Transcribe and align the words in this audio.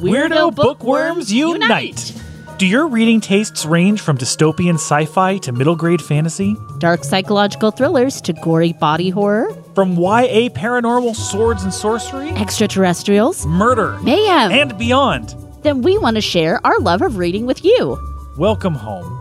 Weirdo 0.00 0.54
bookworms 0.54 1.30
unite! 1.32 2.14
Do 2.58 2.66
your 2.66 2.86
reading 2.88 3.20
tastes 3.20 3.64
range 3.66 4.00
from 4.00 4.16
dystopian 4.18 4.74
sci 4.74 5.04
fi 5.06 5.36
to 5.38 5.52
middle 5.52 5.76
grade 5.76 6.00
fantasy? 6.00 6.56
Dark 6.78 7.04
psychological 7.04 7.70
thrillers 7.70 8.20
to 8.22 8.32
gory 8.32 8.72
body 8.72 9.10
horror, 9.10 9.52
From 9.74 9.92
YA 9.96 10.48
paranormal 10.50 11.14
swords 11.14 11.62
and 11.64 11.72
sorcery, 11.72 12.30
extraterrestrials, 12.30 13.44
murder, 13.46 13.98
mayhem. 14.02 14.50
and 14.52 14.78
beyond? 14.78 15.34
then 15.62 15.82
we 15.82 15.98
want 15.98 16.14
to 16.16 16.22
share 16.22 16.64
our 16.66 16.78
love 16.80 17.02
of 17.02 17.18
reading 17.18 17.44
with 17.44 17.62
you. 17.62 17.98
Welcome 18.38 18.74
home. 18.74 19.20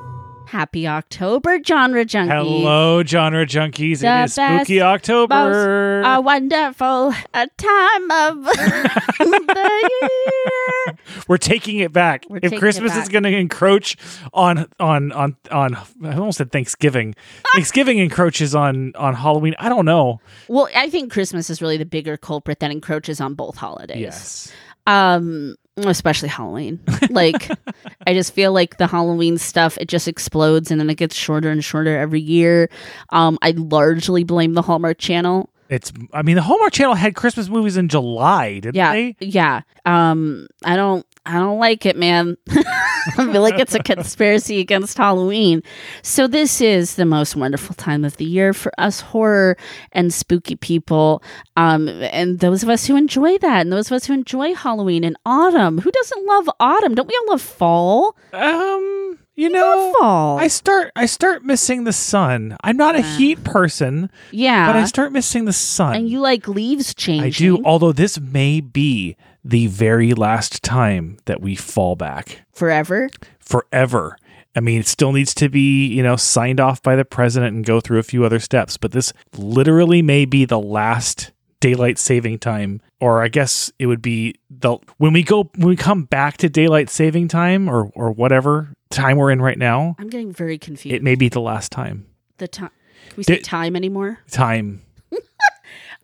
Happy 0.50 0.88
October, 0.88 1.60
genre 1.64 2.04
junkies. 2.04 2.28
Hello, 2.30 3.04
genre 3.04 3.46
junkies. 3.46 4.00
The 4.00 4.22
it 4.22 4.24
is 4.26 4.34
spooky 4.34 4.82
October. 4.82 5.36
Most, 5.36 6.18
a 6.18 6.22
wonderful 6.22 7.14
a 7.36 7.48
time 7.56 8.12
of 8.12 8.44
the 9.20 9.90
year. 10.02 10.98
We're 11.28 11.38
taking 11.38 11.78
it 11.78 11.94
back. 11.94 12.26
We're 12.28 12.40
if 12.42 12.58
Christmas 12.58 12.96
is 12.96 13.10
going 13.10 13.26
to 13.26 13.30
encroach 13.30 13.96
on 14.34 14.66
on 14.80 15.12
on 15.12 15.36
on, 15.52 15.76
I 16.04 16.16
almost 16.16 16.40
said 16.40 16.52
Thanksgiving. 16.52 17.14
Thanksgiving 17.54 18.00
encroaches 18.00 18.56
on 18.56 18.96
on 18.96 19.14
Halloween. 19.14 19.54
I 19.60 19.70
don't 19.70 19.86
know. 19.86 20.20
Well, 20.48 20.68
I 20.76 20.90
think 20.90 21.12
Christmas 21.12 21.52
is 21.52 21.62
really 21.62 21.78
the 21.78 21.86
bigger 21.86 22.18
culprit 22.18 22.60
that 22.62 22.72
encroaches 22.72 23.22
on 23.22 23.36
both 23.36 23.56
holidays. 23.56 24.00
Yes. 24.00 24.52
Um, 24.88 25.58
especially 25.88 26.30
Halloween. 26.30 26.80
Like, 27.10 27.50
I 28.08 28.14
just 28.14 28.34
feel 28.34 28.52
like 28.52 28.78
the 28.78 28.88
Halloween 28.88 29.38
stuff 29.38 29.78
it 29.78 29.88
just 29.88 30.08
explodes 30.08 30.72
and 30.72 30.80
then 30.80 30.90
it 30.90 30.96
gets 30.96 31.16
shorter 31.16 31.50
and 31.50 31.64
shorter 31.64 31.98
every 31.98 32.22
year. 32.22 32.70
Um, 33.10 33.38
I 33.42 33.52
largely 33.52 34.24
blame 34.24 34.54
the 34.54 34.62
Hallmark 34.62 34.98
Channel. 34.98 35.50
It's. 35.70 35.94
I 36.14 36.24
mean, 36.24 36.36
the 36.36 36.42
Hallmark 36.42 36.74
Channel 36.74 36.96
had 36.96 37.14
Christmas 37.16 37.48
movies 37.48 37.78
in 37.78 37.90
July, 37.90 38.56
didn't 38.60 38.76
Yeah, 38.76 38.92
they? 38.94 39.16
yeah. 39.20 39.62
Um, 39.86 40.48
I 40.66 40.76
don't, 40.76 41.06
I 41.26 41.34
don't 41.34 41.60
like 41.60 41.86
it, 41.86 41.96
man. 41.96 42.38
I 42.50 43.12
feel 43.32 43.42
like 43.42 43.60
it's 43.60 43.76
a 43.76 43.84
conspiracy 43.84 44.60
against 44.60 44.98
Halloween. 44.98 45.62
So 46.02 46.28
this 46.28 46.60
is 46.62 46.96
the 46.96 47.06
most 47.06 47.36
wonderful 47.36 47.76
time 47.76 48.04
of 48.04 48.18
the 48.18 48.26
year 48.26 48.54
for 48.54 48.72
us 48.78 49.02
horror 49.02 49.58
and 49.92 50.14
spooky 50.14 50.56
people. 50.56 51.24
Um, 51.56 51.88
and 51.88 52.40
those 52.40 52.64
of 52.64 52.70
us 52.70 52.86
who 52.86 52.96
enjoy 52.96 53.38
that, 53.40 53.62
and 53.62 53.72
those 53.72 53.88
of 53.88 53.94
us 53.96 54.06
who 54.06 54.14
enjoy 54.14 54.54
Halloween 54.54 55.04
and 55.04 55.18
autumn. 55.26 55.80
Who 55.80 55.92
doesn't 55.92 56.26
love 56.26 56.50
autumn? 56.60 56.96
Don't 56.96 57.08
we 57.08 57.18
all 57.22 57.32
love 57.34 57.42
fall? 57.42 58.18
Um, 58.34 59.20
you 59.36 59.50
know, 59.50 59.94
fall. 60.00 60.38
I 60.40 60.48
start 60.48 60.92
I 60.96 61.06
start 61.06 61.46
missing 61.46 61.86
the 61.86 61.94
sun. 61.94 62.58
I'm 62.64 62.76
not 62.76 62.96
a 62.96 63.02
heat 63.02 63.44
person, 63.46 64.12
yeah, 64.32 64.68
but 64.68 64.76
I 64.76 64.84
start 64.86 65.14
missing 65.14 65.46
the 65.46 65.54
sun. 65.54 65.96
and 65.96 66.10
you 66.10 66.20
like 66.20 66.48
leaves 66.48 66.94
changing. 66.94 67.26
I 67.26 67.30
do. 67.30 67.64
Although 67.64 67.94
this 67.94 68.20
may 68.20 68.60
be 68.60 69.16
the 69.44 69.68
very 69.68 70.14
last 70.14 70.64
time 70.64 71.18
that 71.26 71.42
we 71.42 71.56
fall 71.56 71.96
back 71.96 72.42
forever. 72.54 73.10
forever. 73.40 74.18
I 74.56 74.62
mean, 74.62 74.80
it 74.80 74.88
still 74.88 75.12
needs 75.12 75.34
to 75.36 75.48
be, 75.48 75.88
you 75.88 76.02
know, 76.04 76.16
signed 76.16 76.60
off 76.60 76.82
by 76.82 76.96
the 76.96 77.06
president 77.06 77.56
and 77.56 77.66
go 77.66 77.80
through 77.80 78.00
a 78.00 78.04
few 78.04 78.26
other 78.26 78.40
steps, 78.40 78.78
but 78.78 78.92
this 78.92 79.14
literally 79.38 80.02
may 80.02 80.26
be 80.26 80.44
the 80.46 80.60
last 80.60 81.32
daylight 81.62 81.98
saving 81.98 82.40
time 82.40 82.82
or 83.02 83.22
I 83.22 83.28
guess 83.28 83.72
it 83.80 83.86
would 83.88 84.02
be 84.02 84.36
the 84.50 84.78
when 84.98 85.12
we 85.14 85.24
go 85.24 85.50
when 85.56 85.68
we 85.68 85.76
come 85.76 86.04
back 86.04 86.38
to 86.38 86.50
daylight 86.50 86.90
saving 86.90 87.28
time 87.28 87.70
or 87.70 87.92
or 87.96 88.12
whatever 88.12 88.74
time 88.90 89.18
we're 89.18 89.30
in 89.32 89.42
right 89.42 89.58
now, 89.58 89.96
I'm 90.00 90.10
getting 90.10 90.32
very 90.32 90.58
confused. 90.58 90.96
it 90.96 91.04
may 91.04 91.16
be 91.16 91.30
the 91.30 91.42
last 91.42 91.72
time. 91.72 92.08
the 92.38 92.48
time. 92.48 92.72
Can 93.10 93.18
we 93.18 93.24
say 93.24 93.40
time 93.40 93.76
anymore? 93.76 94.20
Time. 94.32 94.82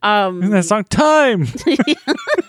Um, 0.04 0.44
Isn't 0.44 0.52
that 0.52 0.66
song 0.66 0.84
time? 0.84 1.48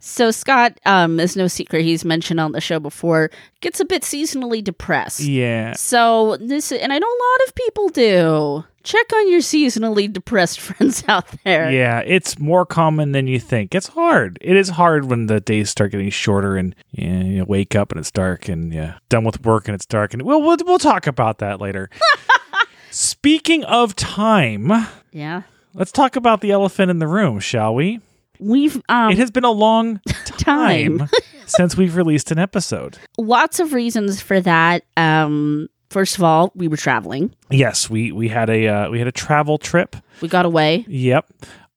So 0.00 0.30
Scott, 0.30 0.78
um, 0.86 1.18
is 1.20 1.36
no 1.36 1.46
secret 1.48 1.82
he's 1.82 2.04
mentioned 2.04 2.40
on 2.40 2.52
the 2.52 2.60
show 2.60 2.78
before, 2.80 3.30
gets 3.60 3.80
a 3.80 3.84
bit 3.84 4.02
seasonally 4.02 4.62
depressed. 4.62 5.20
yeah. 5.20 5.72
So 5.74 6.36
this, 6.38 6.70
and 6.72 6.92
I 6.92 6.98
know 6.98 7.06
a 7.06 7.22
lot 7.40 7.48
of 7.48 7.54
people 7.54 7.88
do. 7.88 8.64
Check 8.84 9.12
on 9.12 9.30
your 9.30 9.40
seasonally 9.40 10.10
depressed 10.10 10.60
friends 10.66 11.04
out 11.08 11.26
there. 11.44 11.70
Yeah, 11.70 12.00
it's 12.06 12.38
more 12.38 12.64
common 12.64 13.12
than 13.12 13.26
you 13.26 13.38
think. 13.38 13.74
It's 13.74 13.88
hard. 13.88 14.38
It 14.40 14.56
is 14.56 14.70
hard 14.70 15.06
when 15.06 15.26
the 15.26 15.40
days 15.40 15.68
start 15.68 15.90
getting 15.90 16.08
shorter 16.10 16.56
and 16.56 16.74
yeah, 16.92 17.22
you 17.22 17.44
wake 17.44 17.74
up 17.76 17.90
and 17.92 17.98
it's 18.00 18.10
dark 18.10 18.48
and 18.48 18.72
yeah, 18.72 18.94
done 19.10 19.24
with 19.24 19.44
work 19.44 19.68
and 19.68 19.74
it's 19.74 19.84
dark 19.84 20.14
and 20.14 20.22
we'll 20.22 20.40
we'll, 20.40 20.56
we'll 20.64 20.78
talk 20.78 21.06
about 21.06 21.38
that 21.38 21.60
later. 21.60 21.90
Speaking 22.90 23.64
of 23.64 23.94
time, 23.94 24.72
Yeah. 25.12 25.42
let's 25.74 25.92
talk 25.92 26.16
about 26.16 26.40
the 26.40 26.50
elephant 26.52 26.90
in 26.90 26.98
the 26.98 27.06
room, 27.06 27.38
shall 27.40 27.74
we? 27.74 28.00
We've 28.40 28.80
um, 28.88 29.10
It 29.12 29.18
has 29.18 29.30
been 29.30 29.44
a 29.44 29.50
long 29.50 30.00
Time. 30.24 30.98
time 30.98 31.08
since 31.46 31.76
we've 31.76 31.96
released 31.96 32.30
an 32.30 32.38
episode. 32.38 32.98
lots 33.18 33.58
of 33.60 33.72
reasons 33.72 34.20
for 34.20 34.40
that. 34.40 34.84
Um, 34.96 35.68
first 35.90 36.16
of 36.16 36.22
all, 36.24 36.52
we 36.54 36.68
were 36.68 36.76
traveling. 36.76 37.34
Yes, 37.50 37.88
we 37.90 38.12
we 38.12 38.28
had 38.28 38.48
a 38.50 38.66
uh, 38.68 38.90
we 38.90 38.98
had 38.98 39.08
a 39.08 39.12
travel 39.12 39.58
trip. 39.58 39.96
We 40.20 40.28
got 40.28 40.44
away. 40.46 40.84
Yep. 40.88 41.26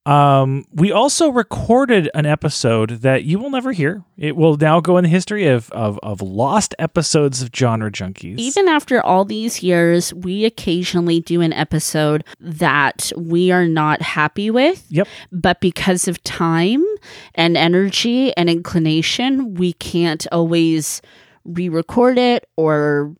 Um, 0.04 0.64
we 0.72 0.90
also 0.90 1.28
recorded 1.28 2.10
an 2.14 2.26
episode 2.26 3.02
that 3.02 3.22
you 3.22 3.38
will 3.38 3.50
never 3.50 3.70
hear. 3.70 4.02
It 4.16 4.34
will 4.34 4.56
now 4.56 4.80
go 4.80 4.96
in 4.96 5.04
the 5.04 5.10
history 5.10 5.46
of, 5.46 5.70
of, 5.70 5.98
of 6.02 6.20
lost 6.20 6.74
episodes 6.78 7.40
of 7.40 7.50
Genre 7.54 7.90
Junkies. 7.90 8.36
Even 8.38 8.66
after 8.66 9.00
all 9.04 9.24
these 9.24 9.62
years, 9.62 10.12
we 10.12 10.44
occasionally 10.44 11.20
do 11.20 11.40
an 11.40 11.52
episode 11.52 12.24
that 12.40 13.12
we 13.16 13.52
are 13.52 13.66
not 13.68 14.02
happy 14.02 14.50
with. 14.50 14.84
Yep. 14.88 15.06
But 15.30 15.60
because 15.60 16.08
of 16.08 16.22
time 16.24 16.84
and 17.36 17.56
energy 17.56 18.36
and 18.36 18.50
inclination, 18.50 19.54
we 19.54 19.72
can't 19.74 20.26
always 20.32 21.00
re 21.44 21.68
record 21.68 22.18
it 22.18 22.48
or 22.56 23.14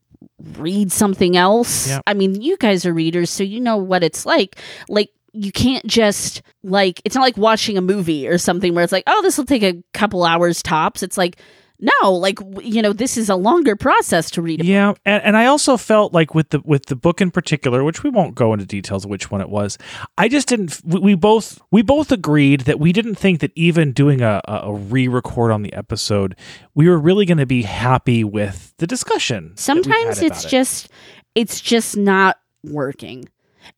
read 0.58 0.90
something 0.90 1.36
else. 1.36 1.88
Yep. 1.88 2.02
I 2.08 2.14
mean, 2.14 2.40
you 2.40 2.56
guys 2.56 2.84
are 2.84 2.92
readers, 2.92 3.30
so 3.30 3.44
you 3.44 3.60
know 3.60 3.76
what 3.76 4.02
it's 4.02 4.26
like. 4.26 4.58
Like, 4.88 5.10
you 5.32 5.52
can't 5.52 5.86
just 5.86 6.42
like 6.62 7.00
it's 7.04 7.14
not 7.14 7.22
like 7.22 7.36
watching 7.36 7.78
a 7.78 7.80
movie 7.80 8.28
or 8.28 8.38
something 8.38 8.74
where 8.74 8.84
it's 8.84 8.92
like, 8.92 9.04
oh, 9.06 9.22
this 9.22 9.38
will 9.38 9.46
take 9.46 9.62
a 9.62 9.82
couple 9.92 10.24
hours 10.24 10.62
tops. 10.62 11.02
It's 11.02 11.16
like, 11.16 11.38
no, 11.80 12.12
like 12.12 12.38
you 12.62 12.80
know, 12.80 12.92
this 12.92 13.16
is 13.16 13.28
a 13.28 13.34
longer 13.34 13.74
process 13.74 14.30
to 14.32 14.42
read. 14.42 14.62
Yeah, 14.62 14.94
and, 15.04 15.22
and 15.24 15.36
I 15.36 15.46
also 15.46 15.76
felt 15.76 16.12
like 16.12 16.34
with 16.34 16.50
the 16.50 16.60
with 16.64 16.86
the 16.86 16.94
book 16.94 17.20
in 17.20 17.30
particular, 17.30 17.82
which 17.82 18.04
we 18.04 18.10
won't 18.10 18.34
go 18.34 18.52
into 18.52 18.66
details 18.66 19.04
of 19.04 19.10
which 19.10 19.30
one 19.30 19.40
it 19.40 19.48
was. 19.48 19.78
I 20.16 20.28
just 20.28 20.48
didn't. 20.48 20.80
We, 20.84 21.00
we 21.00 21.14
both 21.14 21.60
we 21.70 21.82
both 21.82 22.12
agreed 22.12 22.62
that 22.62 22.78
we 22.78 22.92
didn't 22.92 23.16
think 23.16 23.40
that 23.40 23.52
even 23.56 23.92
doing 23.92 24.20
a, 24.20 24.40
a, 24.46 24.60
a 24.64 24.74
re-record 24.74 25.50
on 25.50 25.62
the 25.62 25.72
episode, 25.72 26.36
we 26.74 26.88
were 26.88 26.98
really 26.98 27.26
going 27.26 27.38
to 27.38 27.46
be 27.46 27.62
happy 27.62 28.22
with 28.22 28.74
the 28.76 28.86
discussion. 28.86 29.52
Sometimes 29.56 30.22
it's 30.22 30.44
it. 30.44 30.48
just 30.48 30.88
it's 31.34 31.60
just 31.60 31.96
not 31.96 32.38
working. 32.62 33.28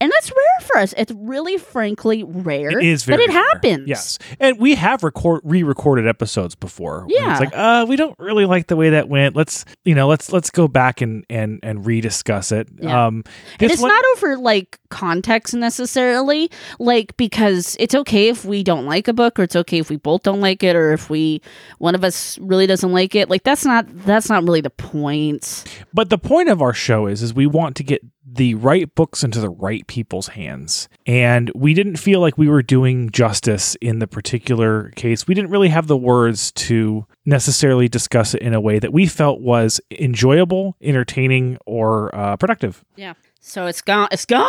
And 0.01 0.11
that's 0.11 0.31
rare 0.31 0.67
for 0.67 0.79
us. 0.79 0.95
It's 0.97 1.13
really 1.13 1.59
frankly 1.59 2.25
rare. 2.25 2.79
It 2.79 2.85
is 2.87 3.05
but 3.05 3.13
very 3.17 3.25
it 3.25 3.29
rare. 3.29 3.43
happens. 3.53 3.89
Yes, 3.89 4.19
and 4.41 4.59
we 4.59 4.75
have 4.75 5.03
record 5.03 5.41
re-recorded 5.45 6.07
episodes 6.07 6.55
before. 6.55 7.05
Yeah. 7.09 7.33
it's 7.33 7.41
like 7.41 7.57
uh, 7.57 7.87
we 7.89 7.97
don't 7.97 8.19
really 8.19 8.47
like 8.47 8.67
the 8.69 8.77
way 8.77 8.91
that 8.91 9.09
went. 9.09 9.37
Let's 9.37 9.65
you 9.85 9.95
know, 9.95 10.09
let's 10.09 10.33
let's 10.33 10.51
go 10.51 10.69
back 10.69 11.01
and 11.01 11.25
and 11.29 11.61
and 11.63 11.85
rediscuss 11.85 12.53
it. 12.53 12.69
Yeah. 12.81 13.07
Um, 13.07 13.25
And 13.61 13.71
it's 13.71 13.81
one- 13.83 13.89
not 13.91 14.05
over 14.17 14.37
like 14.39 14.79
context 14.91 15.55
necessarily, 15.55 16.51
like 16.79 17.17
because 17.17 17.77
it's 17.81 17.95
okay 17.95 18.29
if 18.29 18.45
we 18.45 18.63
don't 18.63 18.87
like 18.87 19.09
a 19.09 19.13
book, 19.13 19.39
or 19.39 19.43
it's 19.43 19.57
okay 19.57 19.79
if 19.79 19.91
we 19.91 19.97
both 19.97 20.23
don't 20.23 20.41
like 20.41 20.63
it, 20.63 20.77
or 20.77 20.93
if 20.93 21.11
we 21.11 21.41
one 21.79 21.95
of 21.95 22.05
us 22.05 22.39
really 22.39 22.67
doesn't 22.67 22.93
like 22.93 23.15
it. 23.15 23.29
Like 23.29 23.43
that's 23.43 23.65
not 23.65 23.87
that's 24.05 24.29
not 24.29 24.45
really 24.45 24.61
the 24.61 24.71
point. 24.71 25.65
But 25.93 26.11
the 26.11 26.19
point 26.19 26.49
of 26.49 26.63
our 26.63 26.73
show 26.73 27.07
is 27.07 27.23
is 27.23 27.35
we 27.35 27.47
want 27.47 27.77
to 27.77 27.85
get 27.85 28.03
the 28.27 28.55
right 28.55 28.93
books 28.95 29.23
into 29.23 29.41
the 29.41 29.51
right 29.51 29.87
people's 29.87 30.29
hands. 30.29 30.89
And 31.07 31.51
we 31.55 31.75
didn't 31.75 31.97
feel 31.97 32.21
like 32.21 32.39
we 32.39 32.49
were 32.49 32.63
doing 32.63 33.11
justice 33.11 33.77
in 33.81 33.99
the 33.99 34.07
particular 34.07 34.91
case. 34.91 35.27
We 35.27 35.35
didn't 35.35 35.51
really 35.51 35.69
have 35.69 35.87
the 35.87 35.97
words 35.97 36.51
to 36.53 37.07
necessarily 37.27 37.89
discuss 37.89 38.35
it 38.35 38.43
in 38.43 38.55
a 38.55 38.61
way 38.61 38.79
that 38.79 38.93
we 38.93 39.07
felt 39.07 39.41
was 39.41 39.81
enjoyable, 39.91 40.77
entertaining, 40.81 41.59
or 41.67 42.15
uh, 42.15 42.37
productive. 42.37 42.85
Yeah. 42.97 43.15
So 43.41 43.67
it's 43.67 43.83
gone. 43.83 44.09
It's 44.11 44.25
gone. 44.25 44.49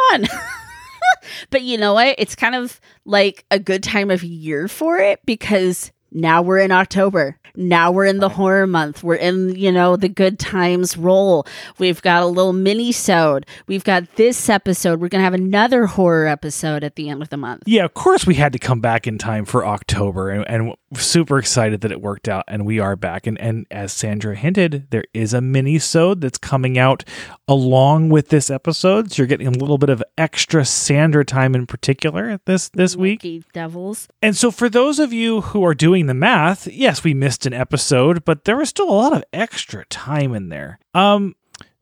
but 1.49 1.61
you 1.61 1.77
know 1.77 1.93
what? 1.93 2.15
It's 2.17 2.35
kind 2.35 2.55
of 2.55 2.79
like 3.03 3.45
a 3.51 3.59
good 3.59 3.83
time 3.83 4.09
of 4.09 4.23
year 4.23 4.67
for 4.67 4.97
it 4.97 5.19
because 5.25 5.91
now 6.11 6.41
we're 6.41 6.59
in 6.59 6.71
October. 6.71 7.37
Now 7.57 7.91
we're 7.91 8.05
in 8.05 8.19
the 8.19 8.29
horror 8.29 8.67
month. 8.67 9.03
We're 9.03 9.15
in, 9.15 9.55
you 9.55 9.71
know, 9.71 9.95
the 9.95 10.09
good 10.09 10.39
times 10.39 10.97
roll. 10.97 11.45
We've 11.77 12.01
got 12.01 12.23
a 12.23 12.27
little 12.27 12.53
mini 12.53 12.91
sode. 12.91 13.45
We've 13.67 13.83
got 13.83 14.15
this 14.15 14.49
episode. 14.49 14.99
We're 14.99 15.09
going 15.09 15.19
to 15.19 15.25
have 15.25 15.33
another 15.33 15.85
horror 15.85 16.27
episode 16.27 16.83
at 16.83 16.95
the 16.95 17.09
end 17.09 17.21
of 17.21 17.29
the 17.29 17.37
month. 17.37 17.63
Yeah, 17.65 17.85
of 17.85 17.93
course 17.93 18.25
we 18.25 18.35
had 18.35 18.53
to 18.53 18.59
come 18.59 18.81
back 18.81 19.07
in 19.07 19.17
time 19.17 19.45
for 19.45 19.65
October 19.65 20.29
and, 20.29 20.45
and 20.47 20.75
super 20.93 21.37
excited 21.37 21.81
that 21.81 21.91
it 21.91 22.01
worked 22.01 22.27
out 22.27 22.43
and 22.47 22.65
we 22.65 22.79
are 22.79 22.95
back. 22.95 23.27
And 23.27 23.39
and 23.39 23.65
as 23.71 23.93
Sandra 23.93 24.35
hinted, 24.35 24.87
there 24.89 25.05
is 25.13 25.33
a 25.33 25.41
mini 25.41 25.79
sode 25.79 26.21
that's 26.21 26.37
coming 26.37 26.77
out 26.77 27.03
along 27.47 28.09
with 28.09 28.29
this 28.29 28.49
episode. 28.49 29.11
So 29.11 29.21
you're 29.21 29.27
getting 29.27 29.47
a 29.47 29.51
little 29.51 29.77
bit 29.77 29.89
of 29.89 30.03
extra 30.17 30.65
Sandra 30.65 31.23
time 31.23 31.55
in 31.55 31.67
particular 31.67 32.39
this 32.45 32.69
this 32.69 32.95
week. 32.95 33.19
Lucky 33.19 33.43
devils. 33.53 34.07
And 34.21 34.35
so 34.35 34.51
for 34.51 34.69
those 34.69 34.99
of 34.99 35.13
you 35.13 35.41
who 35.41 35.63
are 35.63 35.75
doing 35.75 36.07
the 36.07 36.13
math, 36.13 36.67
yes, 36.67 37.03
we 37.03 37.13
missed 37.13 37.44
an 37.45 37.53
episode, 37.53 38.25
but 38.25 38.45
there 38.45 38.57
was 38.57 38.69
still 38.69 38.89
a 38.89 38.91
lot 38.91 39.13
of 39.13 39.23
extra 39.33 39.85
time 39.85 40.33
in 40.33 40.49
there. 40.49 40.79
Um, 40.93 41.35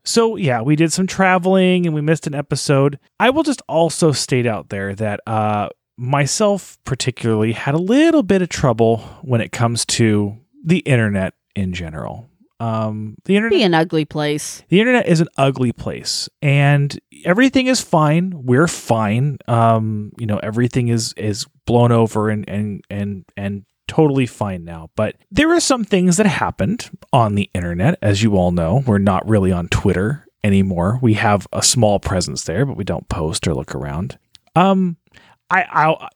so 0.04 0.36
yeah, 0.36 0.62
we 0.62 0.76
did 0.76 0.92
some 0.92 1.08
traveling 1.08 1.86
and 1.86 1.96
we 1.96 2.02
missed 2.02 2.28
an 2.28 2.36
episode. 2.36 3.00
I 3.20 3.30
will 3.30 3.44
just 3.44 3.62
also 3.70 4.12
state 4.12 4.46
out 4.46 4.70
there 4.70 4.94
that 4.96 5.22
uh, 5.26 5.70
myself 5.98 6.78
particularly 6.84 7.54
had 7.54 7.74
a 7.76 7.80
little 7.80 8.24
bit 8.24 8.42
of 8.42 8.50
trouble 8.50 8.98
when 9.22 9.42
it 9.42 9.52
comes 9.52 9.86
to 9.86 10.38
the 10.64 10.80
internet 10.80 11.34
in 11.56 11.74
general. 11.74 12.28
Um, 12.60 13.16
the 13.26 13.36
internet 13.36 13.58
Be 13.58 13.64
an 13.64 13.74
ugly 13.74 14.06
place. 14.06 14.64
the 14.70 14.80
internet 14.80 15.08
is 15.08 15.20
an 15.20 15.28
ugly 15.38 15.74
place 15.74 16.30
and 16.42 16.98
everything 17.26 17.68
is 17.68 17.82
fine 17.82 18.32
we're 18.46 18.68
fine 18.68 19.38
um 19.50 20.14
you 20.18 20.26
know 20.26 20.38
everything 20.38 20.88
is 20.88 21.14
is 21.18 21.46
blown 21.66 21.92
over 21.92 22.30
and 22.30 22.48
and 22.48 22.82
and 22.90 23.26
and 23.36 23.66
totally 23.88 24.26
fine 24.26 24.64
now 24.64 24.90
but 24.96 25.16
there 25.32 25.54
are 25.54 25.60
some 25.60 25.84
things 25.84 26.18
that 26.18 26.26
happened 26.26 26.90
on 27.12 27.36
the 27.36 27.50
internet 27.54 27.98
as 28.02 28.24
you 28.24 28.36
all 28.36 28.52
know 28.52 28.84
we're 28.86 28.98
not 28.98 29.28
really 29.28 29.52
on 29.52 29.68
twitter 29.68 30.26
anymore 30.44 31.00
we 31.02 31.14
have 31.14 31.48
a 31.54 31.62
small 31.62 32.00
presence 32.00 32.44
there 32.44 32.66
but 32.66 32.78
we 32.78 32.84
don't 32.84 33.10
post 33.10 33.48
or 33.48 33.54
look 33.54 33.76
around 33.76 34.18
um 34.56 34.98
i 35.50 35.64
i'll 35.64 36.10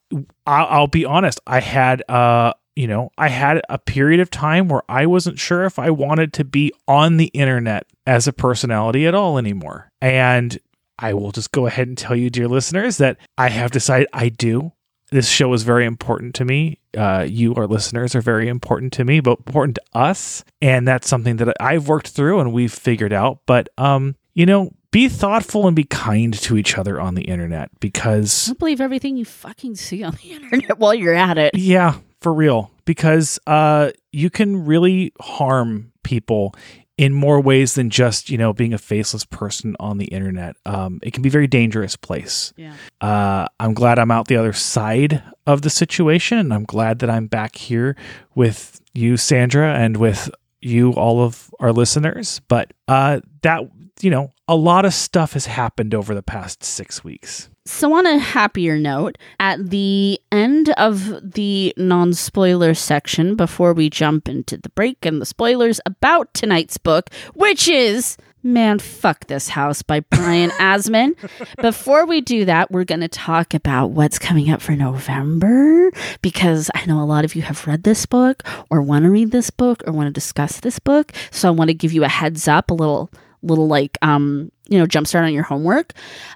i'll, 0.45 0.87
be 0.87 1.05
honest 1.05 1.39
i 1.45 1.59
had 1.59 2.03
uh 2.09 2.53
you 2.77 2.85
know, 2.85 3.09
I 3.17 3.29
had 3.29 3.59
a 3.69 3.79
period 3.79 4.19
of 4.19 4.29
time 4.29 4.67
where 4.67 4.83
I 4.87 5.07
wasn't 5.07 5.39
sure 5.39 5.65
if 5.65 5.79
I 5.79 5.89
wanted 5.89 6.31
to 6.33 6.43
be 6.43 6.71
on 6.87 7.17
the 7.17 7.31
internet 7.33 7.87
as 8.05 8.27
a 8.27 8.33
personality 8.33 9.07
at 9.07 9.15
all 9.15 9.39
anymore. 9.39 9.91
And 9.99 10.59
I 10.99 11.15
will 11.15 11.31
just 11.31 11.51
go 11.51 11.65
ahead 11.65 11.87
and 11.87 11.97
tell 11.97 12.15
you, 12.15 12.29
dear 12.29 12.47
listeners, 12.47 12.97
that 12.97 13.17
I 13.35 13.49
have 13.49 13.71
decided 13.71 14.07
I 14.13 14.29
do. 14.29 14.73
This 15.09 15.29
show 15.29 15.53
is 15.53 15.63
very 15.63 15.85
important 15.85 16.35
to 16.35 16.45
me. 16.45 16.79
Uh, 16.95 17.25
you, 17.27 17.55
our 17.55 17.67
listeners, 17.67 18.15
are 18.15 18.21
very 18.21 18.49
important 18.49 18.91
to 18.93 19.05
me, 19.05 19.19
but 19.21 19.39
important 19.39 19.75
to 19.75 19.97
us. 19.97 20.43
And 20.61 20.87
that's 20.87 21.07
something 21.07 21.37
that 21.37 21.55
I've 21.59 21.87
worked 21.87 22.09
through 22.09 22.39
and 22.39 22.51
we've 22.51 22.73
figured 22.73 23.13
out. 23.13 23.39
But, 23.45 23.69
um, 23.77 24.15
you 24.33 24.45
know, 24.45 24.71
be 24.91 25.07
thoughtful 25.07 25.67
and 25.67 25.75
be 25.75 25.83
kind 25.85 26.33
to 26.33 26.57
each 26.57 26.77
other 26.77 26.99
on 26.99 27.15
the 27.15 27.23
internet 27.23 27.69
because 27.79 28.47
Don't 28.47 28.59
believe 28.59 28.81
everything 28.81 29.17
you 29.17 29.25
fucking 29.25 29.75
see 29.75 30.03
on 30.03 30.17
the 30.21 30.31
internet 30.33 30.77
while 30.77 30.93
you're 30.93 31.13
at 31.13 31.37
it. 31.37 31.51
Yeah, 31.55 31.99
for 32.19 32.33
real. 32.33 32.71
Because 32.85 33.39
uh, 33.47 33.91
you 34.11 34.29
can 34.29 34.65
really 34.65 35.13
harm 35.21 35.91
people 36.03 36.55
in 36.97 37.13
more 37.13 37.39
ways 37.39 37.75
than 37.75 37.89
just 37.89 38.29
you 38.29 38.37
know 38.37 38.53
being 38.53 38.73
a 38.73 38.77
faceless 38.77 39.25
person 39.25 39.75
on 39.79 39.97
the 39.97 40.05
internet. 40.05 40.55
Um, 40.65 40.99
it 41.03 41.13
can 41.13 41.21
be 41.21 41.29
a 41.29 41.31
very 41.31 41.47
dangerous 41.47 41.95
place. 41.95 42.53
Yeah. 42.57 42.73
Uh, 43.01 43.47
I'm 43.59 43.73
glad 43.73 43.99
I'm 43.99 44.11
out 44.11 44.27
the 44.27 44.37
other 44.37 44.53
side 44.53 45.23
of 45.45 45.61
the 45.61 45.69
situation, 45.69 46.37
and 46.37 46.53
I'm 46.53 46.65
glad 46.65 46.99
that 46.99 47.09
I'm 47.09 47.27
back 47.27 47.55
here 47.55 47.95
with 48.35 48.81
you, 48.93 49.17
Sandra, 49.17 49.73
and 49.75 49.97
with 49.97 50.29
you, 50.61 50.91
all 50.93 51.23
of 51.23 51.51
our 51.59 51.71
listeners. 51.71 52.41
But 52.47 52.73
uh, 52.87 53.21
that 53.43 53.61
you 54.01 54.09
know, 54.09 54.31
a 54.47 54.55
lot 54.55 54.85
of 54.85 54.93
stuff 54.93 55.33
has 55.33 55.45
happened 55.45 55.93
over 55.93 56.13
the 56.13 56.23
past 56.23 56.63
six 56.63 57.03
weeks. 57.03 57.49
So, 57.65 57.93
on 57.93 58.05
a 58.05 58.17
happier 58.17 58.79
note, 58.79 59.17
at 59.41 59.71
the 59.71 60.21
end 60.31 60.69
of 60.77 61.33
the 61.33 61.73
non 61.75 62.13
spoiler 62.13 62.73
section, 62.73 63.35
before 63.35 63.73
we 63.73 63.89
jump 63.89 64.29
into 64.29 64.57
the 64.57 64.69
break 64.69 65.05
and 65.05 65.21
the 65.21 65.25
spoilers 65.25 65.81
about 65.85 66.33
tonight's 66.33 66.77
book, 66.77 67.09
which 67.33 67.67
is 67.67 68.15
Man, 68.41 68.79
Fuck 68.79 69.27
This 69.27 69.49
House 69.49 69.81
by 69.81 69.99
Brian 69.99 70.49
Asman. 70.61 71.17
Before 71.61 72.05
we 72.05 72.21
do 72.21 72.45
that, 72.45 72.71
we're 72.71 72.85
going 72.85 73.01
to 73.01 73.09
talk 73.09 73.53
about 73.53 73.87
what's 73.91 74.17
coming 74.17 74.49
up 74.49 74.61
for 74.61 74.71
November 74.73 75.91
because 76.21 76.71
I 76.73 76.85
know 76.85 77.01
a 77.01 77.03
lot 77.03 77.25
of 77.25 77.35
you 77.35 77.41
have 77.41 77.67
read 77.67 77.83
this 77.83 78.05
book 78.05 78.43
or 78.69 78.81
want 78.81 79.03
to 79.03 79.11
read 79.11 79.31
this 79.31 79.49
book 79.49 79.83
or 79.85 79.91
want 79.91 80.07
to 80.07 80.13
discuss 80.13 80.61
this 80.61 80.79
book. 80.79 81.11
So, 81.31 81.49
I 81.49 81.51
want 81.51 81.67
to 81.67 81.73
give 81.73 81.91
you 81.91 82.05
a 82.05 82.09
heads 82.09 82.47
up, 82.47 82.71
a 82.71 82.73
little 82.73 83.11
little 83.47 83.67
like 83.67 83.97
um 84.01 84.51
you 84.69 84.77
know 84.77 84.85
jumpstart 84.85 85.23
on 85.23 85.33
your 85.33 85.43
homework. 85.43 85.93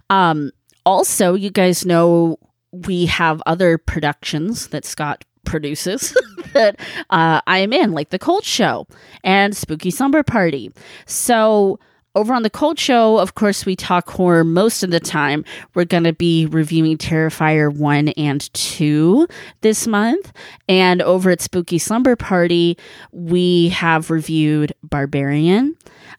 Um 0.09 0.51
also 0.85 1.33
you 1.33 1.49
guys 1.49 1.85
know 1.85 2.37
we 2.71 3.05
have 3.05 3.41
other 3.45 3.77
productions 3.77 4.69
that 4.69 4.85
scott 4.85 5.23
produces 5.43 6.15
that 6.53 6.79
uh, 7.09 7.41
i 7.47 7.57
am 7.57 7.73
in 7.73 7.91
like 7.91 8.09
the 8.09 8.19
cold 8.19 8.43
show 8.43 8.87
and 9.23 9.55
spooky 9.55 9.91
slumber 9.91 10.23
party. 10.23 10.71
So 11.05 11.79
over 12.13 12.33
on 12.33 12.43
the 12.43 12.49
cold 12.49 12.77
show 12.77 13.19
of 13.19 13.35
course 13.35 13.65
we 13.65 13.75
talk 13.75 14.09
horror 14.09 14.43
most 14.43 14.83
of 14.83 14.91
the 14.91 14.99
time. 14.99 15.43
We're 15.73 15.85
going 15.85 16.03
to 16.03 16.13
be 16.13 16.45
reviewing 16.45 16.97
terrifier 16.97 17.73
1 17.73 18.09
and 18.09 18.53
2 18.53 19.27
this 19.61 19.87
month. 19.87 20.31
And 20.67 21.01
over 21.01 21.31
at 21.31 21.41
spooky 21.41 21.77
slumber 21.77 22.15
party 22.15 22.77
we 23.11 23.69
have 23.69 24.09
reviewed 24.09 24.73
barbarian 24.83 25.75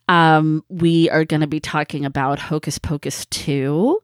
um, 0.08 0.64
we 0.69 1.08
are 1.10 1.25
going 1.25 1.40
to 1.40 1.46
be 1.46 1.60
talking 1.60 2.04
about 2.04 2.38
Hocus 2.38 2.78
Pocus 2.78 3.26
2. 3.26 3.99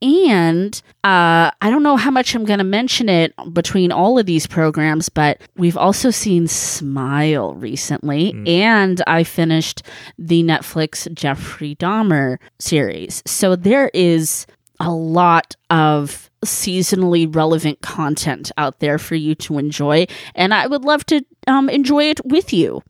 And 0.00 0.80
uh, 1.02 1.50
I 1.60 1.70
don't 1.70 1.82
know 1.82 1.96
how 1.96 2.12
much 2.12 2.34
I'm 2.34 2.44
going 2.44 2.58
to 2.58 2.64
mention 2.64 3.08
it 3.08 3.34
between 3.52 3.90
all 3.90 4.18
of 4.18 4.26
these 4.26 4.46
programs, 4.46 5.08
but 5.08 5.40
we've 5.56 5.76
also 5.76 6.10
seen 6.10 6.46
Smile 6.46 7.54
recently. 7.54 8.32
And 8.46 9.02
I 9.08 9.24
finished 9.24 9.82
the 10.16 10.44
Netflix 10.44 11.12
Jeffrey 11.14 11.74
Dahmer 11.74 12.38
series. 12.60 13.24
So 13.26 13.56
there 13.56 13.90
is 13.92 14.46
a 14.78 14.92
lot 14.92 15.56
of 15.70 16.30
seasonally 16.44 17.34
relevant 17.34 17.80
content 17.80 18.52
out 18.56 18.78
there 18.78 18.98
for 18.98 19.16
you 19.16 19.34
to 19.34 19.58
enjoy. 19.58 20.06
And 20.36 20.54
I 20.54 20.68
would 20.68 20.84
love 20.84 21.04
to 21.06 21.24
um, 21.48 21.68
enjoy 21.68 22.04
it 22.04 22.24
with 22.24 22.52
you. 22.52 22.82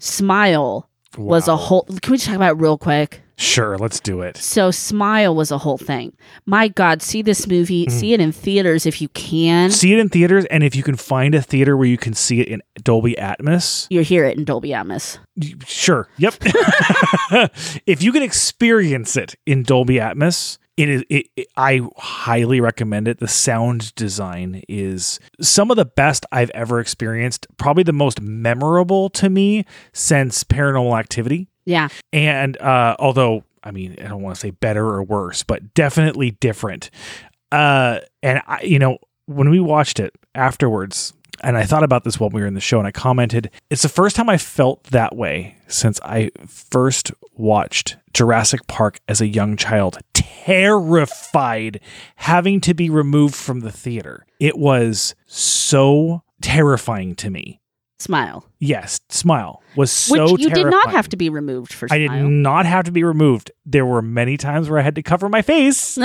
Smile 0.00 0.88
was 1.18 1.48
a 1.48 1.56
whole. 1.56 1.82
Can 1.84 2.12
we 2.12 2.16
just 2.16 2.26
talk 2.26 2.36
about 2.36 2.52
it 2.56 2.60
real 2.60 2.78
quick? 2.78 3.22
Sure, 3.36 3.76
let's 3.76 3.98
do 3.98 4.20
it. 4.20 4.36
So, 4.36 4.70
Smile 4.70 5.34
was 5.34 5.50
a 5.50 5.58
whole 5.58 5.78
thing. 5.78 6.12
My 6.46 6.68
God, 6.68 7.02
see 7.02 7.22
this 7.22 7.48
movie, 7.48 7.86
mm. 7.86 7.90
see 7.90 8.12
it 8.12 8.20
in 8.20 8.30
theaters 8.30 8.86
if 8.86 9.00
you 9.02 9.08
can. 9.08 9.70
see 9.70 9.92
it 9.92 9.98
in 9.98 10.08
theaters 10.10 10.44
and 10.44 10.62
if 10.62 10.76
you 10.76 10.82
can 10.84 10.94
find 10.96 11.34
a 11.34 11.42
theater 11.42 11.76
where 11.76 11.88
you 11.88 11.96
can 11.98 12.14
see 12.14 12.40
it 12.40 12.46
in 12.46 12.62
dolby 12.82 13.16
atmos 13.18 13.86
You 13.90 14.02
hear 14.02 14.24
it 14.24 14.36
in 14.38 14.44
Dolby 14.44 14.68
Atmos. 14.70 15.18
sure 15.66 16.08
yep 16.18 16.34
if 17.86 18.02
you 18.02 18.12
can 18.12 18.22
experience 18.22 19.16
it 19.16 19.34
in 19.46 19.62
dolby 19.62 19.96
atmos 19.96 20.58
it 20.76 20.88
is 20.88 21.04
it, 21.10 21.26
it- 21.36 21.48
i 21.56 21.80
highly 21.96 22.60
recommend 22.60 23.08
it. 23.08 23.18
The 23.18 23.28
sound 23.28 23.94
design 23.94 24.62
is 24.68 25.20
some 25.40 25.70
of 25.70 25.76
the 25.76 25.84
best 25.84 26.24
i've 26.32 26.50
ever 26.50 26.80
experienced 26.80 27.46
probably 27.58 27.82
the 27.82 27.92
most 27.92 28.20
memorable 28.20 29.08
to 29.10 29.28
me 29.30 29.64
since 29.92 30.44
paranormal 30.44 30.98
activity. 30.98 31.48
Yeah, 31.64 31.88
and 32.12 32.56
uh, 32.60 32.96
although 32.98 33.44
I 33.62 33.70
mean 33.70 33.96
I 34.00 34.08
don't 34.08 34.22
want 34.22 34.34
to 34.36 34.40
say 34.40 34.50
better 34.50 34.84
or 34.86 35.02
worse, 35.02 35.42
but 35.42 35.74
definitely 35.74 36.32
different. 36.32 36.90
Uh, 37.52 38.00
and 38.22 38.40
I, 38.46 38.62
you 38.62 38.78
know, 38.78 38.98
when 39.26 39.50
we 39.50 39.60
watched 39.60 40.00
it 40.00 40.12
afterwards, 40.34 41.12
and 41.40 41.56
I 41.56 41.64
thought 41.64 41.82
about 41.82 42.04
this 42.04 42.20
while 42.20 42.30
we 42.30 42.40
were 42.40 42.46
in 42.46 42.54
the 42.54 42.60
show, 42.60 42.78
and 42.78 42.86
I 42.86 42.92
commented, 42.92 43.50
it's 43.70 43.82
the 43.82 43.88
first 43.88 44.16
time 44.16 44.28
I 44.28 44.38
felt 44.38 44.84
that 44.84 45.16
way 45.16 45.56
since 45.68 46.00
I 46.02 46.30
first 46.46 47.12
watched 47.34 47.96
Jurassic 48.12 48.66
Park 48.66 49.00
as 49.08 49.20
a 49.20 49.26
young 49.26 49.56
child, 49.56 49.98
terrified 50.12 51.80
having 52.16 52.60
to 52.62 52.74
be 52.74 52.90
removed 52.90 53.34
from 53.34 53.60
the 53.60 53.72
theater. 53.72 54.26
It 54.38 54.58
was 54.58 55.14
so 55.26 56.22
terrifying 56.40 57.14
to 57.16 57.30
me. 57.30 57.60
Smile. 57.98 58.44
Yes, 58.58 59.00
Smile 59.10 59.62
was 59.76 59.92
so 59.92 60.32
Which 60.32 60.42
you 60.42 60.50
did 60.50 60.66
not 60.66 60.90
have 60.90 61.08
to 61.10 61.16
be 61.16 61.30
removed 61.30 61.72
for 61.72 61.86
I 61.88 61.98
did 61.98 62.10
not 62.10 62.66
have 62.66 62.84
to 62.86 62.90
be 62.90 63.04
removed. 63.04 63.52
There 63.64 63.86
were 63.86 64.02
many 64.02 64.36
times 64.36 64.68
where 64.68 64.80
I 64.80 64.82
had 64.82 64.96
to 64.96 65.04
cover 65.04 65.28
my 65.28 65.40
face. 65.40 65.96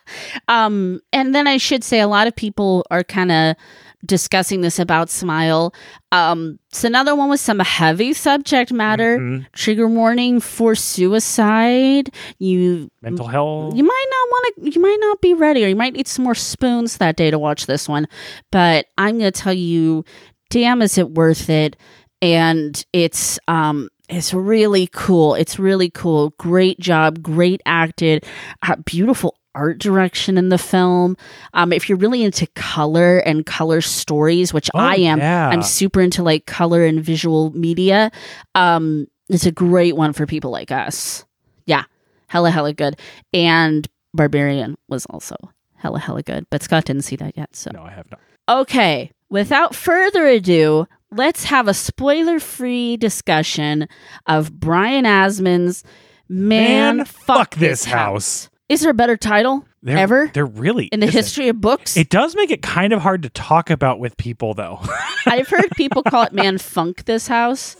um, 0.48 1.00
and 1.14 1.34
then 1.34 1.46
I 1.46 1.56
should 1.56 1.82
say 1.82 2.00
a 2.00 2.08
lot 2.08 2.26
of 2.26 2.36
people 2.36 2.84
are 2.90 3.02
kind 3.02 3.32
of 3.32 3.56
discussing 4.06 4.60
this 4.62 4.78
about 4.78 5.10
Smile. 5.10 5.74
Um, 6.12 6.58
it's 6.70 6.84
another 6.84 7.14
one 7.14 7.28
with 7.28 7.40
some 7.40 7.58
heavy 7.58 8.12
subject 8.12 8.72
matter. 8.72 9.18
Mhm. 9.18 9.46
Trigger 9.52 9.88
warning 9.88 10.40
for 10.40 10.74
suicide. 11.20 12.10
You 12.38 12.90
Mental 13.02 13.26
health. 13.26 13.74
you 13.76 13.82
might 13.84 14.06
not 14.10 14.28
want 14.28 14.54
to 14.64 14.70
you 14.74 14.80
might 14.80 14.98
not 15.00 15.20
be 15.20 15.34
ready 15.34 15.64
or 15.64 15.68
you 15.68 15.76
might 15.76 15.94
need 15.94 16.06
some 16.08 16.24
more 16.24 16.34
spoons 16.34 16.98
that 16.98 17.16
day 17.16 17.30
to 17.30 17.38
watch 17.38 17.66
this 17.66 17.88
one 17.88 18.06
but 18.52 18.86
i'm 18.98 19.18
going 19.18 19.30
to 19.32 19.40
tell 19.40 19.52
you 19.52 20.04
damn 20.50 20.82
is 20.82 20.98
it 20.98 21.10
worth 21.12 21.48
it 21.48 21.76
and 22.22 22.84
it's 22.92 23.38
um 23.48 23.88
it's 24.08 24.32
really 24.34 24.88
cool 24.92 25.34
it's 25.34 25.58
really 25.58 25.90
cool 25.90 26.30
great 26.38 26.78
job 26.80 27.22
great 27.22 27.60
acted 27.66 28.24
uh, 28.62 28.76
beautiful 28.84 29.36
art 29.56 29.78
direction 29.78 30.36
in 30.38 30.50
the 30.50 30.58
film 30.58 31.16
um 31.54 31.72
if 31.72 31.88
you're 31.88 31.98
really 31.98 32.22
into 32.22 32.46
color 32.54 33.18
and 33.18 33.46
color 33.46 33.80
stories 33.80 34.52
which 34.52 34.68
Oh, 34.74 34.78
i 34.78 34.94
am 34.96 35.18
yeah. 35.18 35.48
i'm 35.48 35.62
super 35.62 36.00
into 36.00 36.22
like 36.22 36.46
color 36.46 36.84
and 36.84 37.02
visual 37.02 37.50
media 37.56 38.10
um 38.54 39.06
it's 39.28 39.46
a 39.46 39.50
great 39.52 39.96
one 39.96 40.12
for 40.12 40.26
people 40.26 40.50
like 40.50 40.70
us 40.70 41.24
yeah 41.64 41.84
hella 42.28 42.50
hella 42.50 42.72
good 42.74 42.98
and 43.32 43.88
barbarian 44.14 44.76
was 44.88 45.06
also 45.06 45.36
hella 45.74 45.98
hella 45.98 46.22
good 46.22 46.46
but 46.50 46.62
scott 46.62 46.84
didn't 46.84 47.02
see 47.02 47.16
that 47.16 47.36
yet 47.36 47.54
so 47.56 47.70
No, 47.72 47.82
I 47.82 47.90
have 47.90 48.10
not. 48.10 48.20
okay 48.48 49.10
without 49.28 49.74
further 49.74 50.24
ado, 50.26 50.86
let's 51.10 51.44
have 51.44 51.66
a 51.66 51.74
spoiler 51.74 52.38
free 52.38 52.96
discussion 52.96 53.88
of 54.28 54.52
Brian 54.60 55.04
Asman's 55.04 55.82
Man, 56.28 56.98
Man, 56.98 57.04
Fuck, 57.06 57.26
Fuck 57.26 57.54
This 57.56 57.82
This 57.82 57.84
House. 57.86 58.44
House. 58.44 58.50
Is 58.68 58.80
there 58.80 58.90
a 58.90 58.94
better 58.94 59.16
title 59.16 59.64
There, 59.82 59.96
ever 59.96 60.30
There 60.34 60.44
really 60.46 60.86
in 60.86 61.00
the 61.00 61.06
isn't. 61.06 61.18
history 61.18 61.48
of 61.48 61.60
books? 61.60 61.96
It 61.96 62.10
does 62.10 62.34
make 62.34 62.50
it 62.50 62.62
kind 62.62 62.92
of 62.92 63.00
hard 63.00 63.22
to 63.22 63.28
talk 63.30 63.70
about 63.70 64.00
with 64.00 64.16
people, 64.16 64.54
though. 64.54 64.80
I've 65.26 65.48
heard 65.48 65.70
people 65.76 66.02
call 66.02 66.24
it 66.24 66.32
Man 66.32 66.58
Funk 66.58 67.04
This 67.04 67.28
House. 67.28 67.76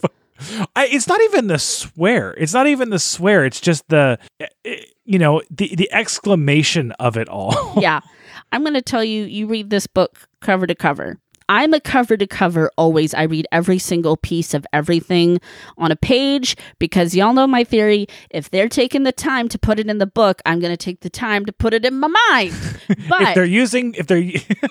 I, 0.77 0.87
it's 0.87 1.09
not 1.09 1.21
even 1.23 1.47
the 1.49 1.59
swear. 1.59 2.35
It's 2.35 2.53
not 2.53 2.67
even 2.67 2.91
the 2.91 2.99
swear. 2.99 3.45
It's 3.45 3.61
just 3.61 3.89
the, 3.89 4.19
eh, 4.39 4.47
eh, 4.65 4.77
you 5.05 5.19
know, 5.19 5.43
the 5.51 5.75
the 5.75 5.91
exclamation 5.93 6.93
of 6.93 7.17
it 7.17 7.29
all. 7.29 7.75
yeah. 7.79 8.01
I'm 8.53 8.63
going 8.63 8.75
to 8.75 8.83
tell 8.83 9.03
you, 9.03 9.25
you 9.25 9.47
read 9.49 9.71
this 9.71 9.87
book 9.89 10.29
cover 10.41 10.67
to 10.69 10.75
cover. 10.75 11.19
I'm 11.49 11.75
a 11.75 11.81
cover 11.81 12.17
to 12.17 12.27
cover 12.27 12.71
always. 12.77 13.15
I 13.15 13.23
read 13.23 13.47
every 13.53 13.79
single 13.79 14.17
piece 14.17 14.55
of 14.55 14.67
everything 14.73 15.41
on 15.79 15.91
a 15.93 15.97
page 15.97 16.57
because 16.79 17.15
y'all 17.15 17.33
know 17.33 17.47
my 17.47 17.65
theory. 17.65 18.07
If 18.31 18.51
they're 18.51 18.69
taking 18.69 19.05
the 19.05 19.13
time 19.13 19.49
to 19.51 19.59
put 19.59 19.79
it 19.79 19.89
in 19.89 19.99
the 19.99 20.07
book, 20.07 20.43
I'm 20.45 20.61
going 20.61 20.73
to 20.73 20.77
take 20.77 21.01
the 21.01 21.11
time 21.11 21.47
to 21.47 21.53
put 21.53 21.75
it 21.75 21.85
in 21.85 21.99
my 21.99 22.09
mind. 22.31 22.55
But 23.09 23.23
if 23.23 23.35
they're 23.35 23.45
using, 23.45 23.95
if 23.95 24.07
they're 24.07 24.23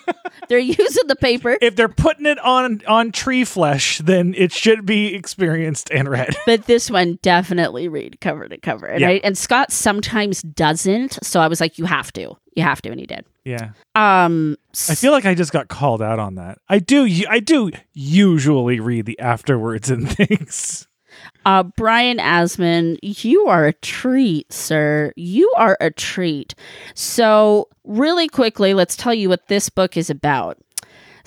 they're 0.49 0.57
using 0.59 1.07
the 1.07 1.15
paper. 1.15 1.57
if 1.61 1.75
they're 1.75 1.89
putting 1.89 2.25
it 2.25 2.39
on 2.39 2.81
on 2.87 3.11
tree 3.11 3.43
flesh, 3.45 3.99
then 3.99 4.33
it 4.35 4.51
should 4.51 4.85
be 4.85 5.13
experienced 5.15 5.89
and 5.91 6.09
read. 6.09 6.35
But 6.45 6.65
this 6.65 6.89
one 6.91 7.19
definitely 7.21 7.87
read 7.87 8.19
cover 8.21 8.47
to 8.47 8.57
cover. 8.57 8.85
And, 8.87 9.01
Yeah. 9.01 9.09
I, 9.09 9.21
and 9.23 9.37
Scott 9.37 9.71
sometimes 9.71 10.41
doesn't. 10.41 11.19
So 11.23 11.39
I 11.39 11.47
was 11.47 11.59
like, 11.59 11.77
you 11.77 11.85
have 11.85 12.11
to. 12.13 12.37
You 12.55 12.63
have 12.63 12.81
to. 12.83 12.89
And 12.89 12.99
he 12.99 13.05
did. 13.05 13.25
Yeah, 13.43 13.71
Um, 13.93 14.57
I 14.89 14.95
feel 14.95 15.11
like 15.11 15.25
I 15.25 15.35
just 15.35 15.51
got 15.51 15.67
called 15.67 16.01
out 16.01 16.17
on 16.17 16.35
that. 16.35 16.57
I 16.67 16.79
do, 16.79 17.07
I 17.29 17.39
do 17.39 17.69
usually 17.93 18.79
read 18.79 19.05
the 19.05 19.19
afterwards 19.19 19.89
and 19.91 20.09
things. 20.17 20.87
Uh, 21.45 21.61
Brian 21.63 22.17
Asman, 22.17 22.97
you 23.03 23.45
are 23.47 23.67
a 23.67 23.73
treat, 23.73 24.51
sir. 24.51 25.13
You 25.15 25.51
are 25.57 25.77
a 25.79 25.91
treat. 25.91 26.55
So, 26.95 27.67
really 27.83 28.27
quickly, 28.27 28.73
let's 28.73 28.95
tell 28.95 29.13
you 29.13 29.29
what 29.29 29.47
this 29.47 29.69
book 29.69 29.95
is 29.95 30.09
about. 30.09 30.57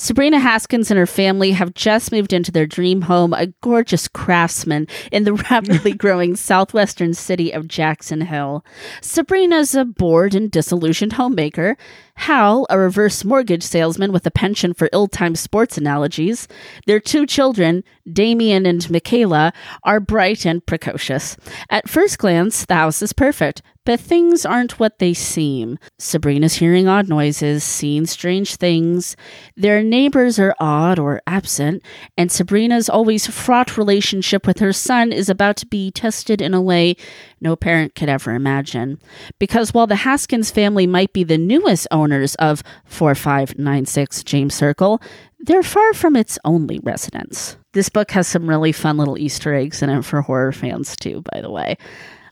Sabrina 0.01 0.39
Haskins 0.39 0.93
and 0.93 0.99
her 0.99 1.07
family 1.07 1.51
have 1.51 1.75
just 1.75 2.13
moved 2.13 2.33
into 2.33 2.53
their 2.53 2.67
dream 2.67 3.03
home, 3.03 3.35
a 3.35 3.49
gorgeous 3.63 4.07
craftsman 4.07 4.87
in 5.11 5.25
the 5.25 5.33
rapidly 5.51 5.93
growing 6.05 6.37
southwestern 6.37 7.15
city 7.15 7.51
of 7.51 7.67
Jackson 7.67 8.21
Hill. 8.21 8.65
Sabrina's 9.03 9.75
a 9.75 9.85
bored 9.85 10.37
and 10.37 10.53
disillusioned 10.53 11.15
homemaker. 11.15 11.77
Hal, 12.15 12.65
a 12.71 12.79
reverse 12.79 13.25
mortgage 13.25 13.65
salesman 13.65 14.13
with 14.13 14.25
a 14.25 14.31
penchant 14.31 14.77
for 14.77 14.89
ill 14.93 15.09
timed 15.09 15.39
sports 15.39 15.77
analogies. 15.77 16.47
Their 16.87 17.01
two 17.01 17.27
children, 17.27 17.83
Damien 18.11 18.67
and 18.67 18.89
Michaela, 18.89 19.53
are 19.83 19.99
bright 19.99 20.47
and 20.47 20.65
precocious. 20.65 21.37
At 21.71 21.89
first 21.89 22.19
glance, 22.19 22.65
the 22.65 22.75
house 22.75 23.03
is 23.03 23.13
perfect, 23.13 23.63
but 23.89 23.99
things 23.99 24.45
aren't 24.45 24.79
what 24.79 24.99
they 24.99 25.15
seem. 25.15 25.79
Sabrina's 25.99 26.57
hearing 26.57 26.87
odd 26.89 27.09
noises, 27.09 27.65
seeing 27.65 28.05
strange 28.05 28.57
things. 28.57 29.17
Their 29.57 29.83
neighbors 29.83 30.39
are 30.39 30.55
odd 30.61 30.99
or 30.99 31.23
absent, 31.27 31.83
and 32.15 32.31
Sabrina's 32.31 32.91
always 32.91 33.27
fraught 33.27 33.79
relationship 33.79 34.47
with 34.47 34.59
her 34.59 34.75
son 34.75 35.11
is 35.11 35.31
about 35.31 35.57
to 35.57 35.67
be 35.67 35.91
tested 35.91 36.43
in 36.43 36.53
a 36.53 36.61
way 36.61 36.97
no 37.41 37.57
parent 37.57 37.95
could 37.95 38.11
ever 38.11 38.35
imagine. 38.35 39.01
Because 39.39 39.73
while 39.73 39.87
the 39.87 39.97
Haskins 39.97 40.51
family 40.51 40.87
might 40.87 41.15
be 41.15 41.25
the 41.25 41.39
newest 41.39 41.87
owners 41.91 42.35
of 42.35 42.63
4596 42.85 44.23
James 44.23 44.55
Circle, 44.55 45.01
they're 45.39 45.63
far 45.63 45.95
from 45.95 46.15
its 46.15 46.39
only 46.45 46.79
residence. 46.81 47.57
This 47.73 47.89
book 47.89 48.11
has 48.11 48.29
some 48.29 48.49
really 48.49 48.73
fun 48.73 48.99
little 48.99 49.17
Easter 49.17 49.55
eggs 49.55 49.81
in 49.83 49.89
it 49.89 50.05
for 50.05 50.21
horror 50.21 50.53
fans, 50.53 50.95
too, 50.95 51.23
by 51.33 51.41
the 51.41 51.51
way, 51.51 51.79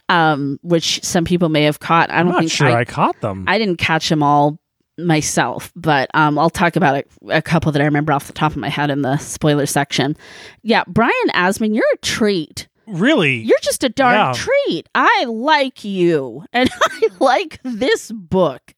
um, 0.09 0.59
which 0.63 1.03
some 1.05 1.25
people 1.25 1.49
may 1.49 1.63
have 1.65 1.81
caught. 1.81 2.11
I 2.11 2.19
I'm 2.19 2.27
don't 2.27 2.33
not 2.35 2.39
think 2.41 2.51
sure 2.53 2.69
I, 2.69 2.85
caught 2.85 3.21
them. 3.21 3.45
I 3.47 3.59
didn't 3.59 3.77
catch 3.79 4.09
them 4.09 4.23
all 4.23 4.59
myself, 4.99 5.73
but 5.77 6.09
um, 6.15 6.39
I'll 6.39 6.49
talk 6.51 6.77
about 6.77 6.97
a, 6.97 7.37
a 7.37 7.43
couple 7.43 7.71
that 7.73 7.83
I 7.83 7.85
remember 7.85 8.13
off 8.13 8.27
the 8.29 8.33
top 8.33 8.53
of 8.53 8.57
my 8.59 8.69
head 8.69 8.91
in 8.91 9.03
the 9.03 9.19
spoiler 9.19 9.67
section. 9.67 10.17
Yeah, 10.63 10.85
Brian 10.87 11.13
Asman, 11.35 11.75
you're 11.75 11.85
a 11.95 11.99
treat. 11.99 12.69
really? 12.87 13.37
You're 13.37 13.59
just 13.63 13.85
a 13.85 13.89
darn 13.89 14.15
Yeah. 14.15 14.33
treat. 14.35 14.89
I 14.95 15.25
like 15.25 15.85
you, 15.85 16.45
and 16.53 16.71
I 16.83 17.09
like 17.21 17.61
this 17.63 18.11
book, 18.13 18.75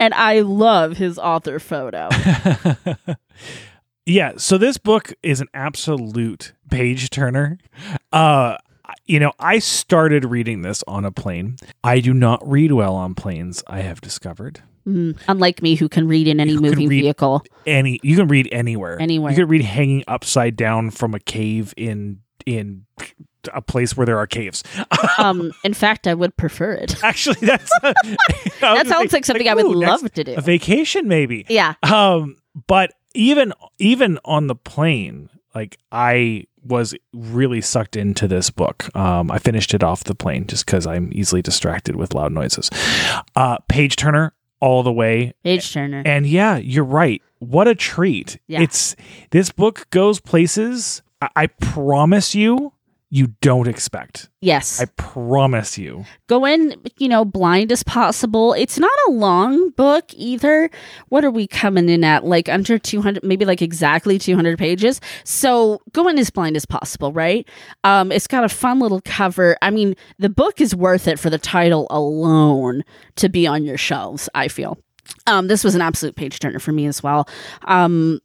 and 0.00 0.12
I 0.14 0.40
love 0.40 0.96
his 0.96 1.18
author 1.18 1.58
photo. 1.58 2.08
yeah 4.06 4.32
so 4.36 4.56
this 4.56 4.78
book 4.78 5.12
is 5.22 5.40
an 5.40 5.48
absolute 5.52 6.52
page 6.70 7.10
turner 7.10 7.58
uh 8.12 8.56
you 9.04 9.18
know 9.20 9.32
i 9.38 9.58
started 9.58 10.24
reading 10.24 10.62
this 10.62 10.82
on 10.88 11.04
a 11.04 11.10
plane 11.12 11.56
i 11.84 12.00
do 12.00 12.12
not 12.14 12.46
read 12.48 12.72
well 12.72 12.94
on 12.94 13.14
planes 13.14 13.62
i 13.66 13.80
have 13.80 14.00
discovered 14.00 14.60
Mm, 14.86 15.18
unlike 15.26 15.62
me, 15.62 15.74
who 15.74 15.88
can 15.88 16.06
read 16.06 16.28
in 16.28 16.38
any 16.38 16.52
can 16.54 16.62
moving 16.62 16.88
vehicle. 16.88 17.42
any 17.66 17.98
you 18.04 18.14
can 18.14 18.28
read 18.28 18.48
anywhere 18.52 19.02
Anywhere. 19.02 19.32
you 19.32 19.36
can 19.38 19.48
read 19.48 19.62
hanging 19.62 20.04
upside 20.06 20.54
down 20.54 20.90
from 20.92 21.12
a 21.12 21.18
cave 21.18 21.74
in 21.76 22.20
in 22.46 22.86
a 23.52 23.60
place 23.60 23.96
where 23.96 24.06
there 24.06 24.16
are 24.16 24.28
caves 24.28 24.62
Um, 25.18 25.50
in 25.64 25.74
fact, 25.74 26.06
I 26.06 26.14
would 26.14 26.36
prefer 26.36 26.72
it. 26.72 26.94
actually 27.02 27.34
that's 27.44 27.68
That 28.60 28.86
sounds 28.86 29.12
like 29.12 29.24
something 29.24 29.48
I 29.48 29.54
would 29.54 29.66
love 29.66 30.12
to 30.14 30.22
do. 30.22 30.34
a 30.36 30.40
vacation 30.40 31.08
maybe 31.08 31.46
Yeah. 31.48 31.74
um 31.82 32.36
but 32.68 32.92
even 33.14 33.52
even 33.78 34.20
on 34.24 34.46
the 34.46 34.54
plane 34.54 35.30
like 35.52 35.78
i 35.90 36.44
was 36.68 36.94
really 37.12 37.60
sucked 37.60 37.96
into 37.96 38.26
this 38.28 38.50
book. 38.50 38.94
Um 38.96 39.30
i 39.30 39.38
finished 39.38 39.74
it 39.74 39.82
off 39.82 40.04
the 40.04 40.14
plane 40.14 40.46
just 40.46 40.66
because 40.66 40.86
i'm 40.86 41.10
easily 41.12 41.42
distracted 41.42 41.96
with 41.96 42.14
loud 42.14 42.32
noises. 42.32 42.70
Uh 43.34 43.58
page 43.68 43.96
turner 43.96 44.32
all 44.60 44.82
the 44.82 44.92
way. 44.92 45.34
Page 45.44 45.72
Turner. 45.72 46.02
and 46.06 46.26
yeah 46.26 46.56
you're 46.56 46.84
right. 46.84 47.22
What 47.38 47.68
a 47.68 47.74
treat. 47.74 48.38
Yeah. 48.46 48.62
it's 48.62 48.96
this 49.30 49.50
book 49.52 49.86
goes 49.90 50.20
places 50.20 51.02
I, 51.20 51.28
I 51.36 51.46
promise 51.46 52.34
you 52.34 52.72
you 53.10 53.28
don't 53.40 53.68
expect 53.68 54.28
yes. 54.40 54.80
i 54.80 54.84
promise 54.96 55.78
you 55.78 56.04
go 56.28 56.44
in, 56.44 56.74
you 56.98 57.08
know, 57.08 57.24
blind 57.24 57.70
as 57.70 57.82
possible. 57.82 58.52
It's 58.52 58.78
not 58.78 58.90
a 59.08 59.12
long 59.12 59.70
book 59.70 60.04
either. 60.14 60.70
What 61.08 61.24
are 61.24 61.30
we 61.30 61.46
coming 61.46 61.88
in 61.88 62.04
at? 62.04 62.24
Like 62.24 62.48
under 62.48 62.78
200, 62.78 63.22
maybe 63.22 63.44
like 63.44 63.62
exactly 63.62 64.18
200 64.18 64.58
pages. 64.58 65.00
So 65.24 65.80
go 65.92 66.08
in 66.08 66.18
as 66.18 66.30
blind 66.30 66.56
as 66.56 66.66
possible, 66.66 67.12
right? 67.12 67.48
Um, 67.84 68.10
it's 68.10 68.26
got 68.26 68.44
a 68.44 68.48
fun 68.48 68.80
little 68.80 69.00
cover. 69.04 69.56
I 69.62 69.70
mean, 69.70 69.94
the 70.18 70.28
book 70.28 70.60
is 70.60 70.74
worth 70.74 71.06
it 71.06 71.18
for 71.18 71.30
the 71.30 71.38
title 71.38 71.86
alone 71.90 72.82
to 73.16 73.28
be 73.28 73.46
on 73.46 73.64
your 73.64 73.78
shelves, 73.78 74.28
I 74.34 74.48
feel. 74.48 74.78
Um, 75.26 75.46
this 75.46 75.62
was 75.62 75.74
an 75.74 75.82
absolute 75.82 76.16
page 76.16 76.40
turner 76.40 76.58
for 76.58 76.72
me 76.72 76.86
as 76.86 77.02
well. 77.02 77.28
Um, 77.64 78.20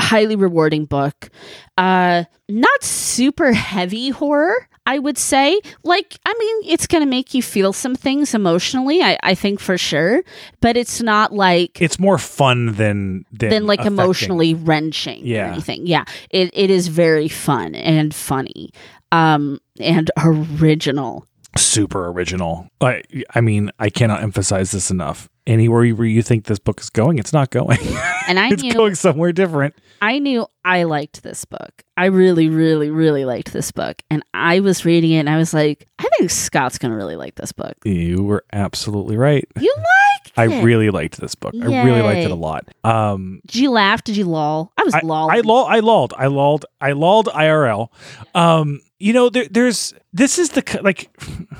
highly 0.00 0.36
rewarding 0.36 0.84
book. 0.86 1.30
Uh, 1.78 2.24
not 2.48 2.82
super 2.84 3.52
heavy 3.52 4.10
horror, 4.10 4.54
I 4.86 4.98
would 4.98 5.16
say. 5.18 5.60
Like, 5.84 6.18
I 6.26 6.34
mean, 6.38 6.72
it's 6.72 6.86
going 6.86 7.02
to 7.02 7.08
make 7.08 7.34
you 7.34 7.42
feel 7.42 7.72
some 7.72 7.94
things 7.94 8.34
emotionally, 8.34 9.02
I, 9.02 9.18
I 9.22 9.34
think 9.34 9.60
for 9.60 9.78
sure, 9.78 10.22
but 10.60 10.76
it's 10.76 11.00
not 11.00 11.32
like. 11.32 11.80
it's 11.80 11.98
more 11.98 12.18
fun 12.18 12.74
than 12.74 13.24
than, 13.32 13.50
than 13.50 13.66
like 13.66 13.80
affecting. 13.80 13.98
emotionally 13.98 14.54
wrenching 14.54 15.24
Yeah. 15.26 15.48
or 15.48 15.52
anything. 15.52 15.86
Yeah. 15.86 16.04
It 16.30 16.50
it 16.52 16.70
is 16.70 16.88
very 16.88 17.28
fun 17.28 17.74
and 17.74 18.14
funny. 18.14 18.70
Um 19.12 19.58
and 19.80 20.10
original. 20.24 21.26
super 21.56 22.08
original. 22.08 22.68
I 22.80 23.02
I 23.34 23.40
mean, 23.40 23.70
I 23.78 23.88
cannot 23.90 24.22
emphasize 24.22 24.70
this 24.72 24.90
enough. 24.90 25.28
Anywhere 25.46 25.88
where 25.94 26.06
you 26.06 26.22
think 26.22 26.44
this 26.44 26.58
book 26.60 26.80
is 26.80 26.88
going, 26.90 27.18
it's 27.18 27.32
not 27.32 27.50
going. 27.50 27.78
And 28.28 28.38
I 28.38 28.50
it's 28.50 28.62
knew 28.62 28.72
going 28.72 28.94
somewhere 28.94 29.32
different. 29.32 29.74
I 30.00 30.20
knew 30.20 30.46
I 30.64 30.84
liked 30.84 31.24
this 31.24 31.44
book. 31.44 31.82
I 31.96 32.06
really, 32.06 32.48
really, 32.48 32.88
really 32.88 33.24
liked 33.24 33.52
this 33.52 33.72
book. 33.72 34.00
And 34.10 34.22
I 34.32 34.60
was 34.60 34.84
reading 34.84 35.10
it 35.10 35.18
and 35.18 35.28
I 35.28 35.36
was 35.36 35.52
like, 35.52 35.88
I 35.98 36.08
think 36.16 36.30
Scott's 36.30 36.78
gonna 36.78 36.94
really 36.94 37.16
like 37.16 37.34
this 37.34 37.50
book. 37.50 37.74
You 37.84 38.22
were 38.22 38.44
absolutely 38.52 39.16
right. 39.16 39.46
You 39.58 39.74
liked 39.76 40.32
I 40.36 40.46
it. 40.46 40.64
really 40.64 40.90
liked 40.90 41.20
this 41.20 41.34
book. 41.34 41.52
I 41.60 41.84
really 41.84 42.00
liked 42.00 42.20
it 42.20 42.30
a 42.30 42.36
lot. 42.36 42.68
Um 42.84 43.40
Did 43.46 43.56
you 43.56 43.70
laugh? 43.72 44.04
Did 44.04 44.16
you 44.16 44.24
loll? 44.26 44.72
I 44.78 44.84
was 44.84 44.94
I, 44.94 45.00
lolling. 45.02 45.36
I, 45.36 45.40
lull, 45.40 45.66
I 45.66 45.80
lulled. 45.80 46.14
I 46.16 46.26
lulled. 46.28 46.64
I 46.80 46.92
lulled 46.92 47.26
IRL. 47.26 47.88
Um, 48.36 48.80
you 49.02 49.12
know, 49.12 49.28
there, 49.28 49.46
there's 49.50 49.92
this 50.12 50.38
is 50.38 50.50
the 50.50 50.80
like 50.82 51.10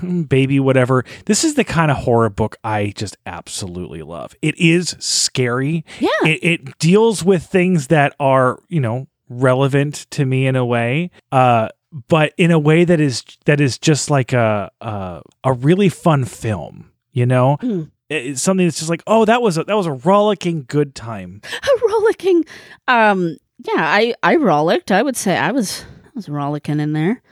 baby 0.28 0.60
whatever. 0.60 1.04
This 1.26 1.44
is 1.44 1.54
the 1.54 1.64
kind 1.64 1.90
of 1.90 1.96
horror 1.98 2.30
book 2.30 2.56
I 2.62 2.92
just 2.96 3.16
absolutely 3.26 4.02
love. 4.02 4.34
It 4.42 4.56
is 4.58 4.96
scary. 4.98 5.84
Yeah. 5.98 6.08
It, 6.24 6.38
it 6.42 6.78
deals 6.78 7.24
with 7.24 7.44
things 7.44 7.88
that 7.88 8.14
are 8.20 8.60
you 8.68 8.80
know 8.80 9.08
relevant 9.28 10.06
to 10.10 10.24
me 10.24 10.46
in 10.46 10.56
a 10.56 10.64
way. 10.64 11.10
Uh, 11.30 11.68
but 12.08 12.32
in 12.38 12.50
a 12.50 12.58
way 12.58 12.84
that 12.84 13.00
is 13.00 13.24
that 13.46 13.60
is 13.60 13.78
just 13.78 14.08
like 14.10 14.32
a 14.32 14.70
a, 14.80 15.22
a 15.44 15.52
really 15.52 15.88
fun 15.88 16.24
film. 16.24 16.90
You 17.12 17.26
know, 17.26 17.58
Mm. 17.60 17.90
it's 18.08 18.40
something 18.40 18.66
that's 18.66 18.78
just 18.78 18.88
like, 18.88 19.02
oh, 19.06 19.24
that 19.26 19.42
was 19.42 19.58
a, 19.58 19.64
that 19.64 19.76
was 19.76 19.86
a 19.86 19.92
rollicking 19.92 20.64
good 20.66 20.94
time. 20.94 21.42
a 21.62 21.86
rollicking 21.88 22.44
um 22.88 23.36
yeah 23.58 23.74
i 23.78 24.12
i 24.24 24.34
rollicked 24.36 24.90
i 24.90 25.02
would 25.02 25.16
say 25.16 25.36
i 25.36 25.52
was 25.52 25.84
I 26.14 26.18
was 26.18 26.28
rollicking 26.28 26.80
in 26.80 26.92
there. 26.92 27.22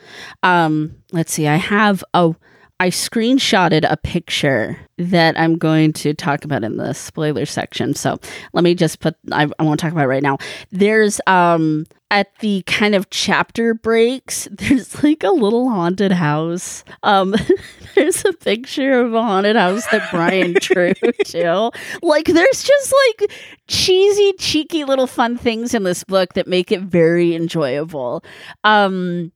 Um 0.42 0.96
let's 1.12 1.32
see 1.32 1.46
i 1.48 1.56
have 1.56 2.02
a 2.14 2.34
i 2.80 2.88
screenshotted 2.88 3.88
a 3.88 3.96
picture 3.96 4.76
that 4.98 5.38
i'm 5.38 5.56
going 5.56 5.92
to 5.92 6.12
talk 6.12 6.44
about 6.44 6.64
in 6.64 6.76
the 6.76 6.92
spoiler 6.92 7.46
section 7.46 7.94
so 7.94 8.18
let 8.52 8.64
me 8.64 8.74
just 8.74 9.00
put 9.00 9.16
i, 9.32 9.48
I 9.58 9.62
won't 9.62 9.78
talk 9.78 9.92
about 9.92 10.04
it 10.04 10.08
right 10.08 10.22
now 10.22 10.38
there's 10.70 11.20
um 11.26 11.86
at 12.10 12.36
the 12.40 12.62
kind 12.62 12.96
of 12.96 13.08
chapter 13.10 13.74
breaks 13.74 14.48
there's 14.50 15.02
like 15.04 15.22
a 15.22 15.30
little 15.30 15.68
haunted 15.68 16.12
house 16.12 16.84
um 17.04 17.34
there's 17.94 18.24
a 18.24 18.32
picture 18.32 19.00
of 19.00 19.14
a 19.14 19.22
haunted 19.22 19.56
house 19.56 19.86
that 19.92 20.10
brian 20.10 20.54
drew 20.60 20.92
too 21.24 21.70
like 22.02 22.26
there's 22.26 22.62
just 22.62 22.94
like 23.08 23.30
cheesy, 23.70 24.32
cheeky 24.38 24.84
little 24.84 25.06
fun 25.06 25.38
things 25.38 25.74
in 25.74 25.84
this 25.84 26.04
book 26.04 26.34
that 26.34 26.46
make 26.46 26.72
it 26.72 26.80
very 26.80 27.34
enjoyable. 27.34 28.22
Um 28.64 29.32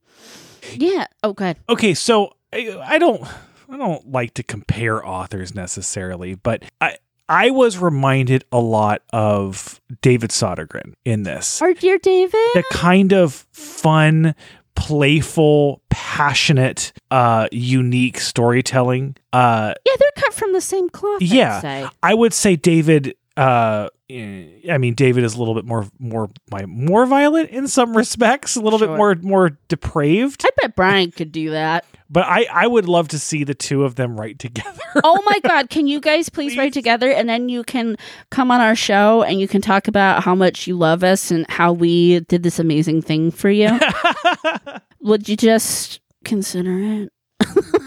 yeah. 0.74 1.06
Oh 1.22 1.32
god. 1.32 1.56
Okay, 1.68 1.94
so 1.94 2.32
I, 2.54 2.80
I 2.94 2.98
don't 2.98 3.22
I 3.68 3.76
don't 3.76 4.10
like 4.10 4.34
to 4.34 4.42
compare 4.42 5.04
authors 5.06 5.54
necessarily, 5.54 6.34
but 6.34 6.64
I 6.80 6.96
I 7.28 7.50
was 7.50 7.78
reminded 7.78 8.44
a 8.52 8.60
lot 8.60 9.02
of 9.12 9.80
David 10.02 10.30
Sodergren 10.30 10.94
in 11.04 11.22
this. 11.22 11.60
Our 11.62 11.72
dear 11.74 11.98
David. 11.98 12.32
The 12.54 12.64
kind 12.70 13.12
of 13.12 13.32
fun, 13.52 14.34
playful, 14.76 15.80
passionate, 15.88 16.92
uh, 17.10 17.48
unique 17.50 18.18
storytelling. 18.20 19.16
Uh, 19.32 19.72
yeah, 19.86 19.92
they're 19.98 20.10
cut 20.16 20.34
from 20.34 20.52
the 20.52 20.60
same 20.60 20.90
cloth. 20.90 21.22
I'd 21.22 21.28
Yeah. 21.28 21.60
say. 21.60 21.88
I 22.02 22.12
would 22.14 22.34
say 22.34 22.56
David. 22.56 23.14
Uh, 23.36 23.88
eh, 24.08 24.46
I 24.70 24.78
mean, 24.78 24.94
David 24.94 25.24
is 25.24 25.34
a 25.34 25.38
little 25.38 25.54
bit 25.54 25.64
more, 25.64 25.86
more, 25.98 26.30
my 26.50 26.66
more 26.66 27.04
violent 27.04 27.50
in 27.50 27.66
some 27.66 27.96
respects, 27.96 28.54
a 28.54 28.60
little 28.60 28.78
bit 28.78 28.90
more, 28.90 29.14
more 29.16 29.58
depraved. 29.68 30.44
I 30.46 30.50
bet 30.62 30.76
Brian 30.76 31.10
could 31.16 31.32
do 31.32 31.50
that. 31.50 31.84
But 32.08 32.26
I, 32.26 32.46
I 32.52 32.66
would 32.66 32.86
love 32.86 33.08
to 33.08 33.18
see 33.18 33.42
the 33.42 33.54
two 33.54 33.82
of 33.82 33.96
them 33.96 34.18
write 34.18 34.38
together. 34.38 34.80
Oh 35.02 35.20
my 35.26 35.40
god, 35.40 35.70
can 35.70 35.88
you 35.88 35.98
guys 36.00 36.28
please, 36.28 36.56
write 36.56 36.72
together 36.72 37.10
and 37.10 37.28
then 37.28 37.48
you 37.48 37.64
can 37.64 37.96
come 38.30 38.52
on 38.52 38.60
our 38.60 38.76
show 38.76 39.24
and 39.24 39.40
you 39.40 39.48
can 39.48 39.60
talk 39.60 39.88
about 39.88 40.22
how 40.22 40.36
much 40.36 40.68
you 40.68 40.78
love 40.78 41.02
us 41.02 41.32
and 41.32 41.44
how 41.50 41.72
we 41.72 42.20
did 42.20 42.44
this 42.44 42.60
amazing 42.60 43.02
thing 43.02 43.32
for 43.32 43.50
you? 43.50 43.76
Would 45.00 45.28
you 45.28 45.36
just 45.36 45.98
consider 46.24 46.78
it? 46.78 47.12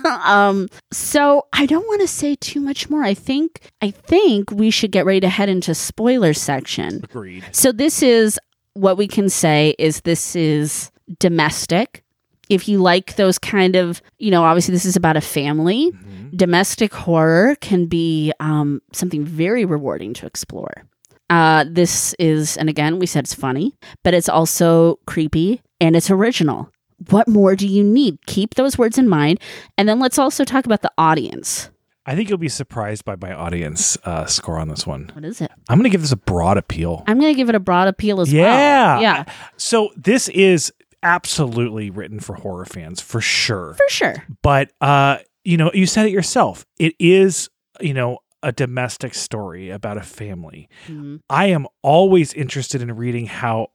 um 0.24 0.68
so 0.92 1.48
I 1.54 1.66
don't 1.66 1.88
want 1.88 2.02
to 2.02 2.08
say 2.08 2.36
too 2.36 2.60
much 2.60 2.90
more. 2.90 3.04
I 3.04 3.14
think 3.14 3.72
I 3.82 3.92
think 3.92 4.52
we 4.52 4.72
should 4.72 4.92
get 4.92 5.06
ready 5.06 5.20
to 5.22 5.30
head 5.30 5.50
into 5.50 5.74
spoiler 5.76 6.34
section. 6.34 7.02
Agreed. 7.04 7.44
So 7.52 7.72
this 7.72 8.02
is 8.02 8.40
what 8.74 8.98
we 8.98 9.08
can 9.08 9.30
say 9.30 9.76
is 9.80 10.02
this 10.02 10.36
is 10.36 10.92
domestic. 11.20 12.04
If 12.50 12.70
you 12.70 12.78
like 12.78 13.16
those 13.16 13.38
kind 13.38 13.76
of, 13.76 14.02
you 14.20 14.32
know, 14.32 14.44
obviously 14.44 14.72
this 14.74 14.86
is 14.86 14.96
about 14.96 15.18
a 15.18 15.22
family. 15.22 15.92
Domestic 16.36 16.94
horror 16.94 17.56
can 17.60 17.88
be 17.88 18.32
um, 18.40 18.82
something 18.94 19.26
very 19.26 19.66
rewarding 19.66 20.14
to 20.16 20.26
explore. 20.26 20.86
Uh, 21.30 21.66
this 21.70 22.14
is, 22.20 22.56
and 22.58 22.70
again, 22.70 23.00
we 23.00 23.06
said 23.06 23.26
it's 23.26 23.34
funny, 23.34 23.76
but 24.04 24.14
it's 24.14 24.30
also 24.30 25.00
creepy 25.08 25.62
and 25.82 25.96
it's 25.96 26.10
original. 26.10 26.70
What 27.10 27.28
more 27.28 27.56
do 27.56 27.68
you 27.68 27.84
need? 27.84 28.26
Keep 28.26 28.56
those 28.56 28.78
words 28.78 28.98
in 28.98 29.08
mind. 29.08 29.40
And 29.78 29.88
then 29.88 30.00
let's 30.00 30.18
also 30.18 30.44
talk 30.44 30.66
about 30.66 30.82
the 30.82 30.92
audience. 30.98 31.70
I 32.06 32.16
think 32.16 32.30
you'll 32.30 32.38
be 32.38 32.50
surprised 32.50 33.04
by 33.06 33.18
my 33.20 33.34
audience 33.34 33.98
uh, 34.06 34.26
score 34.26 34.58
on 34.58 34.70
this 34.70 34.88
one. 34.88 35.12
What 35.14 35.26
is 35.26 35.42
it? 35.42 35.52
I'm 35.70 35.78
going 35.78 35.84
to 35.84 35.90
give 35.90 36.02
this 36.02 36.14
a 36.14 36.18
broad 36.18 36.58
appeal. 36.58 37.04
I'm 37.06 37.20
going 37.20 37.34
to 37.34 37.38
give 37.38 37.50
it 37.50 37.56
a 37.56 37.60
broad 37.60 37.88
appeal 37.90 38.22
as 38.22 38.32
Yeah. 38.32 38.44
well. 38.44 39.02
Yeah, 39.02 39.18
Yeah. 39.26 39.34
So 39.58 39.90
this 39.98 40.30
is 40.30 40.72
absolutely 41.04 41.90
written 41.90 42.20
for 42.20 42.36
horror 42.36 42.66
fans 42.66 43.02
for 43.02 43.22
sure. 43.22 43.74
for 43.74 43.90
sure. 43.94 44.16
But 44.42 44.72
uh, 44.82 45.18
you 45.44 45.58
know, 45.58 45.72
you 45.74 45.86
said 45.86 46.06
it 46.06 46.12
yourself. 46.12 46.66
It 46.80 46.94
is, 47.00 47.50
you 47.80 47.94
know, 47.94 48.20
a 48.44 48.52
domestic 48.52 49.14
story 49.14 49.70
about 49.70 49.98
a 49.98 50.02
family. 50.04 50.70
Mhm. 50.88 51.20
I 51.30 51.48
am 51.48 51.68
always 51.82 52.34
interested 52.34 52.82
in 52.82 52.96
reading 52.96 53.26
how 53.26 53.68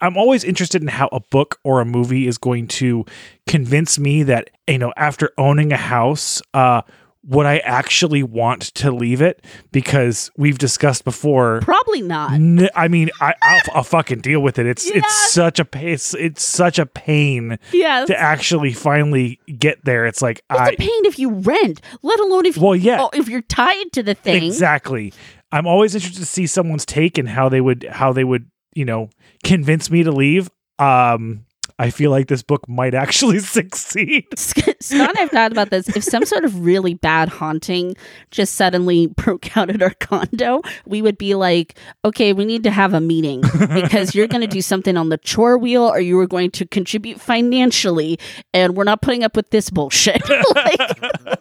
I'm 0.00 0.16
always 0.16 0.44
interested 0.44 0.82
in 0.82 0.88
how 0.88 1.08
a 1.12 1.20
book 1.20 1.58
or 1.64 1.80
a 1.80 1.84
movie 1.84 2.26
is 2.26 2.38
going 2.38 2.68
to 2.68 3.04
convince 3.46 3.98
me 3.98 4.22
that, 4.24 4.50
you 4.66 4.78
know, 4.78 4.92
after 4.96 5.30
owning 5.38 5.72
a 5.72 5.76
house, 5.76 6.40
uh 6.54 6.82
would 7.24 7.46
I 7.46 7.58
actually 7.58 8.24
want 8.24 8.62
to 8.74 8.90
leave 8.90 9.22
it? 9.22 9.44
Because 9.70 10.28
we've 10.36 10.58
discussed 10.58 11.04
before. 11.04 11.60
Probably 11.60 12.02
not. 12.02 12.32
N- 12.32 12.68
I 12.74 12.88
mean, 12.88 13.10
I, 13.20 13.32
I'll, 13.40 13.60
I'll 13.76 13.82
fucking 13.84 14.22
deal 14.22 14.40
with 14.40 14.58
it. 14.58 14.66
It's 14.66 14.90
it's 14.90 15.30
such 15.32 15.60
a 15.60 15.68
it's, 15.74 16.14
it's 16.14 16.42
such 16.44 16.80
a 16.80 16.86
pain 16.86 17.60
Yes. 17.72 18.08
to 18.08 18.18
actually 18.18 18.72
finally 18.72 19.38
get 19.56 19.84
there. 19.84 20.04
It's 20.06 20.20
like 20.20 20.38
It's 20.50 20.58
I 20.60 20.70
a 20.70 20.76
pain 20.76 21.04
if 21.04 21.16
you 21.16 21.30
rent, 21.30 21.80
let 22.02 22.18
alone 22.18 22.44
if 22.44 22.56
well, 22.56 22.74
yeah, 22.74 23.06
if 23.12 23.28
you're 23.28 23.42
tied 23.42 23.92
to 23.92 24.02
the 24.02 24.14
thing. 24.14 24.42
exactly. 24.42 25.12
I'm 25.52 25.66
always 25.68 25.94
interested 25.94 26.18
to 26.20 26.26
see 26.26 26.48
someone's 26.48 26.84
take 26.86 27.18
and 27.18 27.28
how 27.28 27.48
they 27.48 27.60
would 27.60 27.86
how 27.88 28.12
they 28.12 28.24
would 28.24 28.50
you 28.74 28.84
know 28.84 29.10
convince 29.44 29.90
me 29.90 30.02
to 30.02 30.12
leave. 30.12 30.50
Um, 30.78 31.44
I 31.78 31.90
feel 31.90 32.10
like 32.10 32.28
this 32.28 32.42
book 32.42 32.68
might 32.68 32.94
actually 32.94 33.38
succeed. 33.40 34.26
Scott 34.36 34.76
and 34.90 35.18
I've 35.18 35.30
thought 35.30 35.50
about 35.52 35.70
this. 35.70 35.88
If 35.96 36.04
some 36.04 36.24
sort 36.24 36.44
of 36.44 36.64
really 36.64 36.94
bad 36.94 37.28
haunting 37.28 37.96
just 38.30 38.54
suddenly 38.54 39.06
broke 39.16 39.56
out 39.56 39.68
at 39.70 39.82
our 39.82 39.94
condo, 39.94 40.60
we 40.86 41.02
would 41.02 41.18
be 41.18 41.34
like, 41.34 41.76
okay, 42.04 42.32
we 42.32 42.44
need 42.44 42.62
to 42.64 42.70
have 42.70 42.94
a 42.94 43.00
meeting 43.00 43.42
because 43.74 44.14
you're 44.14 44.28
going 44.28 44.42
to 44.42 44.46
do 44.46 44.62
something 44.62 44.96
on 44.96 45.08
the 45.08 45.18
chore 45.18 45.58
wheel 45.58 45.82
or 45.82 45.98
you 45.98 46.18
are 46.20 46.26
going 46.26 46.50
to 46.52 46.66
contribute 46.66 47.20
financially 47.20 48.18
and 48.54 48.76
we're 48.76 48.84
not 48.84 49.02
putting 49.02 49.24
up 49.24 49.34
with 49.34 49.50
this 49.50 49.68
bullshit. 49.70 50.22
Like- 50.54 51.38